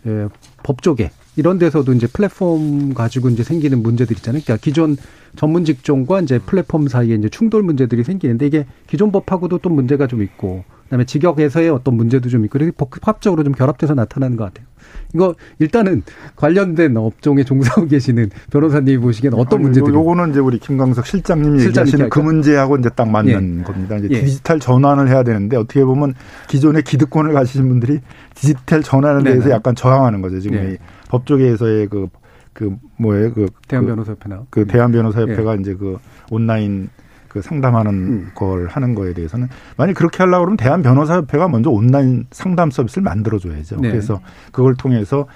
법조계 0.62 1.10
이런 1.38 1.58
데서도 1.58 1.92
이제 1.92 2.08
플랫폼 2.08 2.94
가지고 2.94 3.28
이제 3.28 3.44
생기는 3.44 3.80
문제들 3.80 4.16
있잖아요. 4.16 4.42
그러니까 4.44 4.60
기존 4.60 4.96
전문 5.36 5.64
직종과 5.64 6.22
이제 6.22 6.40
플랫폼 6.40 6.88
사이에 6.88 7.14
이제 7.14 7.28
충돌 7.28 7.62
문제들이 7.62 8.02
생기는데 8.02 8.46
이게 8.48 8.66
기존 8.88 9.12
법하고도 9.12 9.58
또 9.58 9.70
문제가 9.70 10.08
좀 10.08 10.22
있고 10.24 10.64
그다음에 10.84 11.04
직역에서의 11.04 11.70
어떤 11.70 11.94
문제도 11.94 12.28
좀 12.28 12.44
있고 12.44 12.58
이렇게 12.58 12.72
복합적으로 12.72 13.44
좀 13.44 13.52
결합돼서 13.52 13.94
나타나는 13.94 14.36
것 14.36 14.46
같아요. 14.46 14.67
이거 15.14 15.34
일단은 15.58 16.02
관련된 16.36 16.96
업종에 16.96 17.44
종사하고 17.44 17.86
계시는 17.86 18.30
변호사님이 18.50 18.98
보시기엔 18.98 19.34
어떤 19.34 19.62
문제들이? 19.62 19.94
요거는 19.94 20.30
이제 20.30 20.40
우리 20.40 20.58
김광석 20.58 21.06
실장님이 21.06 21.64
얘기하시는 21.64 22.08
그 22.10 22.18
문제하고 22.20 22.76
이제 22.76 22.88
딱 22.90 23.08
맞는 23.08 23.60
예. 23.60 23.62
겁니다. 23.64 23.96
이제 23.96 24.08
예. 24.10 24.20
디지털 24.20 24.60
전환을 24.60 25.08
해야 25.08 25.22
되는데 25.22 25.56
어떻게 25.56 25.84
보면 25.84 26.14
기존의 26.48 26.82
기득권을 26.82 27.32
가지신 27.32 27.68
분들이 27.68 28.00
디지털 28.34 28.82
전환에 28.82 29.22
대해서 29.24 29.44
네네. 29.44 29.54
약간 29.54 29.74
저항하는 29.74 30.20
거죠. 30.20 30.40
지금 30.40 30.58
예. 30.58 30.78
법조계에서의 31.08 31.88
그, 31.88 32.08
그, 32.52 32.76
뭐예요? 32.98 33.32
그. 33.32 33.46
대한 33.66 33.86
변호사 33.86 34.12
협회나. 34.12 34.42
그 34.50 34.66
대한 34.66 34.92
변호사 34.92 35.20
협회가 35.20 35.56
예. 35.56 35.60
이제 35.60 35.74
그 35.74 35.98
온라인 36.30 36.90
그 37.28 37.42
상담하는 37.42 37.92
음. 37.92 38.30
걸 38.34 38.66
하는 38.68 38.94
거에 38.94 39.12
대해서는 39.12 39.48
만약 39.76 39.94
그렇게 39.94 40.18
하려고 40.18 40.44
그러면 40.44 40.56
대한 40.56 40.82
변호사협회가 40.82 41.48
먼저 41.48 41.70
온라인 41.70 42.26
상담 42.30 42.70
서비스를 42.70 43.02
만들어 43.02 43.38
줘야죠. 43.38 43.80
네. 43.80 43.90
그래서 43.90 44.20
그걸 44.52 44.74
통해서 44.74 45.26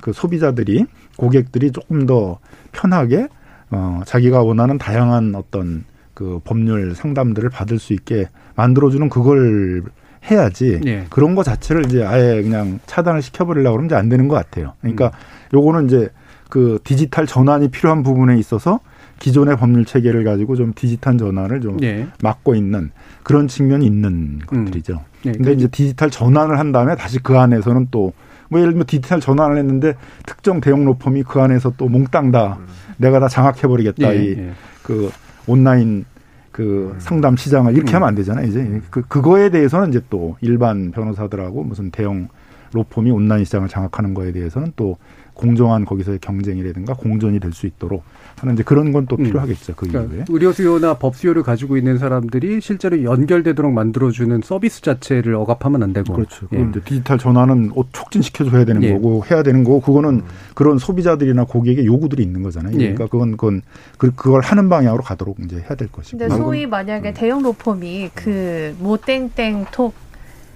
그 0.00 0.12
소비자들이 0.12 0.86
고객들이 1.16 1.70
조금 1.70 2.06
더 2.06 2.38
편하게 2.72 3.28
어 3.70 4.00
자기가 4.04 4.42
원하는 4.42 4.78
다양한 4.78 5.34
어떤 5.34 5.84
그 6.14 6.40
법률 6.44 6.94
상담들을 6.94 7.48
받을 7.50 7.78
수 7.78 7.92
있게 7.92 8.28
만들어 8.54 8.90
주는 8.90 9.08
그걸 9.08 9.82
해야지 10.30 10.80
네. 10.82 11.06
그런 11.10 11.34
거 11.34 11.42
자체를 11.42 11.86
이제 11.86 12.04
아예 12.04 12.42
그냥 12.42 12.78
차단을 12.86 13.22
시켜버리려고 13.22 13.74
그러면 13.74 13.86
이제 13.86 13.94
안 13.96 14.08
되는 14.08 14.28
것 14.28 14.36
같아요. 14.36 14.74
그러니까 14.80 15.06
음. 15.06 15.56
요거는 15.58 15.86
이제 15.86 16.08
그 16.48 16.78
디지털 16.84 17.26
전환이 17.26 17.68
필요한 17.68 18.02
부분에 18.02 18.38
있어서 18.38 18.80
기존의 19.22 19.56
법률 19.56 19.84
체계를 19.84 20.24
가지고 20.24 20.56
좀 20.56 20.72
디지털 20.74 21.16
전환을 21.16 21.60
좀 21.60 21.76
네. 21.76 22.08
막고 22.22 22.56
있는 22.56 22.90
그런 23.22 23.46
측면이 23.46 23.86
있는 23.86 24.10
음. 24.10 24.40
것들이죠. 24.44 25.00
네. 25.24 25.32
근데 25.32 25.52
이제 25.52 25.68
디지털 25.68 26.10
전환을 26.10 26.58
한 26.58 26.72
다음에 26.72 26.96
다시 26.96 27.18
그 27.18 27.38
안에서는 27.38 27.88
또 27.90 28.12
뭐 28.52 28.60
예를 28.60 28.72
들면 28.74 28.86
디지털 28.86 29.18
전환을 29.18 29.56
했는데 29.56 29.94
특정 30.26 30.60
대형 30.60 30.84
로펌이 30.84 31.22
그 31.22 31.40
안에서 31.40 31.72
또 31.78 31.88
몽땅 31.88 32.32
다 32.32 32.58
음. 32.60 32.66
내가 32.98 33.18
다 33.18 33.26
장악해 33.26 33.66
버리겠다 33.66 34.14
예, 34.14 34.22
이그 34.22 35.04
예. 35.04 35.10
온라인 35.46 36.04
그 36.50 36.94
상담 36.98 37.34
시장을 37.34 37.74
이렇게 37.74 37.92
음. 37.92 37.96
하면 37.96 38.08
안 38.08 38.14
되잖아요. 38.14 38.46
이제 38.46 38.82
그 38.90 39.00
그거에 39.00 39.48
대해서는 39.48 39.88
이제 39.88 40.02
또 40.10 40.36
일반 40.42 40.90
변호사들하고 40.90 41.64
무슨 41.64 41.90
대형 41.90 42.28
로펌이 42.74 43.10
온라인 43.10 43.44
시장을 43.46 43.68
장악하는 43.68 44.12
거에 44.12 44.32
대해서는 44.32 44.74
또 44.76 44.98
공정한 45.34 45.84
거기서의 45.84 46.18
경쟁이라든가 46.20 46.94
공존이 46.94 47.40
될 47.40 47.52
수 47.52 47.66
있도록 47.66 48.02
하는 48.40 48.54
이제 48.54 48.62
그런 48.62 48.92
건또 48.92 49.16
음. 49.16 49.24
필요하겠죠. 49.24 49.72
음. 49.72 49.74
그 49.76 49.86
그러니까 49.86 50.14
이후에. 50.14 50.24
의료 50.30 50.52
수요나 50.52 50.94
법 50.94 51.14
수요를 51.14 51.42
가지고 51.42 51.76
있는 51.76 51.98
사람들이 51.98 52.60
실제로 52.60 53.02
연결되도록 53.04 53.72
만들어주는 53.72 54.40
서비스 54.42 54.80
자체를 54.82 55.34
억압하면 55.34 55.82
안 55.82 55.92
되고. 55.92 56.14
그렇죠. 56.14 56.46
예. 56.54 56.60
이제 56.70 56.80
디지털 56.84 57.18
전환은 57.18 57.72
촉진시켜줘야 57.92 58.64
되는 58.64 58.82
예. 58.82 58.92
거고 58.94 59.22
해야 59.30 59.42
되는 59.42 59.64
거고 59.64 59.80
그거는 59.80 60.10
음. 60.14 60.22
그런 60.54 60.78
소비자들이나 60.78 61.44
고객의 61.44 61.86
요구들이 61.86 62.22
있는 62.22 62.42
거잖아요. 62.42 62.74
예. 62.74 62.78
그러니까 62.94 63.06
그건 63.06 63.32
그건 63.32 63.62
그, 63.98 64.10
그걸 64.14 64.40
하는 64.40 64.68
방향으로 64.68 65.02
가도록 65.02 65.38
이제 65.40 65.56
해야 65.56 65.74
될 65.76 65.88
것이고. 65.92 66.18
근데 66.18 66.34
소위 66.34 66.66
만약에 66.66 67.10
음. 67.10 67.14
대형 67.14 67.42
로펌이 67.42 68.10
그모 68.14 68.96
땡땡 68.96 69.66
톡 69.72 69.94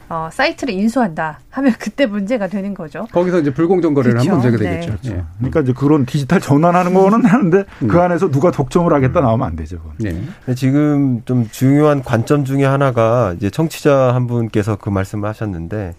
어, 0.08 0.28
사이트를 0.32 0.72
인수한다 0.74 1.40
하면 1.50 1.74
그때 1.78 2.06
문제가 2.06 2.46
되는 2.46 2.74
거죠. 2.74 3.06
거기서 3.12 3.40
이제 3.40 3.52
불공정 3.52 3.94
거래를 3.94 4.20
한 4.20 4.26
문제가 4.28 4.56
네. 4.56 4.80
되겠죠. 4.80 4.96
네. 5.02 5.14
네. 5.16 5.24
그러니까 5.38 5.60
이제 5.60 5.72
그런 5.72 6.06
디지털 6.06 6.40
전환하는 6.40 6.94
거는 6.94 7.24
하는데 7.24 7.64
음. 7.82 7.88
그 7.88 8.00
안에서 8.00 8.30
누가 8.30 8.50
독점을 8.50 8.92
하겠다 8.92 9.20
나오면 9.20 9.46
안 9.46 9.56
되죠. 9.56 9.78
네. 9.98 10.22
지금 10.54 11.22
좀 11.24 11.48
중요한 11.50 12.02
관점 12.02 12.44
중에 12.44 12.64
하나가 12.64 13.34
이제 13.36 13.50
청취자 13.50 14.14
한 14.14 14.26
분께서 14.26 14.76
그 14.76 14.90
말씀을 14.90 15.28
하셨는데 15.28 15.94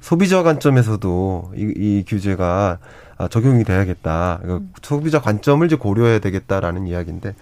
소비자 0.00 0.42
관점에서도 0.42 1.52
이, 1.56 1.72
이 1.76 2.04
규제가 2.06 2.78
적용이 3.30 3.64
돼야겠다. 3.64 4.40
그러니까 4.42 4.66
소비자 4.82 5.20
관점을 5.20 5.64
이제 5.66 5.76
고려해야 5.76 6.18
되겠다라는 6.18 6.86
이야기인데 6.86 7.34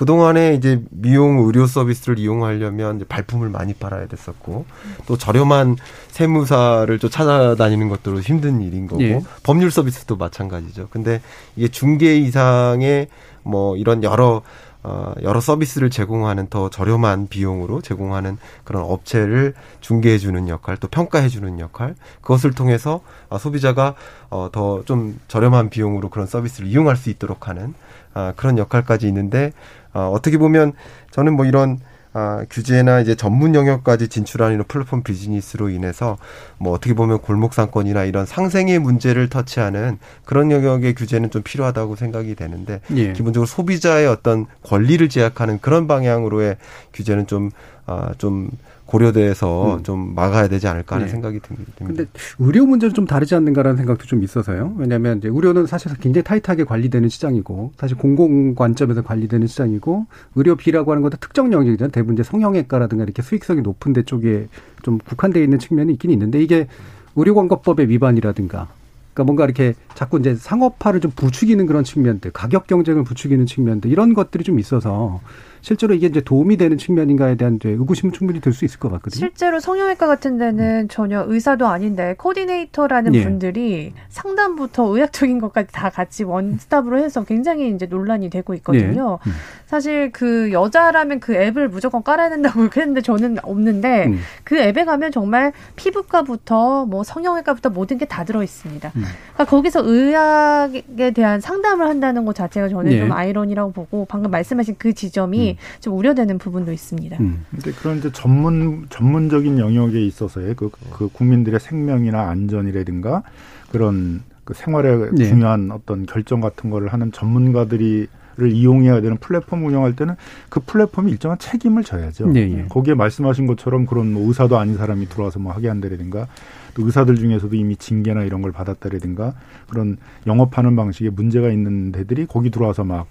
그동안에 0.00 0.54
이제 0.54 0.82
미용 0.88 1.40
의료 1.40 1.66
서비스를 1.66 2.18
이용하려면 2.18 2.96
이제 2.96 3.04
발품을 3.04 3.50
많이 3.50 3.74
팔아야 3.74 4.06
됐었고 4.06 4.64
또 5.04 5.18
저렴한 5.18 5.76
세무사를 6.08 6.98
좀 6.98 7.10
찾아다니는 7.10 7.90
것도 7.90 8.18
힘든 8.22 8.62
일인 8.62 8.86
거고 8.86 9.02
예. 9.02 9.20
법률 9.42 9.70
서비스도 9.70 10.16
마찬가지죠. 10.16 10.88
근데 10.88 11.20
이게 11.54 11.68
중개 11.68 12.16
이상의 12.16 13.08
뭐 13.42 13.76
이런 13.76 14.02
여러 14.02 14.40
어, 14.82 15.12
여러 15.22 15.42
서비스를 15.42 15.90
제공하는 15.90 16.48
더 16.48 16.70
저렴한 16.70 17.28
비용으로 17.28 17.82
제공하는 17.82 18.38
그런 18.64 18.82
업체를 18.82 19.52
중개해주는 19.82 20.48
역할, 20.48 20.78
또 20.78 20.88
평가해주는 20.88 21.60
역할, 21.60 21.94
그것을 22.22 22.52
통해서 22.52 23.02
어, 23.28 23.36
소비자가 23.36 23.94
어, 24.30 24.48
더 24.50 24.82
좀 24.86 25.20
저렴한 25.28 25.68
비용으로 25.68 26.08
그런 26.08 26.26
서비스를 26.26 26.66
이용할 26.66 26.96
수 26.96 27.10
있도록 27.10 27.46
하는 27.46 27.74
아, 28.14 28.32
그런 28.36 28.58
역할까지 28.58 29.06
있는데 29.08 29.52
어, 29.92 30.10
어떻게 30.14 30.38
보면 30.38 30.72
저는 31.10 31.34
뭐 31.34 31.44
이런 31.44 31.78
아, 32.12 32.44
규제나 32.50 33.00
이제 33.00 33.14
전문 33.14 33.54
영역까지 33.54 34.08
진출하는 34.08 34.54
이런 34.54 34.66
플랫폼 34.66 35.04
비즈니스로 35.04 35.70
인해서 35.70 36.18
뭐 36.58 36.72
어떻게 36.72 36.92
보면 36.92 37.20
골목 37.20 37.54
상권이나 37.54 38.04
이런 38.04 38.26
상생의 38.26 38.80
문제를 38.80 39.28
터치하는 39.28 39.98
그런 40.24 40.50
영역의 40.50 40.94
규제는 40.96 41.30
좀 41.30 41.42
필요하다고 41.42 41.94
생각이 41.94 42.34
되는데 42.34 42.80
예. 42.96 43.12
기본적으로 43.12 43.46
소비자의 43.46 44.08
어떤 44.08 44.46
권리를 44.64 45.08
제약하는 45.08 45.60
그런 45.60 45.86
방향으로의 45.86 46.56
규제는 46.92 47.28
좀 47.28 47.50
아, 47.86 48.12
좀 48.18 48.50
고려돼서 48.90 49.76
음. 49.76 49.82
좀 49.84 50.14
막아야 50.16 50.48
되지 50.48 50.66
않을까 50.66 50.96
하는 50.96 51.06
네. 51.06 51.12
생각이 51.12 51.38
듭니다. 51.40 51.72
근데 51.78 52.06
의료 52.40 52.66
문제는 52.66 52.92
좀 52.92 53.06
다르지 53.06 53.36
않는가라는 53.36 53.76
생각도 53.76 54.06
좀 54.06 54.24
있어서요. 54.24 54.74
왜냐하면 54.76 55.18
이제 55.18 55.28
의료는 55.28 55.66
사실 55.66 55.92
굉장히 55.98 56.24
타이트하게 56.24 56.64
관리되는 56.64 57.08
시장이고 57.08 57.72
사실 57.76 57.96
공공 57.96 58.56
관점에서 58.56 59.02
관리되는 59.02 59.46
시장이고 59.46 60.06
의료비라고 60.34 60.90
하는 60.90 61.02
것도 61.02 61.18
특정 61.18 61.52
영역이잖아요. 61.52 61.92
대부분 61.92 62.14
이제 62.14 62.24
성형외과라든가 62.24 63.04
이렇게 63.04 63.22
수익성이 63.22 63.62
높은 63.62 63.92
데 63.92 64.02
쪽에 64.02 64.48
좀 64.82 64.98
국한되어 64.98 65.42
있는 65.42 65.60
측면이 65.60 65.92
있긴 65.92 66.10
있는데 66.10 66.42
이게 66.42 66.66
의료광고법의 67.14 67.88
위반이라든가 67.88 68.68
그러니까 69.14 69.24
뭔가 69.24 69.44
이렇게 69.44 69.74
자꾸 69.94 70.18
이제 70.18 70.34
상업화를 70.34 71.00
좀 71.00 71.12
부추기는 71.14 71.64
그런 71.66 71.84
측면들, 71.84 72.32
가격 72.32 72.66
경쟁을 72.66 73.04
부추기는 73.04 73.46
측면들 73.46 73.90
이런 73.90 74.14
것들이 74.14 74.44
좀 74.44 74.58
있어서 74.58 75.20
실제로 75.62 75.94
이게 75.94 76.06
이제 76.06 76.20
도움이 76.20 76.56
되는 76.56 76.76
측면인가에 76.78 77.34
대한 77.36 77.58
의구심은 77.62 78.12
충분히 78.12 78.40
들 78.40 78.52
수 78.52 78.64
있을 78.64 78.78
것 78.78 78.90
같거든요. 78.90 79.18
실제로 79.18 79.60
성형외과 79.60 80.06
같은 80.06 80.36
데는 80.38 80.88
전혀 80.88 81.24
의사도 81.26 81.66
아닌데 81.66 82.14
코디네이터라는 82.18 83.14
예. 83.14 83.22
분들이 83.24 83.92
상담부터 84.08 84.84
의학적인 84.94 85.40
것까지 85.40 85.68
다 85.72 85.88
같이 85.88 86.24
원스톱으로 86.24 86.98
해서 86.98 87.24
굉장히 87.24 87.70
이제 87.74 87.86
논란이 87.86 88.28
되고 88.30 88.54
있거든요. 88.54 89.18
예. 89.24 89.30
음. 89.30 89.34
사실 89.66 90.10
그 90.12 90.50
여자라면 90.52 91.20
그 91.20 91.34
앱을 91.34 91.68
무조건 91.68 92.02
깔아야 92.02 92.28
된다고 92.28 92.68
그랬는데 92.70 93.00
저는 93.02 93.38
없는데 93.42 94.06
음. 94.06 94.18
그 94.44 94.58
앱에 94.58 94.84
가면 94.84 95.12
정말 95.12 95.52
피부과부터 95.76 96.86
뭐 96.86 97.02
성형외과부터 97.04 97.70
모든 97.70 97.96
게 97.98 98.10
다 98.10 98.24
들어 98.24 98.42
있습니다. 98.42 98.90
음. 98.96 99.04
그러니까 99.34 99.44
거기서 99.44 99.82
의학에 99.84 101.12
대한 101.12 101.40
상담을 101.40 101.86
한다는 101.88 102.24
것 102.24 102.34
자체가 102.34 102.68
저는 102.68 102.90
예. 102.92 102.98
좀 103.00 103.12
아이러니라고 103.12 103.70
보고 103.72 104.04
방금 104.08 104.30
말씀하신 104.32 104.74
그 104.78 104.92
지점이 104.92 105.49
음. 105.52 105.80
좀 105.80 105.96
우려되는 105.96 106.38
부분도 106.38 106.72
있습니다. 106.72 107.16
음. 107.20 107.44
근데 107.50 107.72
그런 107.72 107.98
이제 107.98 108.10
전문 108.12 108.86
전문적인 108.90 109.58
영역에 109.58 110.00
있어서의 110.00 110.54
그, 110.54 110.70
그 110.90 111.08
국민들의 111.08 111.58
생명이나 111.60 112.28
안전이라든가 112.28 113.22
그런 113.70 114.22
그 114.44 114.54
생활에 114.54 115.10
네. 115.12 115.26
중요한 115.26 115.70
어떤 115.70 116.06
결정 116.06 116.40
같은 116.40 116.70
거를 116.70 116.92
하는 116.92 117.12
전문가들이 117.12 118.08
를 118.36 118.52
이용해야 118.52 119.02
되는 119.02 119.18
플랫폼 119.18 119.66
운영할 119.66 119.94
때는 119.96 120.14
그 120.48 120.60
플랫폼이 120.60 121.10
일정한 121.10 121.36
책임을 121.38 121.84
져야죠. 121.84 122.28
네, 122.28 122.46
네. 122.46 122.64
거기에 122.70 122.94
말씀하신 122.94 123.46
것처럼 123.46 123.84
그런 123.84 124.14
뭐 124.14 124.26
의사도 124.28 124.56
아닌 124.56 124.78
사람이 124.78 125.08
들어와서 125.10 125.38
뭐 125.40 125.52
하게 125.52 125.68
한다라든가 125.68 126.26
또 126.74 126.86
의사들 126.86 127.16
중에서도 127.16 127.54
이미 127.54 127.76
징계나 127.76 128.22
이런 128.22 128.40
걸 128.40 128.52
받았다라든가 128.52 129.34
그런 129.68 129.98
영업하는 130.26 130.74
방식에 130.74 131.10
문제가 131.10 131.50
있는 131.50 131.92
데들이 131.92 132.24
거기 132.26 132.50
들어와서 132.50 132.84
막 132.84 133.06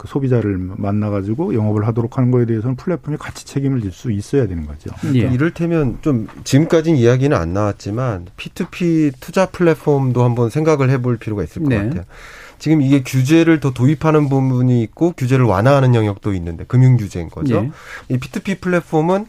그 0.00 0.08
소비자를 0.08 0.56
만나가지고 0.56 1.52
영업을 1.52 1.86
하도록 1.86 2.16
하는 2.16 2.30
거에 2.30 2.46
대해서는 2.46 2.76
플랫폼이 2.76 3.18
같이 3.18 3.44
책임을 3.44 3.82
질 3.82 3.92
수 3.92 4.10
있어야 4.10 4.46
되는 4.46 4.66
거죠. 4.66 4.88
예. 5.14 5.18
이를테면 5.18 5.98
좀 6.00 6.26
지금까지는 6.44 6.98
이야기는 6.98 7.36
안 7.36 7.52
나왔지만 7.52 8.28
P2P 8.36 9.12
투자 9.20 9.44
플랫폼도 9.46 10.24
한번 10.24 10.48
생각을 10.48 10.88
해볼 10.88 11.18
필요가 11.18 11.42
있을 11.42 11.62
것 11.62 11.68
네. 11.68 11.76
같아요. 11.84 12.04
지금 12.58 12.80
이게 12.80 13.02
규제를 13.02 13.60
더 13.60 13.72
도입하는 13.74 14.30
부분이 14.30 14.80
있고 14.84 15.12
규제를 15.18 15.44
완화하는 15.44 15.94
영역도 15.94 16.32
있는데 16.34 16.64
금융 16.64 16.96
규제인 16.96 17.28
거죠. 17.28 17.60
네. 17.60 17.70
이 18.08 18.16
P2P 18.16 18.60
플랫폼은 18.62 19.26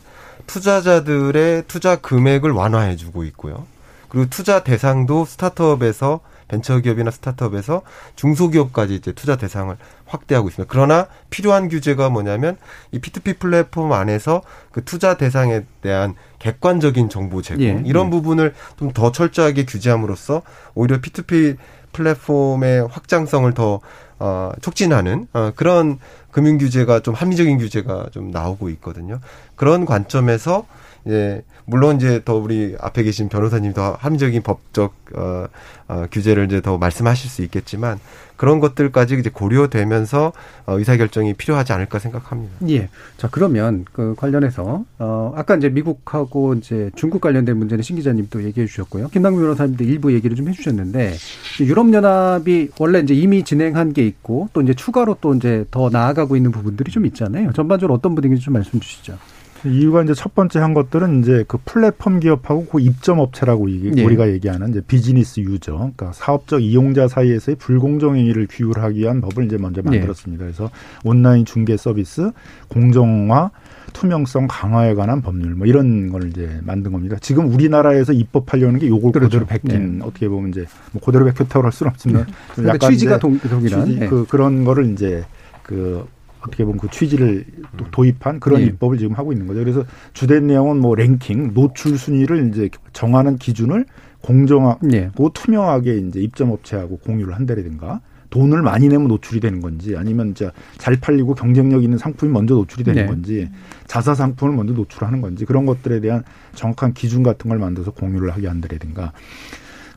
투자자들의 0.48 1.64
투자 1.68 1.98
금액을 1.98 2.52
완화해주고 2.52 3.26
있고요. 3.26 3.66
그리고 4.08 4.30
투자 4.30 4.64
대상도 4.64 5.26
스타트업에서 5.26 6.22
벤처기업이나 6.52 7.12
스타트업에서 7.12 7.82
중소기업까지 8.16 8.96
이제 8.96 9.14
투자 9.14 9.38
대상을 9.38 9.76
확대하고 10.06 10.50
있습니다. 10.50 10.70
그러나 10.72 11.08
필요한 11.30 11.70
규제가 11.70 12.10
뭐냐면 12.10 12.58
이 12.92 13.00
P2P 13.00 13.40
플랫폼 13.40 13.94
안에서 13.94 14.42
그 14.72 14.84
투자 14.84 15.16
대상에 15.16 15.62
대한 15.82 16.16
객관적인 16.40 17.10
정보 17.10 17.42
제공 17.42 17.64
예, 17.64 17.82
이런 17.86 18.08
예. 18.08 18.10
부분을 18.12 18.54
좀 18.78 18.92
더 18.94 19.12
철저하게 19.12 19.66
규제함으로써 19.66 20.42
오히려 20.76 21.00
P2P 21.00 21.56
플랫폼의 21.94 22.88
확장성을 22.88 23.54
더 23.54 23.80
어, 24.20 24.52
촉진하는 24.62 25.28
어, 25.34 25.52
그런 25.56 25.98
금융 26.30 26.58
규제가 26.58 27.00
좀 27.00 27.14
합리적인 27.16 27.58
규제가 27.58 28.08
좀 28.12 28.32
나오고 28.32 28.70
있거든요. 28.70 29.20
그런 29.56 29.86
관점에서 29.86 30.66
예, 31.08 31.44
물론 31.66 31.96
이제 31.98 32.22
더 32.24 32.36
우리 32.36 32.76
앞에 32.80 33.04
계신 33.04 33.30
변호사님 33.30 33.74
더 33.74 33.94
합리적인 34.00 34.44
법적 34.44 34.94
어, 35.16 35.46
어, 35.88 36.06
규제를 36.12 36.46
이제 36.46 36.62
더 36.62 36.78
말씀하실 36.78 37.30
수 37.30 37.42
있겠지만 37.44 38.00
그런 38.38 38.60
것들까지 38.60 39.18
이제 39.20 39.30
고려되면서 39.30 40.34
어, 40.66 40.78
의사 40.78 40.98
결정이 40.98 41.34
필요하지 41.34 41.74
않을까 41.74 42.00
생각합니다. 42.00 42.54
예. 42.70 42.90
자 43.18 43.28
그러면 43.30 43.86
그 43.92 44.16
관련해서 44.18 44.84
어, 45.00 45.34
아까 45.36 45.56
이제 45.56 45.70
미국하고 45.70 46.56
이제 46.56 46.92
중국 46.96 47.22
관련된 47.22 47.58
문제는 47.58 47.84
신 47.84 47.98
기자님도 47.98 48.44
얘기해 48.44 48.66
주셨고요. 48.68 49.10
김남규 49.10 49.40
변호사님도 49.40 49.84
일부 49.84 50.14
얘기를 50.14 50.36
좀 50.36 50.48
해주셨는데 50.50 51.14
유럽 51.62 51.94
연합이 51.94 52.70
원래 52.80 53.00
이제 53.00 53.14
이미 53.14 53.44
진행한 53.44 53.94
게 53.94 54.06
있고 54.06 54.50
또 54.54 54.62
이제 54.62 54.74
추가로 54.74 55.18
또 55.22 55.36
이제 55.36 55.66
더 55.70 55.90
나아가고 55.90 56.36
있는 56.36 56.52
부분들이 56.52 56.92
좀 56.92 57.06
있잖아요. 57.06 57.52
전반적으로 57.54 57.94
어떤 57.94 58.16
분위기인지 58.16 58.46
좀 58.46 58.54
말씀 58.54 58.80
주시죠. 58.80 59.18
이유가 59.66 60.04
이제 60.04 60.14
첫 60.14 60.34
번째 60.34 60.60
한 60.60 60.74
것들은 60.74 61.22
이제 61.22 61.44
그 61.48 61.58
플랫폼 61.66 62.20
기업하고 62.20 62.66
그 62.66 62.80
입점 62.80 63.20
업체라고 63.20 63.68
네. 63.68 64.04
우리가 64.04 64.30
얘기하는 64.30 64.70
이제 64.70 64.82
비즈니스 64.82 65.40
유저, 65.40 65.74
그러니까 65.74 66.12
사업적 66.14 66.62
이용자 66.64 67.08
사이에서의 67.08 67.56
불공정 67.58 68.16
행위를 68.16 68.48
규율하기 68.50 69.00
위한 69.00 69.22
법을 69.22 69.46
이제 69.46 69.58
먼저 69.58 69.82
네. 69.82 69.90
만들었습니다. 69.92 70.46
네. 70.46 70.52
그래서 70.52 70.72
온라인 71.04 71.46
중개 71.46 71.78
서비스 71.78 72.32
공정화 72.70 73.52
투명성 73.94 74.48
강화에 74.50 74.94
관한 74.94 75.22
법률 75.22 75.54
뭐 75.56 75.68
이런 75.68 76.12
걸 76.12 76.30
이제 76.30 76.60
만든 76.64 76.92
겁니다. 76.92 77.18
지금 77.20 77.54
우리나라에서 77.54 78.14
입법하려는 78.14 78.80
게 78.80 78.88
요걸 78.88 79.12
그렇죠. 79.12 79.40
그대로 79.40 79.46
베낀 79.46 80.00
네. 80.00 80.06
어떻게 80.06 80.28
보면 80.28 80.52
이제 80.52 80.66
뭐 80.92 81.02
그대로 81.02 81.26
베꼈다고 81.26 81.66
할 81.66 81.72
수는 81.72 81.92
없지만 81.92 82.26
네. 82.58 82.68
약간 82.68 82.92
취지가 82.92 83.20
동, 83.20 83.38
동일한 83.40 84.00
네. 84.00 84.08
그 84.08 84.26
그런 84.28 84.64
거를 84.64 84.92
이제 84.92 85.26
그 85.64 86.06
어떻게 86.42 86.66
보면 86.66 86.80
그 86.80 86.90
취지를 86.90 87.46
또 87.78 87.86
도입한 87.92 88.40
그런 88.40 88.62
예. 88.62 88.66
입법을 88.66 88.98
지금 88.98 89.14
하고 89.14 89.32
있는 89.32 89.48
거죠. 89.48 89.60
그래서 89.60 89.86
주된 90.14 90.48
내용은 90.48 90.78
뭐 90.78 90.96
랭킹, 90.96 91.54
노출 91.54 91.98
순위를 91.98 92.50
이제 92.50 92.70
정하는 92.94 93.38
기준을 93.38 93.86
공정하고 94.22 94.88
예. 94.94 95.12
투명하게 95.34 95.98
이제 95.98 96.20
입점 96.20 96.52
업체하고 96.52 96.98
공유를 96.98 97.36
한다라든가 97.36 98.02
돈을 98.32 98.62
많이 98.62 98.88
내면 98.88 99.08
노출이 99.08 99.40
되는 99.40 99.60
건지 99.60 99.96
아니면 99.98 100.30
이제 100.30 100.50
잘 100.78 100.96
팔리고 100.96 101.36
경쟁력 101.36 101.84
있는 101.84 101.98
상품이 101.98 102.32
먼저 102.32 102.56
노출이 102.56 102.84
되는 102.84 103.04
네. 103.04 103.08
건지 103.08 103.50
자사 103.88 104.16
상품을 104.16 104.56
먼저 104.56 104.74
노출하는 104.74 105.22
건지 105.22 105.46
그런 105.46 105.66
것들에 105.66 106.00
대한 106.00 106.24
정확한 106.56 106.94
기준 106.94 107.24
같은 107.24 107.50
걸 107.50 107.60
만들어서 107.60 107.92
공유를 107.92 108.32
하게 108.32 108.48
한다라든가 108.48 109.12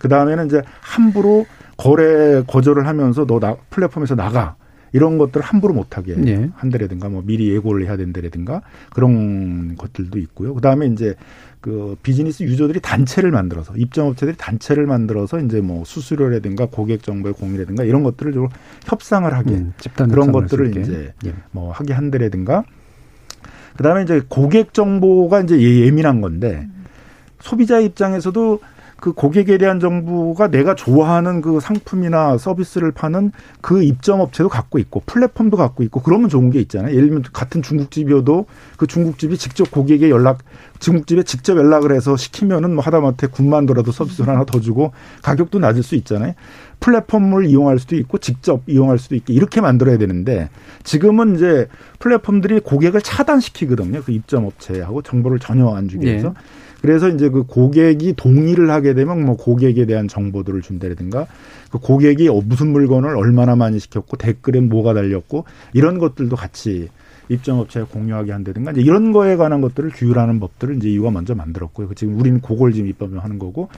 그 0.01 0.09
다음에는 0.09 0.47
이제 0.47 0.63
함부로 0.81 1.47
거래 1.77 2.43
거절을 2.43 2.87
하면서 2.87 3.25
너 3.25 3.39
나, 3.39 3.57
플랫폼에서 3.71 4.17
나가 4.17 4.57
이런 4.95 5.19
것들 5.19 5.41
을 5.41 5.43
함부로 5.43 5.75
못하게 5.75 6.15
네. 6.15 6.49
한다라든가 6.55 7.09
뭐 7.09 7.21
미리 7.27 7.51
예고를 7.51 7.85
해야 7.85 7.97
된다라든가 7.97 8.63
그런 8.91 9.75
것들도 9.75 10.21
있고요. 10.21 10.55
그 10.55 10.61
다음에 10.61 10.87
이제 10.87 11.17
그 11.61 11.97
비즈니스 12.01 12.45
유저들이 12.45 12.81
단체를 12.81 13.33
만들어서 13.33 13.77
입점업체들이 13.77 14.37
단체를 14.37 14.87
만들어서 14.87 15.41
이제 15.41 15.61
뭐 15.61 15.83
수수료라든가 15.85 16.67
고객 16.67 17.03
정보의 17.03 17.35
공유라든가 17.35 17.83
이런 17.83 18.05
것들을 18.05 18.33
좀 18.35 18.49
협상을 18.85 19.35
하게 19.35 19.55
음, 19.55 19.73
그런 19.97 20.31
것들을 20.31 20.77
이제 20.77 21.13
예. 21.27 21.35
뭐 21.51 21.73
하게 21.73 21.93
한다라든가 21.93 22.63
그다음에 23.77 24.05
이제 24.05 24.23
고객 24.29 24.75
정보가 24.75 25.41
이제 25.41 25.61
예민한 25.61 26.21
건데 26.21 26.69
소비자 27.41 27.81
입장에서도 27.81 28.61
그 29.05 29.13
고객에 29.13 29.59
대한 29.59 29.81
정보가 29.81 30.49
내가 30.49 30.75
좋아하는 30.75 31.43
그 31.43 31.61
상품이나 31.61 32.39
서비스를 32.39 32.91
파는 32.91 33.33
그 33.61 33.83
입점 33.83 34.21
업체도 34.21 34.49
갖고 34.49 34.79
있고 34.79 35.03
플랫폼도 35.05 35.59
갖고 35.59 35.83
있고 35.83 36.01
그러면 36.01 36.31
좋은 36.31 36.49
게 36.49 36.59
있잖아요. 36.61 36.95
예를 36.97 37.09
들면 37.09 37.25
같은 37.35 37.61
중국집이어도 37.61 38.47
그 38.79 38.87
중국집이 38.87 39.37
직접 39.37 39.71
고객에 39.71 40.09
연락 40.09 40.39
중국집에 40.79 41.25
직접 41.25 41.59
연락을 41.59 41.93
해서 41.93 42.17
시키면은 42.17 42.77
뭐 42.77 42.83
하다못해 42.83 43.27
군만 43.27 43.67
더라도 43.67 43.93
서비스를 43.93 44.33
하나 44.33 44.47
더 44.47 44.59
주고 44.59 44.93
가격도 45.21 45.59
낮을 45.59 45.83
수 45.83 45.97
있잖아요. 45.97 46.33
플랫폼을 46.81 47.45
이용할 47.45 47.79
수도 47.79 47.97
있고 47.97 48.17
직접 48.17 48.63
이용할 48.67 48.97
수도 48.97 49.17
있게 49.17 49.35
이렇게 49.35 49.61
만들어야 49.61 49.99
되는데 49.99 50.49
지금은 50.83 51.37
이제 51.37 51.69
플랫폼들이 51.99 52.61
고객을 52.61 53.03
차단시키거든요. 53.03 54.03
그 54.03 54.13
입점 54.13 54.47
업체하고 54.47 55.03
정보를 55.03 55.41
전혀 55.41 55.69
안 55.69 55.89
주기 55.89 56.07
위해서. 56.07 56.29
네. 56.29 56.35
그래서 56.85 57.09
이제 57.09 57.31
그 57.31 57.45
고객이 57.45 58.13
동의를 58.15 58.71
하게 58.71 58.93
되면 58.93 59.25
뭐 59.25 59.39
고객에 59.39 59.87
대한 59.87 60.07
정보들을 60.07 60.61
준다든가 60.61 61.27
그 61.71 61.79
고객이 61.79 62.29
무슨 62.45 62.73
물건을 62.73 63.17
얼마나 63.17 63.57
많이 63.57 63.79
시켰고 63.79 64.19
댓글에 64.19 64.61
뭐가 64.61 64.93
달렸고 64.93 65.47
이런 65.73 65.99
것들도 65.99 66.37
같이 66.37 66.91
입점업체에 67.31 67.85
공유하게 67.85 68.33
한다든가 68.33 68.73
이제 68.73 68.83
이런 68.83 69.13
거에 69.13 69.37
관한 69.37 69.63
것들을 69.63 69.93
규율하는 69.95 70.41
법들을 70.41 70.77
이제 70.77 70.91
이유가 70.91 71.11
먼저 71.11 71.35
만들었고요. 71.35 71.89
지금 71.95 72.21
우리는 72.21 72.43
그걸 72.43 72.75
지금 72.75 72.91
입법을 72.91 73.25
하는 73.25 73.39
거고 73.39 73.71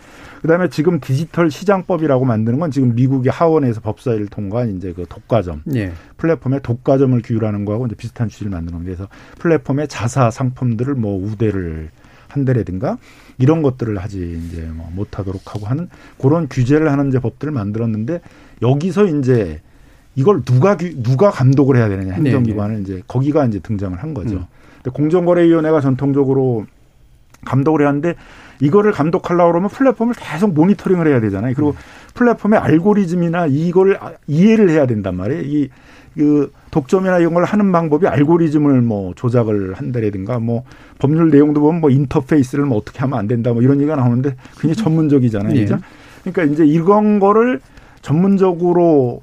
그다음에 0.43 0.69
지금 0.69 0.99
디지털 0.99 1.49
시장법이라고 1.49 2.25
만드는 2.25 2.59
건 2.59 2.73
지금 2.73 2.97
미국의 2.97 3.31
하원에서 3.31 3.83
법사위를 3.83 4.27
통과한 4.27 4.77
이제 4.77 4.93
그 4.93 5.07
독과점 5.09 5.63
예. 5.77 5.93
플랫폼의 6.17 6.59
독과점을 6.65 7.23
규율하는 7.23 7.67
거하고 7.67 7.87
이제 7.87 7.95
비슷한 7.95 8.29
취지를 8.29 8.51
만드는 8.51 8.73
겁니다. 8.73 8.97
그래서 8.97 9.09
플랫폼의 9.39 9.87
자사 9.87 10.33
상품들을 10.33 10.97
뭐 10.97 11.17
우대를 11.25 11.91
한대라든가 12.37 12.99
이런 13.39 13.63
것들을 13.63 13.97
하지 13.99 14.41
이제 14.47 14.63
뭐 14.73 14.91
못하도록 14.95 15.55
하고 15.55 15.67
하는 15.67 15.89
그런 16.21 16.49
규제를 16.49 16.91
하는 16.91 17.09
이제 17.09 17.19
법들을 17.19 17.53
만들었는데 17.53 18.21
여기서 18.63 19.07
이제 19.07 19.61
이걸 20.15 20.43
누가 20.45 20.77
누가 20.77 21.31
감독을 21.31 21.77
해야 21.77 21.89
되느냐 21.89 22.15
행정기관을 22.15 22.77
네, 22.77 22.77
네. 22.77 22.83
이제 22.83 23.03
거기가 23.07 23.45
이제 23.47 23.59
등장을 23.59 24.01
한 24.03 24.15
거죠. 24.15 24.37
음. 24.37 24.45
근데 24.83 24.91
공정거래위원회가 24.91 25.81
전통적으로 25.81 26.67
감독을 27.45 27.83
해야 27.83 27.89
하는데 27.89 28.15
이거를 28.61 28.93
감독하려고 28.93 29.53
그러면 29.53 29.69
플랫폼을 29.69 30.15
계속 30.19 30.55
모니터링을 30.55 31.07
해야 31.07 31.21
되잖아요. 31.21 31.55
그리고 31.55 31.71
음. 31.71 31.77
플랫폼의 32.15 32.59
알고리즘이나 32.59 33.47
이걸 33.51 33.99
이해를 34.27 34.71
해야 34.71 34.87
된단 34.87 35.17
말이에요. 35.17 35.43
이 35.43 35.69
그 36.17 36.51
독점이나 36.71 37.19
이런 37.19 37.35
걸 37.35 37.45
하는 37.45 37.71
방법이 37.73 38.07
알고리즘을 38.07 38.81
뭐 38.81 39.13
조작을 39.15 39.75
한다라든가 39.75 40.39
뭐 40.39 40.65
법률 40.99 41.31
내용도 41.31 41.61
보면 41.61 41.81
뭐 41.81 41.91
인터페이스를 41.91 42.65
뭐 42.65 42.79
어떻게 42.79 43.01
하면 43.01 43.19
안 43.19 43.27
된다 43.27 43.53
뭐 43.53 43.63
이런 43.63 43.79
얘기가 43.79 43.97
나오는데 43.97 44.35
굉장히 44.59 44.75
전문적이잖아요. 44.77 45.53
네. 45.53 45.61
그죠? 45.61 45.79
그러니까 46.23 46.45
이제 46.45 46.67
이런 46.67 47.21
거를 47.21 47.61
전문적으로 48.03 49.23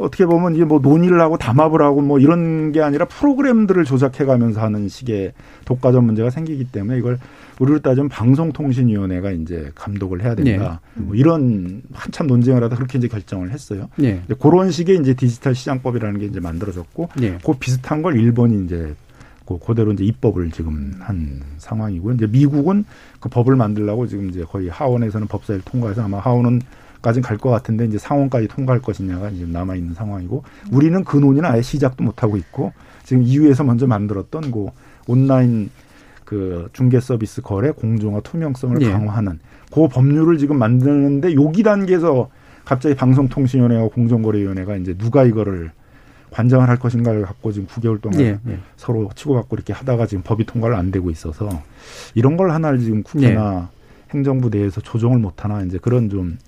어떻게 0.00 0.24
보면 0.26 0.54
이게 0.54 0.64
뭐 0.64 0.78
논의를 0.80 1.20
하고 1.20 1.36
담합을 1.36 1.82
하고 1.82 2.00
뭐 2.00 2.18
이런 2.18 2.72
게 2.72 2.80
아니라 2.80 3.04
프로그램들을 3.04 3.84
조작해 3.84 4.24
가면서 4.24 4.60
하는 4.60 4.88
식의 4.88 5.32
독과점 5.66 6.06
문제가 6.06 6.30
생기기 6.30 6.64
때문에 6.64 6.98
이걸 6.98 7.18
우리로 7.58 7.80
따지면 7.80 8.08
방송통신위원회가 8.08 9.32
이제 9.32 9.70
감독을 9.74 10.22
해야 10.22 10.34
된다. 10.34 10.80
네. 10.94 11.04
뭐 11.04 11.14
이런 11.14 11.82
한참 11.92 12.26
논쟁을 12.26 12.64
하다 12.64 12.76
그렇게 12.76 12.96
이제 12.98 13.06
결정을 13.06 13.50
했어요. 13.50 13.88
네. 13.96 14.22
그런 14.40 14.70
식의 14.70 14.96
이제 14.98 15.12
디지털 15.12 15.54
시장법이라는 15.54 16.18
게 16.20 16.26
이제 16.26 16.40
만들어졌고, 16.40 17.10
네. 17.18 17.36
그 17.44 17.52
비슷한 17.52 18.00
걸 18.00 18.18
일본이 18.18 18.64
이제 18.64 18.94
그대로 19.66 19.92
이제 19.92 20.04
입법을 20.04 20.50
지금 20.52 20.94
한 21.00 21.42
상황이고요. 21.58 22.14
이제 22.14 22.26
미국은 22.26 22.84
그 23.18 23.28
법을 23.28 23.56
만들라고 23.56 24.06
지금 24.06 24.30
이제 24.30 24.44
거의 24.48 24.68
하원에서는 24.68 25.26
법사위를 25.26 25.64
통과해서 25.64 26.02
아마 26.04 26.18
하원은 26.20 26.62
까지는 27.02 27.22
갈것 27.22 27.50
같은데 27.50 27.86
이제 27.86 27.98
상원까지 27.98 28.48
통과할 28.48 28.82
것이냐가 28.82 29.30
지금 29.30 29.52
남아 29.52 29.76
있는 29.76 29.94
상황이고 29.94 30.44
우리는 30.70 31.02
그 31.04 31.16
논의는 31.16 31.48
아예 31.48 31.62
시작도 31.62 32.04
못 32.04 32.22
하고 32.22 32.36
있고 32.36 32.72
지금 33.04 33.22
EU에서 33.22 33.64
먼저 33.64 33.86
만들었던 33.86 34.50
그 34.50 34.66
온라인 35.06 35.70
그 36.24 36.68
중개 36.72 37.00
서비스 37.00 37.42
거래 37.42 37.70
공정화 37.70 38.20
투명성을 38.20 38.78
네. 38.78 38.90
강화하는 38.90 39.40
그 39.72 39.88
법률을 39.88 40.38
지금 40.38 40.58
만드는데 40.58 41.34
요기 41.34 41.62
단계에서 41.62 42.28
갑자기 42.64 42.94
방송통신위원회와 42.94 43.88
공정거래위원회가 43.88 44.76
이제 44.76 44.94
누가 44.94 45.24
이거를 45.24 45.72
관장을 46.30 46.68
할 46.68 46.78
것인가를 46.78 47.22
갖고 47.22 47.50
지금 47.50 47.66
9개월 47.66 48.00
동안 48.00 48.20
예, 48.20 48.38
예. 48.46 48.58
서로 48.76 49.10
치고받고 49.14 49.56
이렇게 49.56 49.72
하다가 49.72 50.06
지금 50.06 50.22
법이 50.22 50.46
통과를 50.46 50.76
안 50.76 50.92
되고 50.92 51.10
있어서 51.10 51.48
이런 52.14 52.36
걸 52.36 52.52
하나를 52.52 52.78
지금 52.78 53.02
국회나 53.02 53.68
예. 53.72 53.80
행정부 54.14 54.48
내에서 54.48 54.80
조정을 54.80 55.18
못 55.18 55.44
하나 55.44 55.62
이제 55.62 55.78
그런 55.78 56.08
좀 56.08 56.38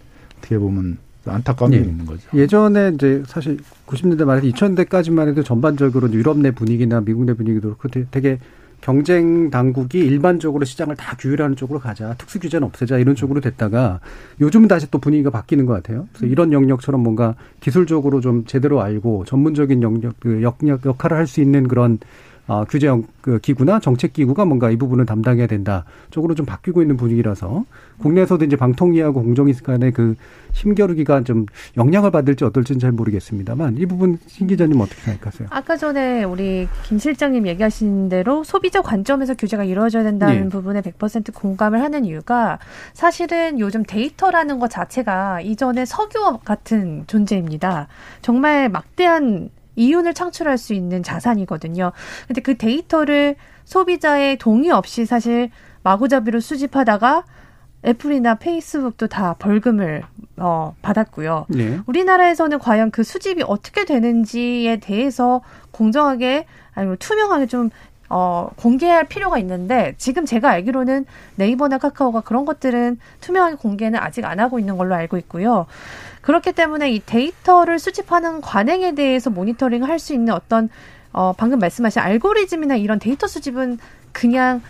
어떻게 0.43 0.59
보면 0.59 0.99
안타까움이 1.25 1.77
예. 1.77 1.81
있는 1.81 2.05
거죠. 2.05 2.29
예전에 2.35 2.93
이제 2.95 3.23
사실 3.27 3.59
90년대 3.87 4.25
말에서 4.25 4.47
2000년대까지만 4.49 5.29
해도 5.29 5.43
전반적으로 5.45 6.11
유럽 6.13 6.37
내 6.39 6.51
분위기나 6.51 7.01
미국 7.01 7.25
내 7.25 7.35
분위기도 7.35 7.77
그렇고 7.77 7.89
되게 8.11 8.39
경쟁 8.81 9.49
당국이 9.49 10.01
일반적으로 10.01 10.65
시장을 10.65 10.97
다 10.97 11.17
규율하는 11.17 11.55
쪽으로 11.55 11.79
가자, 11.79 12.15
특수 12.19 12.41
규제는 12.41 12.67
없애자 12.67 12.99
이런 12.99 13.15
쪽으로 13.15 13.41
됐다가 13.41 14.01
요즘은 14.41 14.67
다시 14.67 14.91
또 14.91 14.99
분위기가 14.99 15.31
바뀌는 15.31 15.67
것 15.67 15.75
같아요. 15.75 16.09
그래서 16.13 16.27
이런 16.27 16.53
영역처럼 16.53 17.01
뭔가 17.01 17.37
기술적으로 17.61 18.21
좀 18.21 18.45
제대로 18.45 18.83
알고 18.83 19.25
전문적인 19.27 19.83
영역, 19.83 20.15
그 20.19 20.43
역력 20.43 20.85
역할을 20.85 21.17
할 21.17 21.29
수 21.29 21.41
있는 21.41 21.69
그런 21.69 22.01
어, 22.49 22.65
규제 22.69 22.89
그 23.21 23.39
기구나 23.39 23.79
정책 23.79 24.13
기구가 24.13 24.45
뭔가 24.45 24.71
이 24.71 24.77
부분을 24.77 25.07
담당해야 25.07 25.47
된다 25.47 25.85
쪽으로 26.11 26.35
좀 26.35 26.45
바뀌고 26.45 26.83
있는 26.83 26.97
분위기라서 26.97 27.65
국내에서도 27.99 28.45
이제 28.45 28.57
방통위하고 28.57 29.23
공정위 29.23 29.53
간의 29.53 29.93
그 29.93 30.17
힘겨루기가 30.53 31.23
좀 31.23 31.47
영향을 31.77 32.11
받을지 32.11 32.45
어떨지는 32.45 32.81
잘 32.81 32.91
모르겠습니다만 32.91 33.77
이 33.79 33.87
부분 33.87 34.19
신 34.27 34.49
기자님 34.49 34.81
어떻게 34.81 35.01
생각하세요? 35.03 35.49
아까 35.53 35.77
전에 35.77 36.25
우리 36.25 36.69
김 36.83 36.99
실장님 36.99 37.47
얘기하신 37.47 38.09
대로 38.09 38.43
소비자 38.43 38.83
관점에서 38.83 39.35
규제가 39.35 39.63
이루어져야 39.63 40.03
된다는 40.03 40.43
네. 40.45 40.49
부분에 40.49 40.81
100% 40.81 41.33
공감을 41.35 41.81
하는 41.81 42.05
이유가 42.05 42.59
사실은 42.93 43.61
요즘 43.61 43.85
데이터라는 43.85 44.59
것 44.59 44.69
자체가 44.69 45.41
이전에 45.43 45.85
석유와 45.85 46.45
같은 46.45 47.05
존재입니다. 47.07 47.87
정말 48.21 48.69
막대한 48.69 49.51
이윤을 49.77 50.15
창출할 50.15 50.59
수 50.59 50.75
있는 50.75 51.03
자산이거든요. 51.03 51.93
근데 52.27 52.41
그 52.41 52.57
데이터를 52.57 53.37
소비자의 53.65 54.39
동의 54.39 54.71
없이 54.71 55.07
사실 55.07 55.51
마구잡이로 55.83 56.41
수집하다가 56.41 57.25
애플이나 57.85 58.37
페이스북도 58.37 59.09
다 59.09 59.35
벌금을 59.39 60.03
어, 60.37 60.75
받았고요. 60.83 61.47
네. 61.49 61.81
우리나라에서는 61.87 62.59
과연 62.59 62.91
그 62.91 63.03
수집이 63.03 63.43
어떻게 63.47 63.85
되는지에 63.85 64.79
대해서 64.79 65.43
공정하게 65.73 66.47
아니면 66.75 66.97
투명하게 66.99 67.47
좀 67.47 67.71
어, 68.09 68.51
공개할 68.57 69.09
필요가 69.09 69.39
있는데 69.39 69.95
지금 69.97 70.27
제가 70.27 70.51
알기로는 70.51 71.07
네이버나 71.37 71.79
카카오가 71.79 72.21
그런 72.21 72.45
것들은 72.45 72.99
투명하게 73.21 73.57
공개는 73.57 73.99
아직 73.99 74.27
안 74.27 74.39
하고 74.39 74.59
있는 74.59 74.77
걸로 74.77 74.95
알고 74.95 75.17
있고요. 75.19 75.67
그렇기 76.23 76.53
때문에 76.53 76.91
이 76.93 77.01
데이터를 77.05 77.79
수집하는 77.79 78.41
관행에 78.41 78.95
대해서 78.95 79.29
모니터링을 79.31 79.89
할 79.89 79.99
수 79.99 80.15
있는 80.15 80.33
어떤 80.33 80.69
어 81.13 81.33
방금 81.37 81.59
말씀하신 81.59 82.01
알고리즘이나 82.01 82.77
이런 82.77 82.99
데이터 82.99 83.27
수집은 83.27 83.79
그냥 84.13 84.63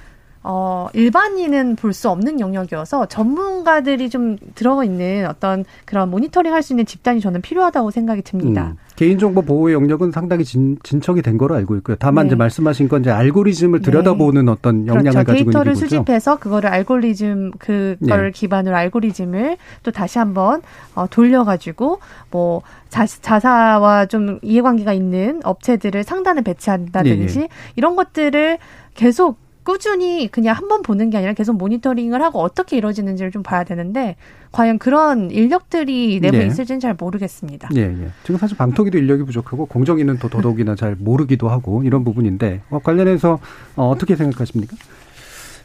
어, 0.44 0.88
일반인은 0.92 1.76
볼 1.76 1.92
수 1.92 2.08
없는 2.08 2.40
영역이어서 2.40 3.06
전문가들이 3.06 4.08
좀 4.10 4.38
들어 4.54 4.82
있는 4.82 5.26
어떤 5.28 5.64
그런 5.84 6.10
모니터링 6.10 6.52
할 6.52 6.62
수 6.62 6.72
있는 6.72 6.86
집단이 6.86 7.20
저는 7.20 7.42
필요하다고 7.42 7.90
생각이 7.90 8.22
듭니다. 8.22 8.68
음. 8.72 8.76
개인정보 8.96 9.42
보호 9.42 9.72
영역은 9.72 10.10
상당히 10.12 10.44
진, 10.44 10.78
진척이 10.82 11.22
된 11.22 11.36
거로 11.38 11.54
알고 11.56 11.76
있고요. 11.76 11.96
다만 11.98 12.24
네. 12.24 12.28
이제 12.28 12.36
말씀하신 12.36 12.88
건 12.88 13.00
이제 13.02 13.10
알고리즘을 13.10 13.80
네. 13.80 13.84
들여다보는 13.84 14.44
네. 14.46 14.50
어떤 14.52 14.86
역량을 14.86 15.10
그렇죠. 15.10 15.18
가지고 15.18 15.38
있는 15.38 15.44
데이터를 15.52 15.76
수집해서 15.76 16.38
그거를 16.38 16.70
알고리즘 16.70 17.52
그걸 17.58 17.98
네. 18.00 18.30
기반으로 18.30 18.76
알고리즘을 18.76 19.56
또 19.82 19.90
다시 19.90 20.18
한번 20.18 20.62
어, 20.94 21.06
돌려가지고 21.08 21.98
뭐 22.30 22.62
자, 22.88 23.06
자사와 23.06 24.06
좀 24.06 24.38
이해관계가 24.42 24.92
있는 24.92 25.40
업체들을 25.44 26.04
상단에 26.04 26.42
배치한다든지 26.42 27.38
예, 27.38 27.42
예. 27.44 27.48
이런 27.76 27.96
것들을 27.96 28.58
계속 28.94 29.41
꾸준히 29.64 30.28
그냥 30.28 30.56
한 30.56 30.68
번 30.68 30.82
보는 30.82 31.10
게 31.10 31.18
아니라 31.18 31.34
계속 31.34 31.56
모니터링을 31.56 32.22
하고 32.22 32.40
어떻게 32.40 32.76
이루어지는지를 32.78 33.30
좀 33.30 33.42
봐야 33.42 33.62
되는데 33.64 34.16
과연 34.52 34.78
그런 34.78 35.30
인력들이 35.30 36.20
내부에 36.20 36.40
네. 36.40 36.46
있을지는 36.46 36.80
잘 36.80 36.94
모르겠습니다. 36.98 37.68
예, 37.76 37.80
예. 37.82 38.08
지금 38.22 38.38
사실 38.38 38.56
방통위도 38.56 38.96
인력이 38.98 39.24
부족하고 39.24 39.66
공정위는 39.66 40.18
또 40.18 40.28
더더욱이나 40.28 40.74
잘 40.76 40.96
모르기도 40.98 41.48
하고 41.48 41.82
이런 41.82 42.04
부분인데 42.04 42.62
어, 42.70 42.78
관련해서 42.78 43.38
어, 43.76 43.88
어떻게 43.88 44.16
생각하십니까? 44.16 44.76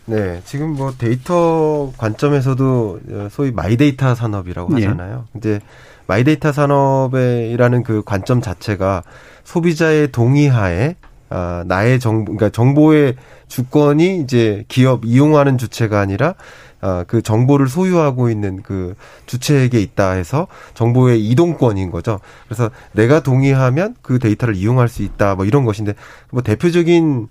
네, 0.05 0.41
지금 0.45 0.69
뭐 0.73 0.93
데이터 0.97 1.91
관점에서도 1.97 2.99
소위 3.29 3.51
마이데이터 3.51 4.15
산업이라고 4.15 4.79
예. 4.79 4.85
하잖아요. 4.85 5.25
예. 5.35 5.37
이제 5.37 5.59
마이데이터 6.07 6.51
산업이라는 6.53 7.83
그 7.83 8.03
관점 8.05 8.41
자체가 8.41 9.03
소비자의 9.43 10.11
동의하에 10.11 10.95
아, 11.29 11.63
나의 11.67 11.99
정보, 11.99 12.35
그러니까 12.35 12.49
정보의 12.49 13.15
주권이 13.47 14.19
이제 14.21 14.63
기업 14.67 15.05
이용하는 15.05 15.57
주체가 15.57 15.99
아니라 15.99 16.35
아, 16.79 17.03
그 17.07 17.21
정보를 17.21 17.67
소유하고 17.67 18.29
있는 18.29 18.61
그 18.61 18.95
주체에게 19.25 19.81
있다 19.81 20.11
해서 20.11 20.47
정보의 20.73 21.25
이동권인 21.27 21.91
거죠. 21.91 22.19
그래서 22.45 22.69
내가 22.91 23.21
동의하면 23.21 23.95
그 24.01 24.19
데이터를 24.19 24.55
이용할 24.55 24.87
수 24.87 25.01
있다 25.01 25.35
뭐 25.35 25.45
이런 25.45 25.65
것인데 25.65 25.93
뭐 26.31 26.41
대표적인 26.41 27.27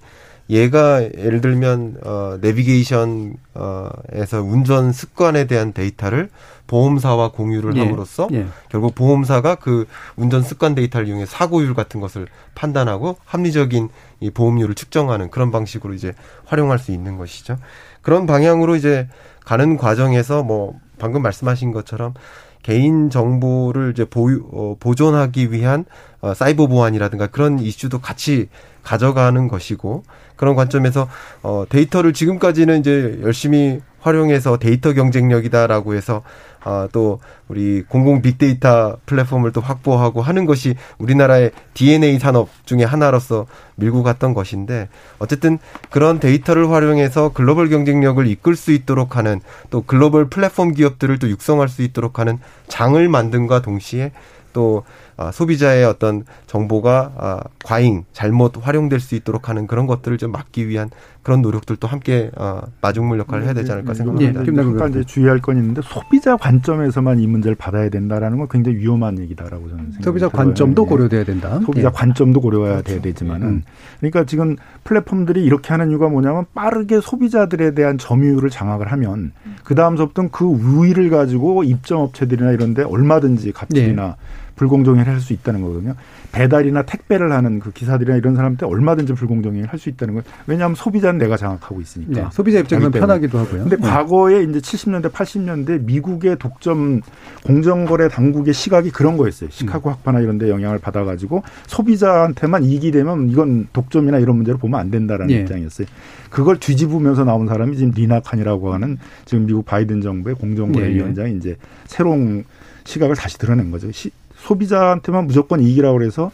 예가 0.48 1.02
예를 1.02 1.40
들면 1.40 1.98
어 2.04 2.38
내비게이션 2.40 3.36
어에서 3.54 4.42
운전 4.42 4.92
습관에 4.92 5.46
대한 5.46 5.72
데이터를 5.72 6.30
보험사와 6.66 7.32
공유를 7.32 7.76
예. 7.76 7.80
함으로써 7.80 8.28
예. 8.32 8.46
결국 8.68 8.94
보험사가 8.94 9.56
그 9.56 9.86
운전 10.16 10.42
습관 10.42 10.74
데이터를 10.74 11.08
이용해 11.08 11.26
사고율 11.26 11.74
같은 11.74 12.00
것을 12.00 12.26
판단하고 12.54 13.16
합리적인 13.24 13.88
이 14.20 14.30
보험료를 14.30 14.74
책정하는 14.74 15.30
그런 15.30 15.50
방식으로 15.50 15.94
이제 15.94 16.12
활용할 16.44 16.78
수 16.78 16.92
있는 16.92 17.16
것이죠. 17.16 17.56
그런 18.02 18.26
방향으로 18.26 18.76
이제 18.76 19.08
가는 19.44 19.76
과정에서 19.76 20.42
뭐 20.42 20.78
방금 20.98 21.22
말씀하신 21.22 21.72
것처럼 21.72 22.14
개인 22.62 23.10
정보를 23.10 23.92
이제 23.92 24.04
보유 24.04 24.44
어, 24.52 24.76
보존하기 24.80 25.52
위한 25.52 25.84
어, 26.20 26.34
사이버 26.34 26.66
보안이라든가 26.66 27.28
그런 27.28 27.60
이슈도 27.60 28.00
같이 28.00 28.48
가져가는 28.82 29.46
것이고 29.46 30.02
그런 30.36 30.54
관점에서 30.54 31.08
어 31.42 31.64
데이터를 31.68 32.12
지금까지는 32.12 32.80
이제 32.80 33.18
열심히 33.22 33.80
활용해서 34.00 34.58
데이터 34.58 34.92
경쟁력이다라고 34.92 35.94
해서 35.94 36.22
아, 36.62 36.88
또 36.90 37.20
우리 37.46 37.82
공공 37.82 38.22
빅데이터 38.22 38.98
플랫폼을 39.06 39.52
또 39.52 39.60
확보하고 39.60 40.20
하는 40.20 40.46
것이 40.46 40.74
우리나라의 40.98 41.52
DNA 41.74 42.18
산업 42.18 42.48
중에 42.64 42.82
하나로서 42.82 43.46
밀고 43.76 44.02
갔던 44.02 44.34
것인데 44.34 44.88
어쨌든 45.20 45.58
그런 45.90 46.18
데이터를 46.18 46.70
활용해서 46.70 47.28
글로벌 47.28 47.68
경쟁력을 47.68 48.26
이끌 48.26 48.56
수 48.56 48.72
있도록 48.72 49.16
하는 49.16 49.40
또 49.70 49.82
글로벌 49.82 50.28
플랫폼 50.28 50.72
기업들을 50.72 51.20
또 51.20 51.28
육성할 51.30 51.68
수 51.68 51.82
있도록 51.82 52.18
하는 52.18 52.38
장을 52.66 53.08
만든과 53.08 53.62
동시에 53.62 54.10
또 54.52 54.82
아, 54.82 55.05
소비자의 55.32 55.84
어떤 55.84 56.24
정보가 56.46 57.12
아, 57.16 57.40
과잉 57.64 58.04
잘못 58.12 58.54
활용될 58.60 59.00
수 59.00 59.14
있도록 59.14 59.48
하는 59.48 59.66
그런 59.66 59.86
것들을 59.86 60.18
좀 60.18 60.32
막기 60.32 60.68
위한 60.68 60.90
그런 61.22 61.42
노력들도 61.42 61.88
함께 61.88 62.30
어, 62.36 62.60
마중물 62.80 63.18
역할을 63.18 63.44
해야 63.44 63.52
되지 63.52 63.72
않을까 63.72 63.94
네, 63.94 63.98
생각합니다. 63.98 64.44
네, 64.44 64.54
잠깐 64.54 64.90
이제 64.90 65.04
주의할 65.04 65.40
건 65.40 65.56
있는데 65.56 65.80
소비자 65.82 66.36
관점에서만 66.36 67.18
이 67.18 67.26
문제를 67.26 67.56
받아야 67.56 67.88
된다라는 67.88 68.38
건 68.38 68.46
굉장히 68.48 68.78
위험한 68.78 69.18
얘기다라고 69.18 69.68
저는 69.68 69.92
생각합니다. 69.92 70.04
소비자 70.04 70.28
관점도 70.28 70.84
네. 70.84 70.88
고려돼야 70.88 71.24
된다. 71.24 71.58
소비자 71.64 71.88
네. 71.88 71.94
관점도 71.96 72.40
고려해야 72.40 72.74
그렇죠. 72.74 72.88
돼야 72.92 73.00
되지만은 73.00 73.46
음. 73.48 73.62
그러니까 73.98 74.24
지금 74.24 74.54
플랫폼들이 74.84 75.44
이렇게 75.44 75.70
하는 75.70 75.90
이유가 75.90 76.08
뭐냐면 76.08 76.44
빠르게 76.54 77.00
소비자들에 77.00 77.74
대한 77.74 77.98
점유율을 77.98 78.50
장악을 78.50 78.92
하면 78.92 79.32
그 79.64 79.74
다음서부터는 79.74 80.30
그 80.30 80.44
우위를 80.44 81.10
가지고 81.10 81.64
입점 81.64 82.02
업체들이나 82.02 82.52
이런데 82.52 82.84
얼마든지 82.84 83.50
갑질이나 83.50 84.06
네. 84.06 84.14
불공정행위를 84.56 85.12
할 85.12 85.20
수 85.20 85.32
있다는 85.32 85.62
거거든요. 85.62 85.94
배달이나 86.32 86.82
택배를 86.82 87.32
하는 87.32 87.58
그 87.60 87.72
기사들이나 87.72 88.16
이런 88.16 88.34
사람한테 88.34 88.66
얼마든지 88.66 89.12
불공정행위를 89.14 89.70
할 89.70 89.78
수 89.78 89.88
있다는 89.88 90.14
거예요. 90.14 90.24
왜냐하면 90.46 90.74
소비자는 90.74 91.18
내가 91.18 91.36
장악하고 91.36 91.80
있으니까. 91.80 92.12
네, 92.22 92.26
소비자 92.32 92.58
입장에서 92.58 92.90
편하기도 92.90 93.38
하고요. 93.38 93.62
근데 93.62 93.76
네. 93.76 93.82
과거에 93.82 94.42
이제 94.42 94.58
70년대, 94.58 95.10
80년대 95.12 95.84
미국의 95.84 96.36
독점 96.38 97.02
공정거래 97.44 98.08
당국의 98.08 98.54
시각이 98.54 98.90
그런 98.90 99.16
거였어요. 99.16 99.50
시카고 99.50 99.90
음. 99.90 99.92
학파나 99.92 100.20
이런 100.20 100.38
데 100.38 100.48
영향을 100.48 100.78
받아 100.78 101.04
가지고 101.04 101.42
소비자한테만 101.66 102.64
이익이 102.64 102.90
되면 102.90 103.28
이건 103.28 103.68
독점이나 103.72 104.18
이런 104.18 104.36
문제로 104.36 104.58
보면 104.58 104.80
안 104.80 104.90
된다라는 104.90 105.26
네. 105.28 105.40
입장이었어요. 105.40 105.86
그걸 106.30 106.58
뒤집으면서 106.58 107.24
나온 107.24 107.46
사람이 107.46 107.76
지금 107.76 107.92
리나 107.94 108.20
칸이라고 108.20 108.72
하는 108.72 108.98
지금 109.24 109.46
미국 109.46 109.64
바이든 109.66 110.00
정부의 110.00 110.34
공정거래위원장이 110.36 111.32
네. 111.32 111.36
이제 111.36 111.56
새로운 111.86 112.44
시각을 112.84 113.16
다시 113.16 113.38
드러낸 113.38 113.70
거죠. 113.70 113.90
시, 113.92 114.10
소비자한테만 114.46 115.26
무조건 115.26 115.60
이익이라고 115.60 115.98
그래서 115.98 116.30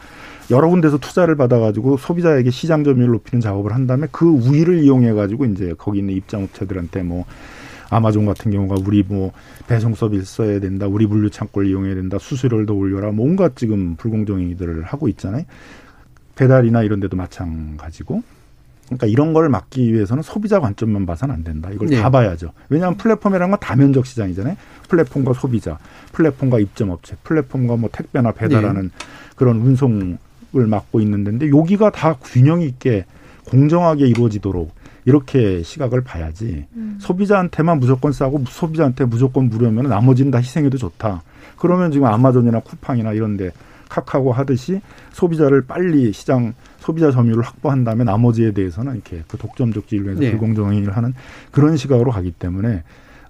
여러 0.50 0.68
군데서 0.68 0.98
투자를 0.98 1.36
받아가지고 1.36 1.96
소비자에게 1.96 2.50
시장 2.50 2.84
점유율을 2.84 3.12
높이는 3.12 3.40
작업을 3.40 3.72
한 3.72 3.86
다음에 3.86 4.06
그 4.10 4.26
우위를 4.26 4.82
이용해가지고 4.84 5.46
이제 5.46 5.74
거기 5.78 6.00
있는 6.00 6.14
입장 6.14 6.42
업체들한테 6.42 7.02
뭐 7.02 7.24
아마존 7.90 8.26
같은 8.26 8.50
경우가 8.50 8.76
우리 8.86 9.02
뭐 9.06 9.32
배송 9.66 9.94
서비스 9.94 10.24
써야 10.24 10.60
된다, 10.60 10.86
우리 10.86 11.06
물류 11.06 11.30
창고를 11.30 11.68
이용해야 11.68 11.94
된다, 11.94 12.18
수수료를 12.18 12.66
더 12.66 12.74
올려라, 12.74 13.12
뭔가 13.12 13.50
지금 13.54 13.96
불공정 13.96 14.40
행위들을 14.40 14.82
하고 14.84 15.08
있잖아요. 15.08 15.44
배달이나 16.34 16.82
이런 16.82 17.00
데도 17.00 17.16
마찬가지고 17.16 18.22
그러니까 18.96 19.06
이런 19.06 19.32
걸 19.32 19.48
막기 19.48 19.92
위해서는 19.92 20.22
소비자 20.22 20.60
관점만 20.60 21.06
봐서는 21.06 21.34
안 21.34 21.44
된다. 21.44 21.70
이걸 21.72 21.88
네. 21.88 22.00
다 22.00 22.10
봐야죠. 22.10 22.52
왜냐하면 22.68 22.96
플랫폼이라는 22.96 23.50
건 23.50 23.60
다면적 23.60 24.06
시장이잖아요. 24.06 24.56
플랫폼과 24.88 25.32
소비자, 25.32 25.78
플랫폼과 26.12 26.58
입점업체, 26.58 27.16
플랫폼과 27.24 27.76
뭐 27.76 27.88
택배나 27.90 28.32
배달하는 28.32 28.82
네. 28.82 28.88
그런 29.36 29.56
운송을 29.56 30.18
맡고 30.52 31.00
있는 31.00 31.24
데인데 31.24 31.50
여기가 31.50 31.90
다 31.90 32.16
균형 32.22 32.60
있게 32.60 33.06
공정하게 33.46 34.06
이루어지도록 34.06 34.74
이렇게 35.04 35.62
시각을 35.62 36.02
봐야지 36.02 36.66
음. 36.76 36.98
소비자한테만 37.00 37.80
무조건 37.80 38.12
싸고 38.12 38.44
소비자한테 38.46 39.04
무조건 39.04 39.48
무료면 39.48 39.88
나머지는 39.88 40.30
다 40.30 40.38
희생해도 40.38 40.78
좋다. 40.78 41.22
그러면 41.56 41.90
지금 41.90 42.06
아마존이나 42.06 42.60
쿠팡이나 42.60 43.12
이런데 43.12 43.50
카카오 43.88 44.32
하듯이 44.32 44.80
소비자를 45.12 45.62
빨리 45.66 46.12
시장 46.12 46.54
소비자 46.82 47.12
점유율을 47.12 47.44
확보한 47.44 47.84
다음에 47.84 48.02
나머지에 48.02 48.50
대해서는 48.50 48.94
이렇게 48.94 49.22
그 49.28 49.38
독점적 49.38 49.86
지위에서 49.86 50.20
네. 50.20 50.30
불공정행위를 50.32 50.96
하는 50.96 51.14
그런 51.52 51.76
시각으로 51.76 52.10
가기 52.10 52.32
때문에 52.32 52.82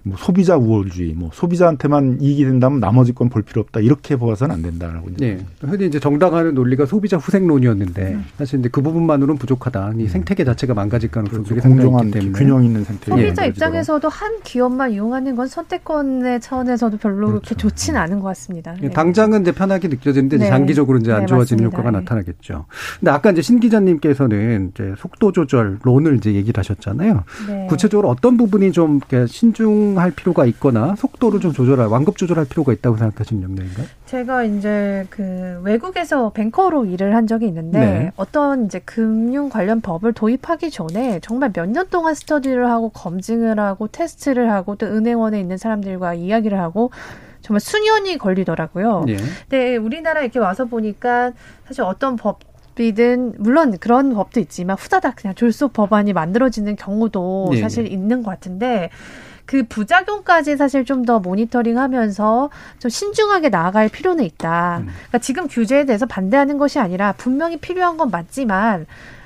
뭐 0.05 0.17
소비자 0.19 0.57
우월주의, 0.57 1.13
뭐 1.13 1.29
소비자한테만 1.33 2.17
이익이 2.21 2.43
된다면 2.43 2.79
나머지 2.79 3.13
건 3.13 3.29
볼 3.29 3.41
필요 3.41 3.61
없다 3.61 3.79
이렇게 3.79 4.15
보아서는 4.17 4.53
안 4.53 4.61
된다라고 4.61 5.09
이제. 5.11 5.37
네. 5.61 5.67
흔히 5.67 5.85
이제 5.87 5.99
정당화하는 5.99 6.53
논리가 6.53 6.85
소비자 6.85 7.15
후생론이었는데 7.17 8.01
음. 8.13 8.25
사실 8.37 8.59
이제 8.59 8.69
그 8.69 8.81
부분만으로는 8.81 9.37
부족하다. 9.37 9.93
이 9.97 10.03
음. 10.03 10.07
생태계 10.07 10.43
자체가 10.43 10.73
망가질 10.73 11.09
가능성이 11.09 11.43
그렇죠. 11.45 11.67
공정한 11.69 12.11
때문에 12.11 12.31
균형 12.37 12.63
있는 12.65 12.83
생태계. 12.83 13.11
소비자 13.23 13.41
네. 13.43 13.47
입장에서도 13.47 14.07
한 14.09 14.39
기업만 14.43 14.91
이용하는 14.91 15.35
건 15.35 15.47
선택권의 15.47 16.41
차원에서도 16.41 16.97
별로 16.97 17.27
그렇죠. 17.27 17.39
그렇게 17.41 17.55
좋지는 17.55 17.99
않은 18.01 18.19
것 18.19 18.27
같습니다. 18.27 18.75
네. 18.81 18.89
당장은 18.89 19.41
이제 19.41 19.51
편하게 19.53 19.87
느껴지는데 19.87 20.37
네. 20.37 20.49
장기적으로 20.49 20.97
이제 20.99 21.11
안 21.13 21.21
네, 21.21 21.25
좋아지는 21.27 21.63
효과가 21.65 21.91
네. 21.91 21.99
나타나겠죠. 21.99 22.65
근데 22.99 23.09
아까 23.11 23.31
이제 23.31 23.41
신 23.41 23.59
기자님께서는 23.61 24.71
이제 24.73 24.93
속도 24.97 25.31
조절론을 25.31 26.17
이제 26.17 26.33
얘기를 26.33 26.59
하셨잖아요. 26.59 27.23
구체적으로 27.69 28.09
어떤 28.09 28.35
부분이 28.37 28.71
좀 28.73 28.99
신중 29.27 29.92
할 30.01 30.11
필요 30.11 30.23
필요가 30.33 30.45
있거나 30.45 30.95
속도를 30.95 31.41
좀 31.41 31.51
조절할 31.51 31.87
완급 31.87 32.17
조절할 32.17 32.45
필요가 32.45 32.71
있다고 32.71 32.95
생각하시는 32.95 33.43
역량인가요? 33.43 33.85
제가 34.05 34.45
이제 34.45 35.05
그 35.09 35.59
외국에서 35.63 36.31
뱅커로 36.31 36.85
일을 36.85 37.13
한 37.15 37.27
적이 37.27 37.47
있는데 37.47 37.79
네. 37.79 38.11
어떤 38.15 38.65
이제 38.65 38.79
금융 38.79 39.49
관련 39.49 39.81
법을 39.81 40.13
도입하기 40.13 40.71
전에 40.71 41.19
정말 41.21 41.51
몇 41.53 41.65
년 41.73 41.87
동안 41.89 42.15
스터디를 42.15 42.69
하고 42.69 42.89
검증을 42.89 43.59
하고 43.59 43.87
테스트를 43.87 44.49
하고 44.51 44.75
또 44.75 44.85
은행원에 44.85 45.39
있는 45.39 45.57
사람들과 45.57 46.13
이야기를 46.13 46.59
하고 46.59 46.91
정말 47.41 47.59
수년이 47.59 48.17
걸리더라고요. 48.17 49.03
네. 49.05 49.17
근데 49.49 49.75
우리나라 49.75 50.21
이렇게 50.21 50.39
와서 50.39 50.65
보니까 50.65 51.33
사실 51.67 51.83
어떤 51.83 52.15
법 52.15 52.39
졸속이든 52.75 53.35
물론 53.37 53.77
그런 53.77 54.13
법도 54.13 54.39
있지만 54.39 54.75
후다닥 54.79 55.17
그냥 55.17 55.35
졸속 55.35 55.73
법안이 55.73 56.13
만들어지는 56.13 56.75
경우도 56.75 57.49
네. 57.51 57.61
사실 57.61 57.85
있는 57.91 58.23
것 58.23 58.31
같은데 58.31 58.89
그 59.45 59.63
부작용까지 59.63 60.57
사실 60.57 60.85
좀 60.85 61.03
더 61.03 61.19
모니터링하면서 61.19 62.49
좀 62.79 62.89
신중하게 62.89 63.49
나아갈 63.49 63.89
필요는 63.89 64.23
있다. 64.23 64.77
음. 64.79 64.85
그러니까 64.85 65.17
지금 65.17 65.47
규제에 65.47 65.85
대해서 65.85 66.05
반대하는 66.05 66.57
것이 66.57 66.79
아니라 66.79 67.11
분명히 67.13 67.57
필요한 67.57 67.97
건 67.97 68.09
맞지만 68.09 68.85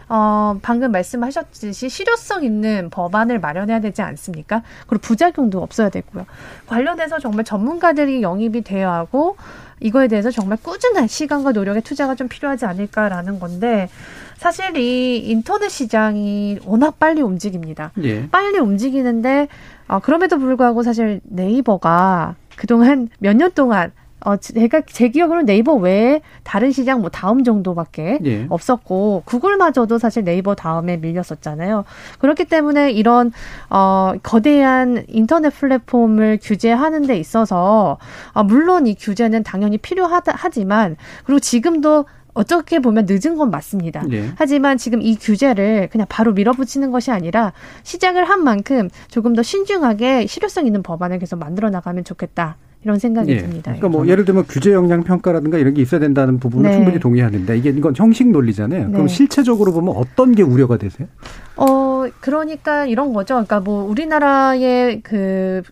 어, 0.10 0.58
방금 0.62 0.92
말씀하셨듯이 0.92 1.90
실효성 1.90 2.44
있는 2.44 2.90
법안을 2.90 3.40
마련해야 3.40 3.80
되지 3.82 4.02
않습니까? 4.02 4.64
그리고 4.88 5.02
부작용도 5.02 5.62
없어야 5.62 5.90
되고요. 5.90 6.26
관련해서 6.66 7.20
정말 7.20 7.44
전문가들이 7.44 8.22
영입이 8.22 8.62
되어야 8.62 8.94
하고 8.94 9.36
이거에 9.80 10.08
대해서 10.08 10.32
정말 10.32 10.58
꾸준한 10.62 11.08
시간과 11.08 11.52
노력의 11.52 11.82
투자가 11.84 12.16
좀 12.16 12.28
필요하지 12.28 12.66
않을까라는 12.66 13.40
건데 13.40 13.90
사실 14.38 14.76
이 14.78 15.18
인터넷 15.30 15.70
시장이 15.70 16.60
워낙 16.66 16.98
빨리 17.00 17.22
움직입니다. 17.22 17.92
예. 18.04 18.30
빨리 18.30 18.60
움직이는데 18.60 19.48
어, 19.88 20.00
그럼에도 20.00 20.38
불구하고 20.40 20.84
사실 20.84 21.22
네이버가 21.26 22.36
그동안 22.56 23.10
몇 23.20 23.36
년 23.36 23.52
동안 23.52 23.92
어, 24.22 24.36
제가 24.36 24.82
제 24.88 25.10
기억으로는 25.10 25.46
네이버 25.46 25.74
외에 25.74 26.22
다른 26.44 26.72
시장 26.72 27.02
뭐 27.02 27.10
다음 27.10 27.44
정도밖에 27.44 28.20
예. 28.26 28.46
없었고 28.50 29.24
구글마저도 29.26 30.00
사실 30.00 30.24
네이버 30.24 30.56
다음에 30.56 30.98
밀렸었잖아요. 30.98 31.86
그렇기 32.20 32.46
때문에 32.46 32.92
이런 32.92 33.32
어 33.70 34.14
거대한 34.24 35.06
인터넷 35.08 35.50
플랫폼을 35.52 36.40
규제하는 36.42 37.04
데 37.04 37.18
있어서 37.18 38.00
어, 38.34 38.44
물론 38.44 38.88
이 38.88 38.96
규제는 38.96 39.44
당연히 39.44 39.78
필요하다 39.78 40.34
하지만 40.36 40.96
그리고 41.24 41.40
지금도 41.40 42.06
어떻게 42.34 42.80
보면 42.80 43.08
늦은 43.10 43.36
건 43.36 43.50
맞습니다. 43.50 44.04
네. 44.08 44.32
하지만 44.36 44.78
지금 44.78 45.02
이 45.02 45.16
규제를 45.16 45.90
그냥 45.92 46.06
바로 46.08 46.34
밀어붙이는 46.34 46.92
것이 46.92 47.12
아니라 47.12 47.52
시작을 47.84 48.26
한 48.26 48.44
만큼 48.44 48.90
조금 49.10 49.34
더 49.34 49.42
신중하게 49.42 50.28
실효성 50.28 50.68
있는 50.68 50.84
법안을 50.84 51.18
계속 51.18 51.40
만들어 51.40 51.70
나가면 51.70 52.04
좋겠다. 52.04 52.58
이런 52.84 53.00
생각이 53.00 53.32
예. 53.32 53.38
듭니다. 53.40 53.72
그러니까 53.74 53.90
뭐 53.90 54.08
예를 54.08 54.24
들면 54.24 54.46
규제 54.48 54.72
영향 54.72 55.04
평가라든가 55.04 55.58
이런 55.58 55.74
게 55.74 55.82
있어야 55.82 56.00
된다는 56.00 56.40
부분은 56.40 56.70
네. 56.70 56.76
충분히 56.76 57.00
동의하는데 57.00 57.58
이게 57.58 57.70
이건 57.70 57.94
형식 57.96 58.30
논리잖아요. 58.30 58.86
네. 58.88 58.92
그럼 58.92 59.08
실체적으로 59.08 59.74
보면 59.74 59.96
어떤 59.98 60.34
게 60.34 60.44
우려가 60.44 60.78
되세요? 60.78 61.08
어 61.58 62.06
그러니까 62.22 62.86
이런 62.86 63.14
거죠. 63.14 63.34
그러니까 63.36 63.60
뭐 63.60 63.84
우리나라의 63.84 65.02
그 65.02 65.64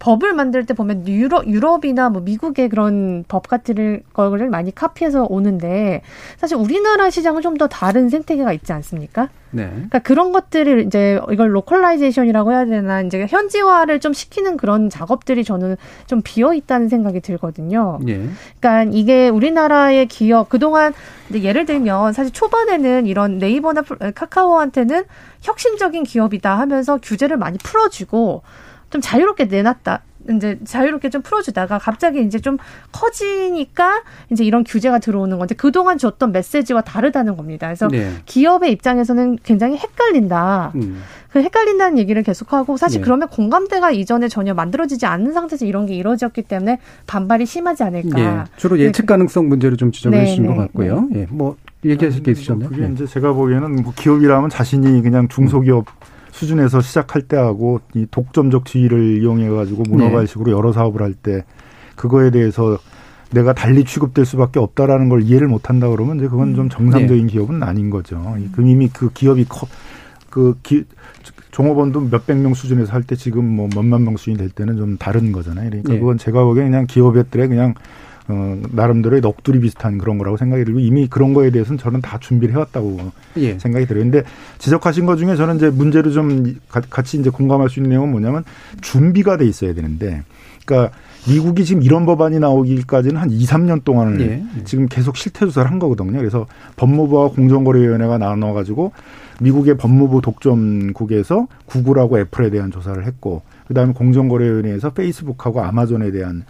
법을 0.00 0.34
만들 0.34 0.66
때 0.66 0.74
보면 0.74 1.08
유럽 1.08 1.46
유럽이나 1.46 2.10
뭐 2.10 2.20
미국의 2.20 2.68
그런 2.68 3.24
법 3.26 3.48
같은 3.48 4.02
거를 4.12 4.50
많이 4.50 4.74
카피해서 4.74 5.24
오는데 5.30 6.02
사실 6.36 6.56
우리나라 6.58 7.08
시장은 7.10 7.40
좀 7.42 7.54
더 7.56 7.68
다른 7.68 8.08
생태계가 8.08 8.52
있지 8.52 8.72
않습니까? 8.72 9.28
네. 9.54 9.68
그러니까 9.68 9.98
그런 10.00 10.32
것들을 10.32 10.86
이제 10.86 11.20
이걸 11.30 11.54
localization이라고 11.54 12.52
해야 12.52 12.64
되나 12.64 13.00
이제 13.02 13.26
현지화를 13.28 14.00
좀 14.00 14.12
시키는 14.12 14.56
그런 14.56 14.90
작업들이 14.90 15.44
저는 15.44 15.76
좀 16.06 16.20
비어 16.22 16.54
있다는 16.54 16.88
생각이 16.88 17.20
들거든요. 17.20 17.98
예. 18.08 18.28
그러니까 18.60 18.90
이게 18.92 19.28
우리나라의 19.28 20.06
기업 20.06 20.48
그동안 20.48 20.92
예를 21.32 21.66
들면 21.66 22.12
사실 22.12 22.32
초반에는 22.32 23.06
이런 23.06 23.38
네이버나 23.38 23.82
카카오한테는 24.14 25.04
혁신적인 25.42 26.02
기업이다 26.04 26.58
하면서 26.58 26.98
규제를 26.98 27.36
많이 27.36 27.58
풀어주고 27.58 28.42
좀 28.90 29.00
자유롭게 29.00 29.46
내놨다. 29.46 30.02
이제 30.30 30.58
자유롭게 30.64 31.10
좀 31.10 31.22
풀어주다가 31.22 31.78
갑자기 31.78 32.22
이제 32.22 32.38
좀 32.38 32.56
커지니까 32.92 34.02
이제 34.30 34.44
이런 34.44 34.64
규제가 34.64 34.98
들어오는 34.98 35.38
건데 35.38 35.54
그동안 35.54 35.98
줬던 35.98 36.32
메시지와 36.32 36.82
다르다는 36.82 37.36
겁니다. 37.36 37.66
그래서 37.66 37.88
네. 37.88 38.10
기업의 38.26 38.72
입장에서는 38.72 39.38
굉장히 39.42 39.76
헷갈린다. 39.76 40.72
음. 40.76 41.02
그 41.30 41.40
헷갈린다는 41.40 41.98
얘기를 41.98 42.22
계속하고 42.22 42.76
사실 42.76 43.00
네. 43.00 43.04
그러면 43.04 43.28
공감대가 43.28 43.90
이전에 43.90 44.28
전혀 44.28 44.54
만들어지지 44.54 45.04
않는 45.06 45.32
상태에서 45.32 45.66
이런 45.66 45.86
게 45.86 45.94
이루어졌기 45.94 46.42
때문에 46.42 46.78
반발이 47.06 47.44
심하지 47.44 47.82
않을까. 47.82 48.18
네. 48.18 48.44
주로 48.56 48.78
예측 48.78 49.02
네. 49.02 49.06
가능성 49.06 49.48
문제를 49.48 49.76
좀 49.76 49.90
지적해 49.90 50.16
네, 50.16 50.26
주신 50.26 50.46
것 50.46 50.52
네. 50.52 50.58
같고요. 50.58 51.08
예. 51.14 51.26
뭐 51.30 51.56
얘기하실 51.84 52.22
게 52.22 52.30
있으셨나요? 52.30 52.70
그게 52.70 52.88
이제 52.92 53.06
제가 53.06 53.32
보기에는 53.32 53.82
뭐 53.82 53.92
기업이라면 53.96 54.48
자신이 54.48 55.02
그냥 55.02 55.28
중소기업 55.28 55.86
음. 55.88 56.13
수준에서 56.34 56.80
시작할 56.80 57.22
때하고 57.22 57.80
이 57.94 58.06
독점적 58.10 58.64
지위를 58.66 59.22
이용해 59.22 59.48
가지고 59.50 59.84
문어발식으로 59.88 60.46
네. 60.46 60.52
여러 60.52 60.72
사업을 60.72 61.00
할 61.00 61.14
때 61.14 61.44
그거에 61.94 62.32
대해서 62.32 62.76
내가 63.30 63.52
달리 63.52 63.84
취급될 63.84 64.24
수밖에 64.24 64.58
없다라는 64.58 65.08
걸 65.08 65.22
이해를 65.22 65.46
못 65.46 65.68
한다 65.70 65.88
그러면 65.88 66.16
이제 66.16 66.26
그건 66.26 66.56
좀 66.56 66.66
음. 66.66 66.68
정상적인 66.68 67.26
네. 67.28 67.32
기업은 67.32 67.62
아닌 67.62 67.88
거죠. 67.88 68.34
그 68.52 68.68
이미 68.68 68.88
그 68.92 69.12
기업이 69.12 69.44
커, 69.48 69.68
그 70.28 70.58
기, 70.64 70.84
종업원도 71.52 72.00
몇백 72.10 72.36
명 72.38 72.52
수준에서 72.52 72.92
할 72.92 73.04
때 73.04 73.14
지금 73.14 73.44
뭐 73.44 73.68
몇만 73.72 74.02
명 74.02 74.16
수준이 74.16 74.36
될 74.36 74.50
때는 74.50 74.76
좀 74.76 74.98
다른 74.98 75.30
거잖아요. 75.30 75.70
그러니까 75.70 75.92
네. 75.92 76.00
그건 76.00 76.18
제가 76.18 76.42
보기엔 76.42 76.70
그냥 76.72 76.86
기업들의 76.88 77.46
그냥 77.46 77.74
어, 78.28 78.58
나름대로의 78.72 79.20
넋두리 79.20 79.60
비슷한 79.60 79.98
그런 79.98 80.16
거라고 80.16 80.36
생각이 80.36 80.64
들고 80.64 80.80
이미 80.80 81.06
그런 81.08 81.34
거에 81.34 81.50
대해서는 81.50 81.78
저는 81.78 82.00
다 82.00 82.18
준비를 82.18 82.54
해왔다고 82.54 83.12
예. 83.36 83.58
생각이 83.58 83.86
들어요. 83.86 84.04
근데 84.04 84.22
지적하신 84.58 85.04
것 85.04 85.16
중에 85.16 85.36
저는 85.36 85.56
이제 85.56 85.68
문제를 85.68 86.12
좀 86.12 86.56
같이 86.88 87.18
이제 87.18 87.28
공감할 87.28 87.68
수 87.68 87.80
있는 87.80 87.90
내용은 87.90 88.10
뭐냐면 88.10 88.44
준비가 88.80 89.36
돼 89.36 89.46
있어야 89.46 89.74
되는데 89.74 90.22
그러니까 90.64 90.96
미국이 91.28 91.64
지금 91.64 91.82
이런 91.82 92.06
법안이 92.06 92.38
나오기까지는 92.38 93.16
한 93.16 93.30
2, 93.30 93.44
3년 93.44 93.84
동안을 93.84 94.20
예. 94.20 94.64
지금 94.64 94.86
계속 94.88 95.16
실태 95.16 95.40
조사를 95.40 95.70
한 95.70 95.78
거거든요. 95.78 96.18
그래서 96.18 96.46
법무부와 96.76 97.28
공정거래위원회가 97.28 98.18
나눠 98.18 98.54
가지고 98.54 98.92
미국의 99.40 99.76
법무부 99.76 100.22
독점국에서 100.22 101.48
구글하고 101.66 102.18
애플에 102.20 102.50
대한 102.50 102.70
조사를 102.70 103.04
했고 103.04 103.42
그다음에 103.68 103.92
공정거래위원회에서 103.92 104.92
페이스북하고 104.92 105.62
아마존에 105.62 106.10
대한 106.10 106.44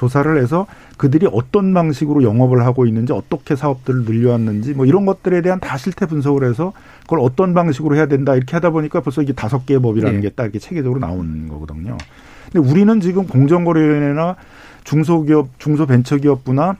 조사를 0.00 0.40
해서 0.40 0.66
그들이 0.96 1.28
어떤 1.30 1.74
방식으로 1.74 2.22
영업을 2.22 2.64
하고 2.64 2.86
있는지 2.86 3.12
어떻게 3.12 3.54
사업들을 3.54 4.04
늘려왔는지 4.04 4.72
뭐 4.72 4.86
이런 4.86 5.04
것들에 5.04 5.42
대한 5.42 5.60
다 5.60 5.76
실태 5.76 6.06
분석을 6.06 6.48
해서 6.48 6.72
그걸 7.02 7.20
어떤 7.20 7.52
방식으로 7.52 7.96
해야 7.96 8.06
된다 8.06 8.34
이렇게 8.34 8.52
하다 8.56 8.70
보니까 8.70 9.02
벌써 9.02 9.20
이게 9.20 9.34
다섯 9.34 9.66
개의 9.66 9.82
법이라는 9.82 10.20
네. 10.20 10.28
게딱 10.28 10.44
이렇게 10.44 10.58
체계적으로 10.58 11.00
나오는 11.00 11.48
거거든요. 11.48 11.98
근데 12.50 12.66
우리는 12.66 12.98
지금 13.00 13.26
공정거래위원회나 13.26 14.36
중소기업, 14.84 15.58
중소벤처기업부나 15.58 16.76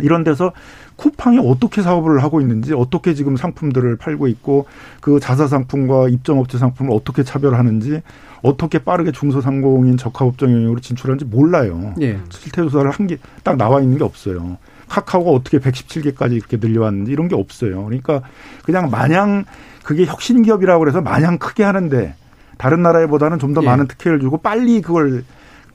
이런 0.00 0.22
데서 0.22 0.52
쿠팡이 0.94 1.38
어떻게 1.38 1.82
사업을 1.82 2.22
하고 2.22 2.40
있는지 2.40 2.72
어떻게 2.72 3.14
지금 3.14 3.36
상품들을 3.36 3.96
팔고 3.96 4.28
있고 4.28 4.66
그 5.00 5.18
자사 5.18 5.48
상품과 5.48 6.08
입점업체 6.08 6.58
상품을 6.58 6.94
어떻게 6.94 7.24
차별하는지 7.24 8.00
어떻게 8.44 8.78
빠르게 8.78 9.10
중소상공인 9.10 9.96
적합업종 9.96 10.52
영역으로 10.52 10.78
진출하는지 10.80 11.24
몰라요. 11.24 11.94
예. 12.02 12.18
실태 12.30 12.62
조사를 12.62 12.90
한 12.90 13.06
게 13.06 13.16
딱 13.42 13.56
나와 13.56 13.80
있는 13.80 13.98
게 13.98 14.04
없어요. 14.04 14.58
카카오가 14.88 15.30
어떻게 15.30 15.58
117개까지 15.58 16.32
이렇게 16.32 16.58
늘려왔는지 16.58 17.10
이런 17.10 17.26
게 17.28 17.34
없어요. 17.34 17.84
그러니까 17.86 18.20
그냥 18.64 18.90
마냥 18.90 19.44
그게 19.82 20.04
혁신 20.04 20.42
기업이라고 20.42 20.78
그래서 20.80 21.00
마냥 21.00 21.38
크게 21.38 21.64
하는데 21.64 22.14
다른 22.58 22.82
나라에보다는 22.82 23.38
좀더 23.38 23.62
예. 23.62 23.66
많은 23.66 23.86
특혜를 23.88 24.20
주고 24.20 24.36
빨리 24.38 24.80
그걸 24.82 25.24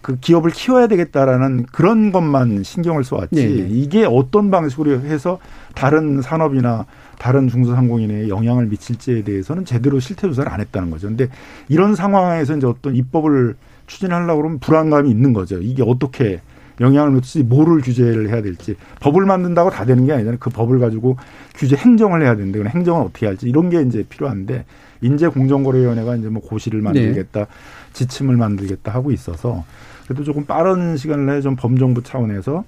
그 0.01 0.17
기업을 0.17 0.51
키워야 0.51 0.87
되겠다라는 0.87 1.65
그런 1.73 2.11
것만 2.11 2.63
신경을 2.63 3.03
써왔지 3.03 3.35
네, 3.35 3.47
네. 3.47 3.67
이게 3.69 4.05
어떤 4.05 4.49
방식으로 4.51 5.01
해서 5.01 5.39
다른 5.75 6.21
산업이나 6.21 6.85
다른 7.19 7.47
중소상공인에 7.49 8.29
영향을 8.29 8.65
미칠지에 8.67 9.23
대해서는 9.23 9.65
제대로 9.65 9.99
실태 9.99 10.27
조사를 10.27 10.51
안 10.51 10.61
했다는 10.61 10.89
거죠. 10.89 11.07
근데 11.07 11.27
이런 11.67 11.93
상황에서 11.93 12.57
이제 12.57 12.65
어떤 12.65 12.95
입법을 12.95 13.55
추진하려고 13.85 14.41
그러면 14.41 14.59
불안감이 14.59 15.11
있는 15.11 15.33
거죠. 15.33 15.59
이게 15.59 15.83
어떻게 15.85 16.41
영향을 16.79 17.11
미칠지 17.11 17.43
뭐를 17.43 17.81
규제를 17.81 18.29
해야 18.29 18.41
될지 18.41 18.75
법을 19.01 19.25
만든다고 19.25 19.69
다 19.69 19.83
되는 19.83 20.05
게 20.05 20.13
아니잖아요. 20.13 20.37
그 20.39 20.49
법을 20.49 20.79
가지고 20.79 21.17
규제 21.55 21.75
행정을 21.75 22.21
해야 22.21 22.37
되는데 22.37 22.59
그 22.59 22.65
행정은 22.69 23.01
어떻게 23.01 23.25
할지 23.25 23.49
이런 23.49 23.69
게 23.69 23.81
이제 23.81 24.05
필요한데 24.07 24.63
인재공정거래위원회가 25.01 26.15
이제 26.15 26.29
뭐 26.29 26.41
고시를 26.41 26.81
만들겠다, 26.81 27.39
네. 27.41 27.45
지침을 27.91 28.37
만들겠다 28.37 28.93
하고 28.93 29.11
있어서 29.11 29.65
그래도 30.05 30.23
조금 30.23 30.45
빠른 30.45 30.95
시간 30.95 31.25
내에 31.25 31.41
좀 31.41 31.57
범정부 31.57 32.01
차원에서 32.03 32.63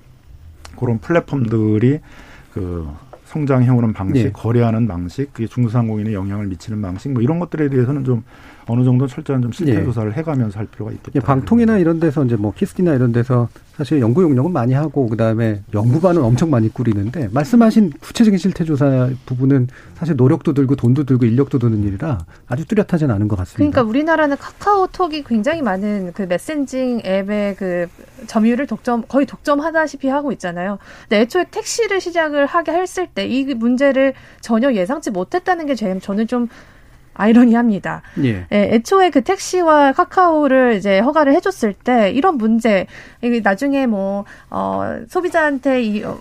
그런 0.78 0.99
플랫폼들이 0.99 1.99
그 2.54 2.88
성장해 3.32 3.69
오는 3.69 3.93
방식, 3.93 4.23
네. 4.23 4.32
거래하는 4.34 4.88
방식, 4.88 5.32
그게 5.32 5.47
중소상공인에 5.47 6.13
영향을 6.13 6.47
미치는 6.47 6.82
방식, 6.82 7.09
뭐 7.11 7.21
이런 7.21 7.39
것들에 7.39 7.69
대해서는 7.69 8.03
좀 8.03 8.23
어느 8.68 8.84
정도 8.84 9.07
철저한 9.07 9.41
좀 9.41 9.51
실태 9.51 9.80
예. 9.80 9.84
조사를 9.84 10.14
해가면서 10.14 10.59
할 10.59 10.68
필요가 10.68 10.91
있겠다. 10.91 11.12
예, 11.16 11.20
방통이나 11.20 11.78
이런 11.80 11.99
데서 11.99 12.24
이제 12.26 12.36
뭐 12.36 12.53
키스티나 12.53 12.93
이런 12.93 13.12
데서 13.12 13.49
사실 13.76 13.99
연구 13.99 14.22
용역은 14.22 14.51
많이 14.51 14.74
하고 14.74 15.07
그다음에 15.07 15.64
연구반은 15.74 16.22
엄청 16.22 16.51
많이 16.51 16.70
꾸리는데 16.70 17.30
말씀하신 17.32 17.93
구체적인 17.99 18.38
실태 18.38 18.64
조사 18.64 19.09
부분은 19.26 19.70
사실 19.95 20.16
노력도 20.16 20.53
들고 20.53 20.76
돈도 20.76 21.05
들고 21.05 21.26
인력도 21.26 21.57
드는 21.57 21.84
일이라 21.84 22.20
아주 22.47 22.66
뚜렷하지는 22.66 23.14
않은 23.16 23.28
것 23.28 23.38
같습니다. 23.38 23.57
그러니까 23.57 23.82
우리나라는 23.82 24.38
카카오톡이 24.38 25.24
굉장히 25.24 25.62
많은 25.64 26.12
그 26.14 26.24
메신징 26.24 27.01
앱의 27.05 27.55
그 27.55 27.88
점유율을 28.28 28.68
독점 28.68 29.05
거의 29.07 29.26
독점하다시피 29.26 30.07
하고 30.09 30.32
있잖아요. 30.34 30.78
근데 31.09 31.22
애초에 31.22 31.45
택시를 31.49 32.01
시작을 32.01 32.45
하게 32.45 32.74
했을 32.74 33.07
때 33.07 33.32
이 33.32 33.45
문제를 33.55 34.14
전혀 34.41 34.74
예상치 34.74 35.09
못했다는 35.12 35.66
게 35.66 35.76
저는 35.76 36.28
좀 36.28 36.47
아이러니합니다. 37.14 38.01
예. 38.24 38.45
예. 38.51 38.70
애초에 38.74 39.09
그 39.09 39.22
택시와 39.22 39.93
카카오를 39.93 40.76
이제 40.76 40.99
허가를 40.99 41.34
해줬을 41.34 41.74
때 41.74 42.12
이런 42.12 42.38
문제, 42.38 42.88
나중에 43.43 43.86
뭐, 43.86 44.26
어, 44.49 44.99
소비자한테 45.07 45.84
이, 45.84 46.03
어, 46.03 46.20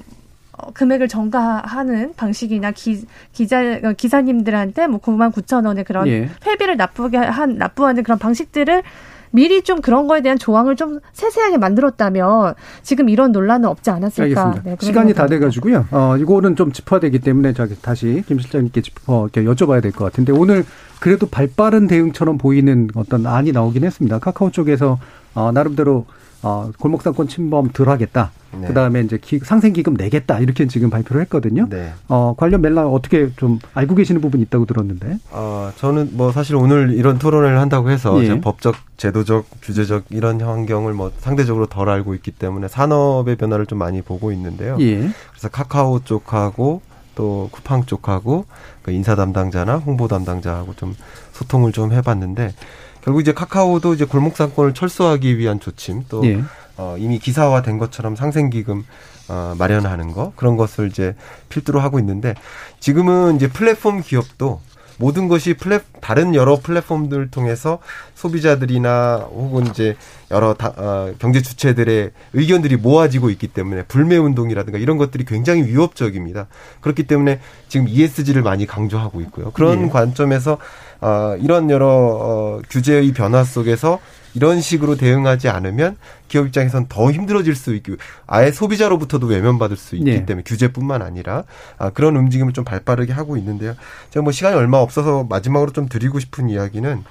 어, 0.53 0.73
금액을 0.73 1.09
전가하는 1.09 2.15
방식이나 2.17 2.73
기, 2.73 3.05
기자, 3.33 3.61
어, 3.83 3.93
기사님들한테 3.97 4.87
뭐 4.87 5.01
9만 5.01 5.33
9천 5.33 5.67
원의 5.67 5.85
그런 5.85 6.07
예. 6.09 6.29
회비를 6.47 6.77
납부하게 6.77 7.17
한, 7.19 7.57
납부하는 7.57 8.03
그런 8.03 8.19
방식들을 8.19 8.83
미리 9.31 9.63
좀 9.63 9.81
그런 9.81 10.07
거에 10.09 10.23
대한 10.23 10.39
조항을 10.39 10.77
좀 10.77 11.01
세세하게 11.13 11.59
만들었다면 11.59 12.55
지금 12.83 13.09
이런 13.09 13.33
논란은 13.33 13.69
없지 13.69 13.91
않았을까. 13.91 14.23
알겠습니다. 14.43 14.63
네, 14.65 14.77
시간이 14.81 15.15
다 15.15 15.27
돼가지고요. 15.27 15.87
어, 15.91 16.17
이거는 16.19 16.57
좀 16.57 16.73
짚어야 16.73 17.01
되기 17.01 17.19
때문에 17.21 17.53
저기 17.53 17.77
다시 17.81 18.23
김 18.27 18.39
실장님께 18.39 18.83
짚어 18.83 19.29
여쭤봐야 19.33 19.83
될 19.83 19.93
것 19.93 20.05
같은데 20.05 20.33
오늘 20.33 20.65
그래도 21.01 21.27
발빠른 21.27 21.87
대응처럼 21.87 22.39
보이는 22.39 22.89
어떤 22.95 23.27
안이 23.27 23.53
나오긴 23.53 23.85
했습니다. 23.85 24.19
카카오 24.19 24.51
쪽에서 24.51 24.99
어, 25.35 25.53
나름대로 25.53 26.07
어, 26.43 26.71
골목상권 26.79 27.29
침범 27.29 27.71
덜 27.71 27.89
하겠다. 27.89 28.31
네. 28.53 28.67
그 28.67 28.75
다음에 28.75 29.01
이제 29.01 29.19
기, 29.19 29.39
상생기금 29.39 29.95
내겠다. 29.95 30.39
이렇게 30.39 30.67
지금 30.67 30.91
발표를 30.91 31.23
했거든요. 31.23 31.69
네. 31.69 31.93
어, 32.09 32.35
관련 32.37 32.63
맥락 32.63 32.93
어떻게 32.93 33.31
좀 33.37 33.59
알고 33.75 33.95
계시는 33.95 34.21
부분이 34.21 34.43
있다고 34.45 34.65
들었는데. 34.67 35.19
어, 35.31 35.71
저는 35.77 36.11
뭐 36.13 36.33
사실 36.33 36.57
오늘 36.57 36.93
이런 36.95 37.19
토론을 37.19 37.59
한다고 37.61 37.91
해서 37.91 38.23
예. 38.25 38.41
법적, 38.41 38.75
제도적, 38.97 39.47
규제적 39.63 40.05
이런 40.11 40.41
환경을 40.41 40.95
뭐 40.95 41.13
상대적으로 41.19 41.67
덜 41.67 41.89
알고 41.89 42.15
있기 42.15 42.33
때문에 42.33 42.69
산업의 42.69 43.37
변화를 43.37 43.67
좀 43.67 43.79
많이 43.79 44.03
보고 44.03 44.33
있는데요. 44.33 44.77
예. 44.81 45.11
그래서 45.31 45.49
카카오 45.51 46.01
쪽하고 46.01 46.83
또 47.15 47.49
쿠팡 47.53 47.85
쪽하고 47.85 48.47
그 48.83 48.93
인사 48.93 49.15
담당자나 49.15 49.77
홍보 49.77 50.09
담당자하고 50.09 50.75
좀 50.75 50.97
소통을 51.33 51.73
좀 51.73 51.93
해봤는데 51.93 52.55
결국 53.03 53.21
이제 53.21 53.33
카카오도 53.33 53.95
이제 53.95 54.05
골목 54.05 54.37
상권을 54.37 54.75
철수하기 54.75 55.39
위한 55.39 55.61
조침 55.61 56.05
또 56.09 56.25
예. 56.27 56.43
어, 56.77 56.97
이미 56.99 57.19
기사화된 57.19 57.79
것처럼 57.79 58.17
상생기금 58.17 58.85
어, 59.29 59.55
마련하는 59.59 60.13
거 60.13 60.33
그런 60.37 60.57
것을 60.57 60.89
이제 60.89 61.15
필두로 61.49 61.81
하고 61.81 61.99
있는데 61.99 62.35
지금은 62.81 63.37
이제 63.37 63.49
플랫폼 63.49 64.03
기업도 64.03 64.61
모든 65.01 65.29
것이 65.29 65.55
플랫 65.55 65.83
다른 66.03 66.35
여러 66.35 66.57
플랫폼들을 66.57 67.31
통해서 67.31 67.79
소비자들이나 68.15 69.29
혹은 69.31 69.67
이제 69.67 69.97
여러 70.31 70.53
다, 70.53 70.75
어, 70.77 71.13
경제 71.19 71.41
주체들의 71.41 72.11
의견들이 72.35 72.77
모아지고 72.77 73.31
있기 73.31 73.49
때문에 73.49 73.85
불매 73.85 74.19
운동이라든가 74.19 74.79
이런 74.79 74.99
것들이 74.99 75.25
굉장히 75.25 75.65
위협적입니다. 75.65 76.49
그렇기 76.83 77.05
때문에 77.05 77.41
지금 77.69 77.89
ESG를 77.89 78.43
많이 78.43 78.67
강조하고 78.67 79.23
있고요. 79.23 79.53
그런 79.53 79.85
네. 79.85 79.89
관점에서 79.89 80.59
어, 81.01 81.35
이런 81.41 81.71
여러 81.71 81.89
어, 81.89 82.61
규제의 82.69 83.13
변화 83.13 83.43
속에서 83.43 84.01
이런 84.35 84.61
식으로 84.61 84.97
대응하지 84.97 85.49
않으면 85.49 85.97
기업 86.29 86.47
입장에선 86.47 86.87
더 86.89 87.11
힘들어질 87.11 87.55
수 87.55 87.75
있고 87.75 87.95
아예 88.27 88.53
소비자로부터도 88.53 89.27
외면받을 89.27 89.77
수 89.77 89.97
있기 89.97 90.11
네. 90.11 90.27
때문에 90.27 90.45
규제뿐만 90.45 91.03
아니라 91.03 91.45
아, 91.79 91.91
그런 91.91 92.17
움직임을 92.17 92.53
좀 92.53 92.65
발빠르게 92.65 93.13
하고 93.13 93.37
있는데요. 93.37 93.75
제가 94.11 94.23
뭐 94.23 94.33
시간이 94.33 94.55
얼마 94.57 94.79
없어서 94.79 95.25
마지막으로 95.25 95.73
좀 95.73 95.89
드리고 95.89 96.21
싶은 96.21 96.49
이야기는 96.49 97.05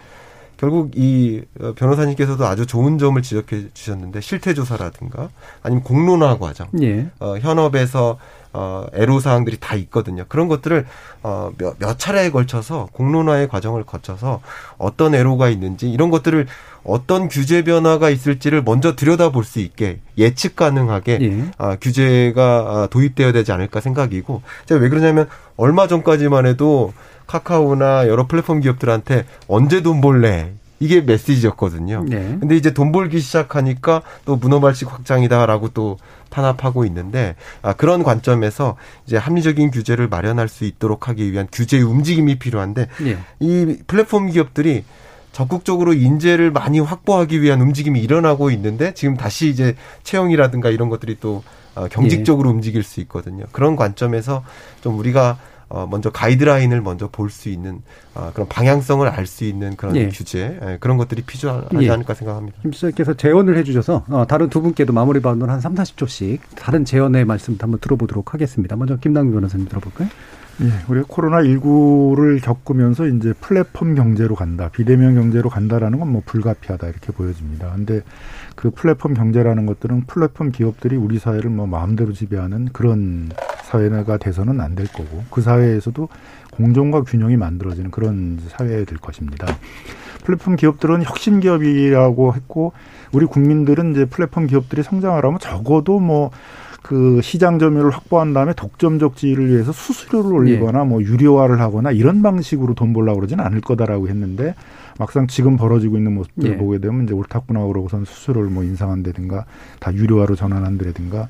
결국 0.60 0.92
이 0.96 1.42
어, 1.62 1.74
변호사님께서도 1.74 2.46
아주 2.46 2.66
좋은 2.66 2.98
점을 2.98 3.20
지적해 3.22 3.70
주셨는데 3.74 4.20
실태 4.20 4.54
조사라든가 4.54 5.30
아니면 5.64 5.84
공론화 5.84 6.38
과정, 6.38 6.68
예. 6.82 7.08
어, 7.20 7.38
현업에서 7.38 8.18
어, 8.52 8.86
애로사항들이 8.94 9.58
다 9.60 9.76
있거든요. 9.76 10.26
그런 10.28 10.48
것들을 10.48 10.86
어, 11.24 11.52
몇, 11.58 11.78
몇 11.80 12.00
차례에 12.00 12.32
걸쳐서 12.32 12.90
공론화의 12.94 13.48
과정을 13.48 13.84
거쳐서 13.84 14.42
어떤 14.78 15.14
애로가 15.14 15.50
있는지 15.50 15.90
이런 15.90 16.10
것들을 16.10 16.48
어떤 16.84 17.28
규제 17.28 17.64
변화가 17.64 18.10
있을지를 18.10 18.64
먼저 18.64 18.96
들여다볼 18.96 19.44
수 19.44 19.60
있게 19.60 20.00
예측 20.18 20.56
가능하게 20.56 21.20
예. 21.22 21.52
아, 21.58 21.76
규제가 21.76 22.42
아, 22.44 22.88
도입되어야 22.90 23.32
되지 23.32 23.52
않을까 23.52 23.82
생각이고 23.82 24.42
제가 24.66 24.82
왜 24.82 24.90
그러냐면 24.90 25.28
얼마 25.58 25.88
전까지만 25.88 26.46
해도 26.46 26.94
카카오나 27.28 28.08
여러 28.08 28.26
플랫폼 28.26 28.60
기업들한테 28.60 29.26
언제 29.48 29.82
돈 29.82 30.02
벌래 30.02 30.52
이게 30.80 31.02
메시지였거든요. 31.02 32.06
네. 32.08 32.38
근데 32.40 32.56
이제 32.56 32.74
돈 32.74 32.92
벌기 32.92 33.20
시작하니까 33.20 34.02
또 34.26 34.36
문어발식 34.36 34.92
확장이다라고 34.92 35.70
또 35.70 35.98
탄압하고 36.30 36.86
있는데 36.86 37.36
아, 37.62 37.74
그런 37.74 38.04
관점에서 38.04 38.78
이제 39.06 39.18
합리적인 39.18 39.72
규제를 39.72 40.08
마련할 40.08 40.48
수 40.48 40.66
있도록 40.66 41.10
하기 41.10 41.32
위한 41.32 41.48
규제의 41.52 41.84
움직임이 41.84 42.40
필요한데 42.40 42.88
네. 43.04 43.18
이 43.40 43.78
플랫폼 43.88 44.30
기업들이 44.30 44.84
적극적으로 45.32 45.94
인재를 45.94 46.52
많이 46.52 46.80
확보하기 46.80 47.42
위한 47.42 47.62
움직임이 47.62 48.02
일어나고 48.02 48.50
있는데 48.52 48.94
지금 48.94 49.16
다시 49.16 49.50
이제 49.50 49.76
채용이라든가 50.04 50.70
이런 50.70 50.90
것들이 50.90 51.18
또 51.20 51.44
어, 51.76 51.88
경직적으로 51.88 52.50
네. 52.50 52.56
움직일 52.56 52.84
수 52.84 53.00
있거든요. 53.02 53.46
그런 53.52 53.76
관점에서 53.76 54.44
좀 54.82 54.98
우리가 54.98 55.38
어, 55.70 55.88
먼저 55.90 56.10
가이드라인을 56.10 56.82
먼저 56.82 57.08
볼 57.10 57.30
수 57.30 57.50
있는 57.50 57.82
어, 58.16 58.32
그런 58.34 58.48
방향성을 58.50 59.08
알 59.08 59.26
수 59.28 59.44
있는 59.44 59.76
그런 59.76 59.96
예. 59.96 60.10
규제 60.10 60.60
예, 60.66 60.78
그런 60.80 60.98
것들이 60.98 61.22
필요하지 61.22 61.78
예. 61.82 61.90
않을까 61.92 62.14
생각합니다. 62.16 62.58
김 62.62 62.72
수석께서 62.72 63.14
재원을 63.14 63.56
해주셔서 63.58 64.06
어, 64.10 64.26
다른 64.28 64.50
두 64.50 64.62
분께도 64.62 64.94
마무리 64.94 65.20
발언을 65.22 65.50
한 65.50 65.62
3, 65.62 65.76
40초씩 65.76 66.40
다른 66.56 66.86
재원의 66.86 67.26
말씀도 67.26 67.64
한번 67.64 67.80
들어보도록 67.80 68.34
하겠습니다. 68.34 68.76
먼저 68.76 68.98
김남규 68.98 69.34
변호사님 69.34 69.68
들어볼까요? 69.68 70.08
예, 70.62 70.66
우리가 70.90 71.06
코로나 71.08 71.38
19를 71.42 72.42
겪으면서 72.44 73.08
이제 73.08 73.34
플랫폼 73.40 73.96
경제로 73.96 74.36
간다, 74.36 74.70
비대면 74.70 75.16
경제로 75.16 75.50
간다라는 75.50 76.00
건 76.00 76.10
뭐 76.10 76.22
불가피하다 76.26 76.88
이렇게 76.88 77.12
보여집니다. 77.14 77.72
근데 77.76 78.02
그 78.56 78.72
플랫폼 78.72 79.14
경제라는 79.14 79.66
것들은 79.68 80.06
플랫폼 80.08 80.52
기업들이 80.52 80.96
우리 80.98 81.20
사회를 81.20 81.50
뭐 81.52 81.66
마음대로 81.68 82.12
지배하는 82.12 82.70
그런 82.74 83.30
사회가 83.70 84.18
돼서는 84.18 84.60
안 84.62 84.76
될 84.76 84.88
거고 84.88 85.24
그 85.30 85.42
사회에서도 85.42 86.10
공정과 86.52 87.04
균형이 87.04 87.38
만들어지는 87.38 87.92
그런 87.92 88.40
사회가 88.48 88.86
될 88.86 88.98
것입니다. 88.98 89.48
플랫폼 90.24 90.56
기업들은 90.56 91.04
혁신 91.04 91.40
기업이라고 91.40 92.34
했고 92.34 92.74
우리 93.12 93.26
국민들은 93.26 93.92
이제 93.92 94.06
플랫폼 94.06 94.48
기업들이 94.48 94.84
성장하려면 94.84 95.40
적어도 95.40 96.00
뭐 96.00 96.32
그 96.82 97.20
시장 97.22 97.60
점유율을 97.60 97.92
확보한 97.92 98.34
다음에 98.34 98.54
독점적 98.54 99.16
지위를 99.16 99.50
위해서 99.50 99.72
수수료를 99.72 100.34
올리거나 100.34 100.82
예. 100.82 100.84
뭐 100.86 101.02
유료화를 101.02 101.60
하거나 101.60 101.92
이런 101.92 102.22
방식으로 102.22 102.74
돈 102.74 102.94
벌려고 102.94 103.18
그러지는 103.18 103.44
않을 103.44 103.62
거다라고 103.62 104.08
했는데 104.08 104.56
막상 104.98 105.28
지금 105.28 105.58
벌어지고 105.58 105.98
있는 105.98 106.14
모습들을 106.16 106.54
예. 106.54 106.58
보게 106.58 106.80
되면 106.80 107.04
이제 107.04 107.14
옳다구나 107.14 107.66
그러고선 107.68 108.06
수수료를 108.06 108.50
뭐 108.50 108.64
인상한다든가 108.64 109.46
다 109.80 109.94
유료화로 109.94 110.36
전환한다든가 110.36 111.28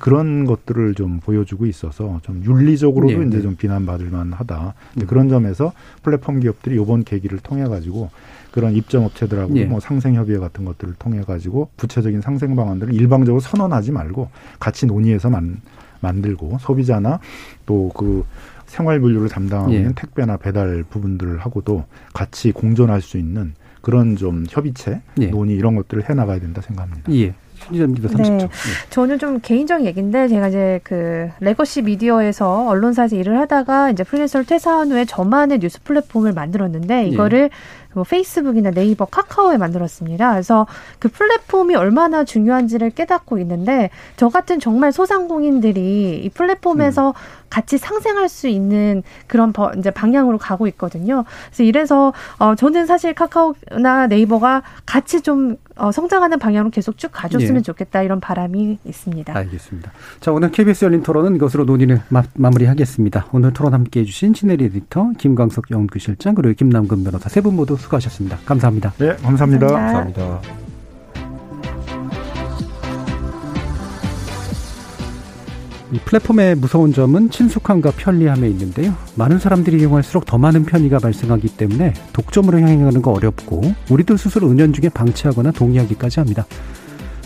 그런 0.00 0.44
것들을 0.44 0.94
좀 0.94 1.20
보여주고 1.20 1.66
있어서 1.66 2.20
좀 2.22 2.42
윤리적으로도 2.44 3.18
네. 3.18 3.26
이제 3.26 3.42
좀 3.42 3.56
비난받을 3.56 4.10
만하다. 4.10 4.74
음. 4.98 5.06
그런 5.06 5.28
점에서 5.28 5.72
플랫폼 6.02 6.40
기업들이 6.40 6.80
이번 6.80 7.04
계기를 7.04 7.38
통해 7.38 7.64
가지고 7.64 8.10
그런 8.50 8.74
입점 8.74 9.04
업체들하고 9.04 9.56
예. 9.56 9.64
뭐 9.64 9.80
상생 9.80 10.14
협의회 10.14 10.38
같은 10.38 10.64
것들을 10.64 10.94
통해 10.98 11.22
가지고 11.22 11.70
구체적인 11.76 12.20
상생 12.20 12.54
방안들을 12.54 12.94
일방적으로 12.94 13.40
선언하지 13.40 13.90
말고 13.92 14.30
같이 14.60 14.86
논의해서 14.86 15.28
만, 15.28 15.60
만들고 16.00 16.58
소비자나 16.60 17.18
또그 17.66 18.24
생활 18.66 19.00
분류를 19.00 19.28
담당하고 19.28 19.72
예. 19.72 19.78
있는 19.78 19.94
택배나 19.94 20.36
배달 20.36 20.84
부분들하고도 20.88 21.84
같이 22.12 22.52
공존할 22.52 23.00
수 23.00 23.18
있는 23.18 23.54
그런 23.80 24.16
좀 24.16 24.44
협의체, 24.48 25.02
예. 25.20 25.26
논의 25.26 25.56
이런 25.56 25.76
것들을 25.76 26.08
해 26.08 26.14
나가야 26.14 26.40
된다 26.40 26.62
생각합니다. 26.62 27.12
예. 27.12 27.34
신지점기도 27.62 28.08
30초. 28.08 28.38
네. 28.38 28.48
저는 28.90 29.18
좀 29.18 29.40
개인적인 29.40 29.86
얘기인데 29.86 30.28
제가 30.28 30.48
이제 30.48 30.80
그 30.82 31.28
legacy 31.40 31.82
미디어에서 31.82 32.68
언론사에서 32.68 33.16
일을 33.16 33.38
하다가 33.38 33.90
이제 33.90 34.04
프리랜서를 34.04 34.46
퇴사한 34.46 34.92
후에 34.92 35.04
저만의 35.04 35.60
뉴스 35.60 35.82
플랫폼을 35.82 36.32
만들었는데 36.32 37.06
이거를 37.06 37.44
예. 37.44 37.50
뭐 37.94 38.04
페이스북이나 38.04 38.72
네이버, 38.72 39.04
카카오에 39.04 39.56
만들었습니다. 39.56 40.32
그래서 40.32 40.66
그 40.98 41.08
플랫폼이 41.08 41.74
얼마나 41.76 42.24
중요한지를 42.24 42.90
깨닫고 42.90 43.38
있는데 43.38 43.90
저 44.16 44.28
같은 44.28 44.58
정말 44.58 44.92
소상공인들이 44.92 46.22
이 46.24 46.28
플랫폼에서 46.30 47.10
음. 47.10 47.12
같이 47.54 47.78
상생할 47.78 48.28
수 48.28 48.48
있는 48.48 49.04
그런 49.28 49.52
버, 49.52 49.70
이제 49.78 49.92
방향으로 49.92 50.38
가고 50.38 50.66
있거든요. 50.66 51.24
그래서 51.46 51.62
이래서 51.62 52.12
어 52.40 52.56
저는 52.56 52.86
사실 52.86 53.14
카카오나 53.14 54.08
네이버가 54.08 54.62
같이 54.84 55.20
좀 55.20 55.56
어, 55.76 55.92
성장하는 55.92 56.40
방향으로 56.40 56.70
계속 56.70 56.98
쭉 56.98 57.10
가줬으면 57.12 57.58
예. 57.58 57.62
좋겠다 57.62 58.02
이런 58.02 58.18
바람이 58.18 58.78
있습니다. 58.84 59.36
알겠습니다. 59.36 59.92
자 60.20 60.32
오늘 60.32 60.50
KBS 60.50 60.84
열린 60.86 61.04
토론은 61.04 61.36
이것으로 61.36 61.64
논의를 61.64 62.00
마, 62.08 62.24
무리하겠습니다 62.34 63.26
오늘 63.32 63.52
토론 63.52 63.72
함께해 63.74 64.04
주신 64.04 64.34
신혜리 64.34 64.64
에디터, 64.64 65.12
김광석 65.18 65.70
연구실장 65.70 66.34
그리고 66.34 66.54
김남근 66.54 67.04
변호사 67.04 67.28
세 67.28 67.40
분 67.40 67.54
모두 67.54 67.76
수고하셨습니다. 67.76 68.38
감사합니다. 68.46 68.94
네, 68.98 69.14
감사합니다. 69.16 69.66
감사합니다. 69.66 70.22
감사합니다. 70.22 70.63
이 75.94 75.98
플랫폼의 75.98 76.56
무서운 76.56 76.92
점은 76.92 77.30
친숙함과 77.30 77.92
편리함에 77.92 78.48
있는데요. 78.48 78.92
많은 79.14 79.38
사람들이 79.38 79.78
이용할수록 79.78 80.24
더 80.24 80.38
많은 80.38 80.64
편의가 80.64 80.98
발생하기 80.98 81.56
때문에 81.56 81.94
독점으로 82.12 82.58
향해가는 82.58 83.00
거 83.00 83.12
어렵고 83.12 83.62
우리들 83.88 84.18
스스로 84.18 84.50
은연중에 84.50 84.88
방치하거나 84.88 85.52
동의하기까지 85.52 86.18
합니다. 86.18 86.46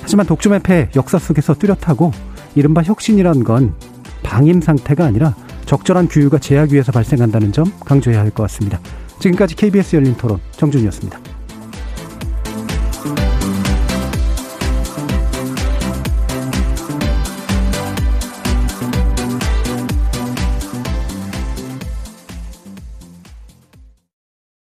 하지만 0.02 0.26
독점의 0.26 0.60
폐 0.62 0.90
역사 0.96 1.18
속에서 1.18 1.54
뚜렷하고 1.54 2.12
이른바 2.54 2.82
혁신이란 2.82 3.42
건 3.42 3.72
방임 4.22 4.60
상태가 4.60 5.06
아니라 5.06 5.34
적절한 5.64 6.08
규율과 6.08 6.38
제약 6.38 6.72
위에서 6.72 6.92
발생한다는 6.92 7.52
점 7.52 7.72
강조해야 7.86 8.20
할 8.20 8.30
것 8.32 8.42
같습니다. 8.42 8.80
지금까지 9.18 9.56
KBS 9.56 9.96
열린 9.96 10.14
토론 10.14 10.40
정준이었습니다. 10.52 11.27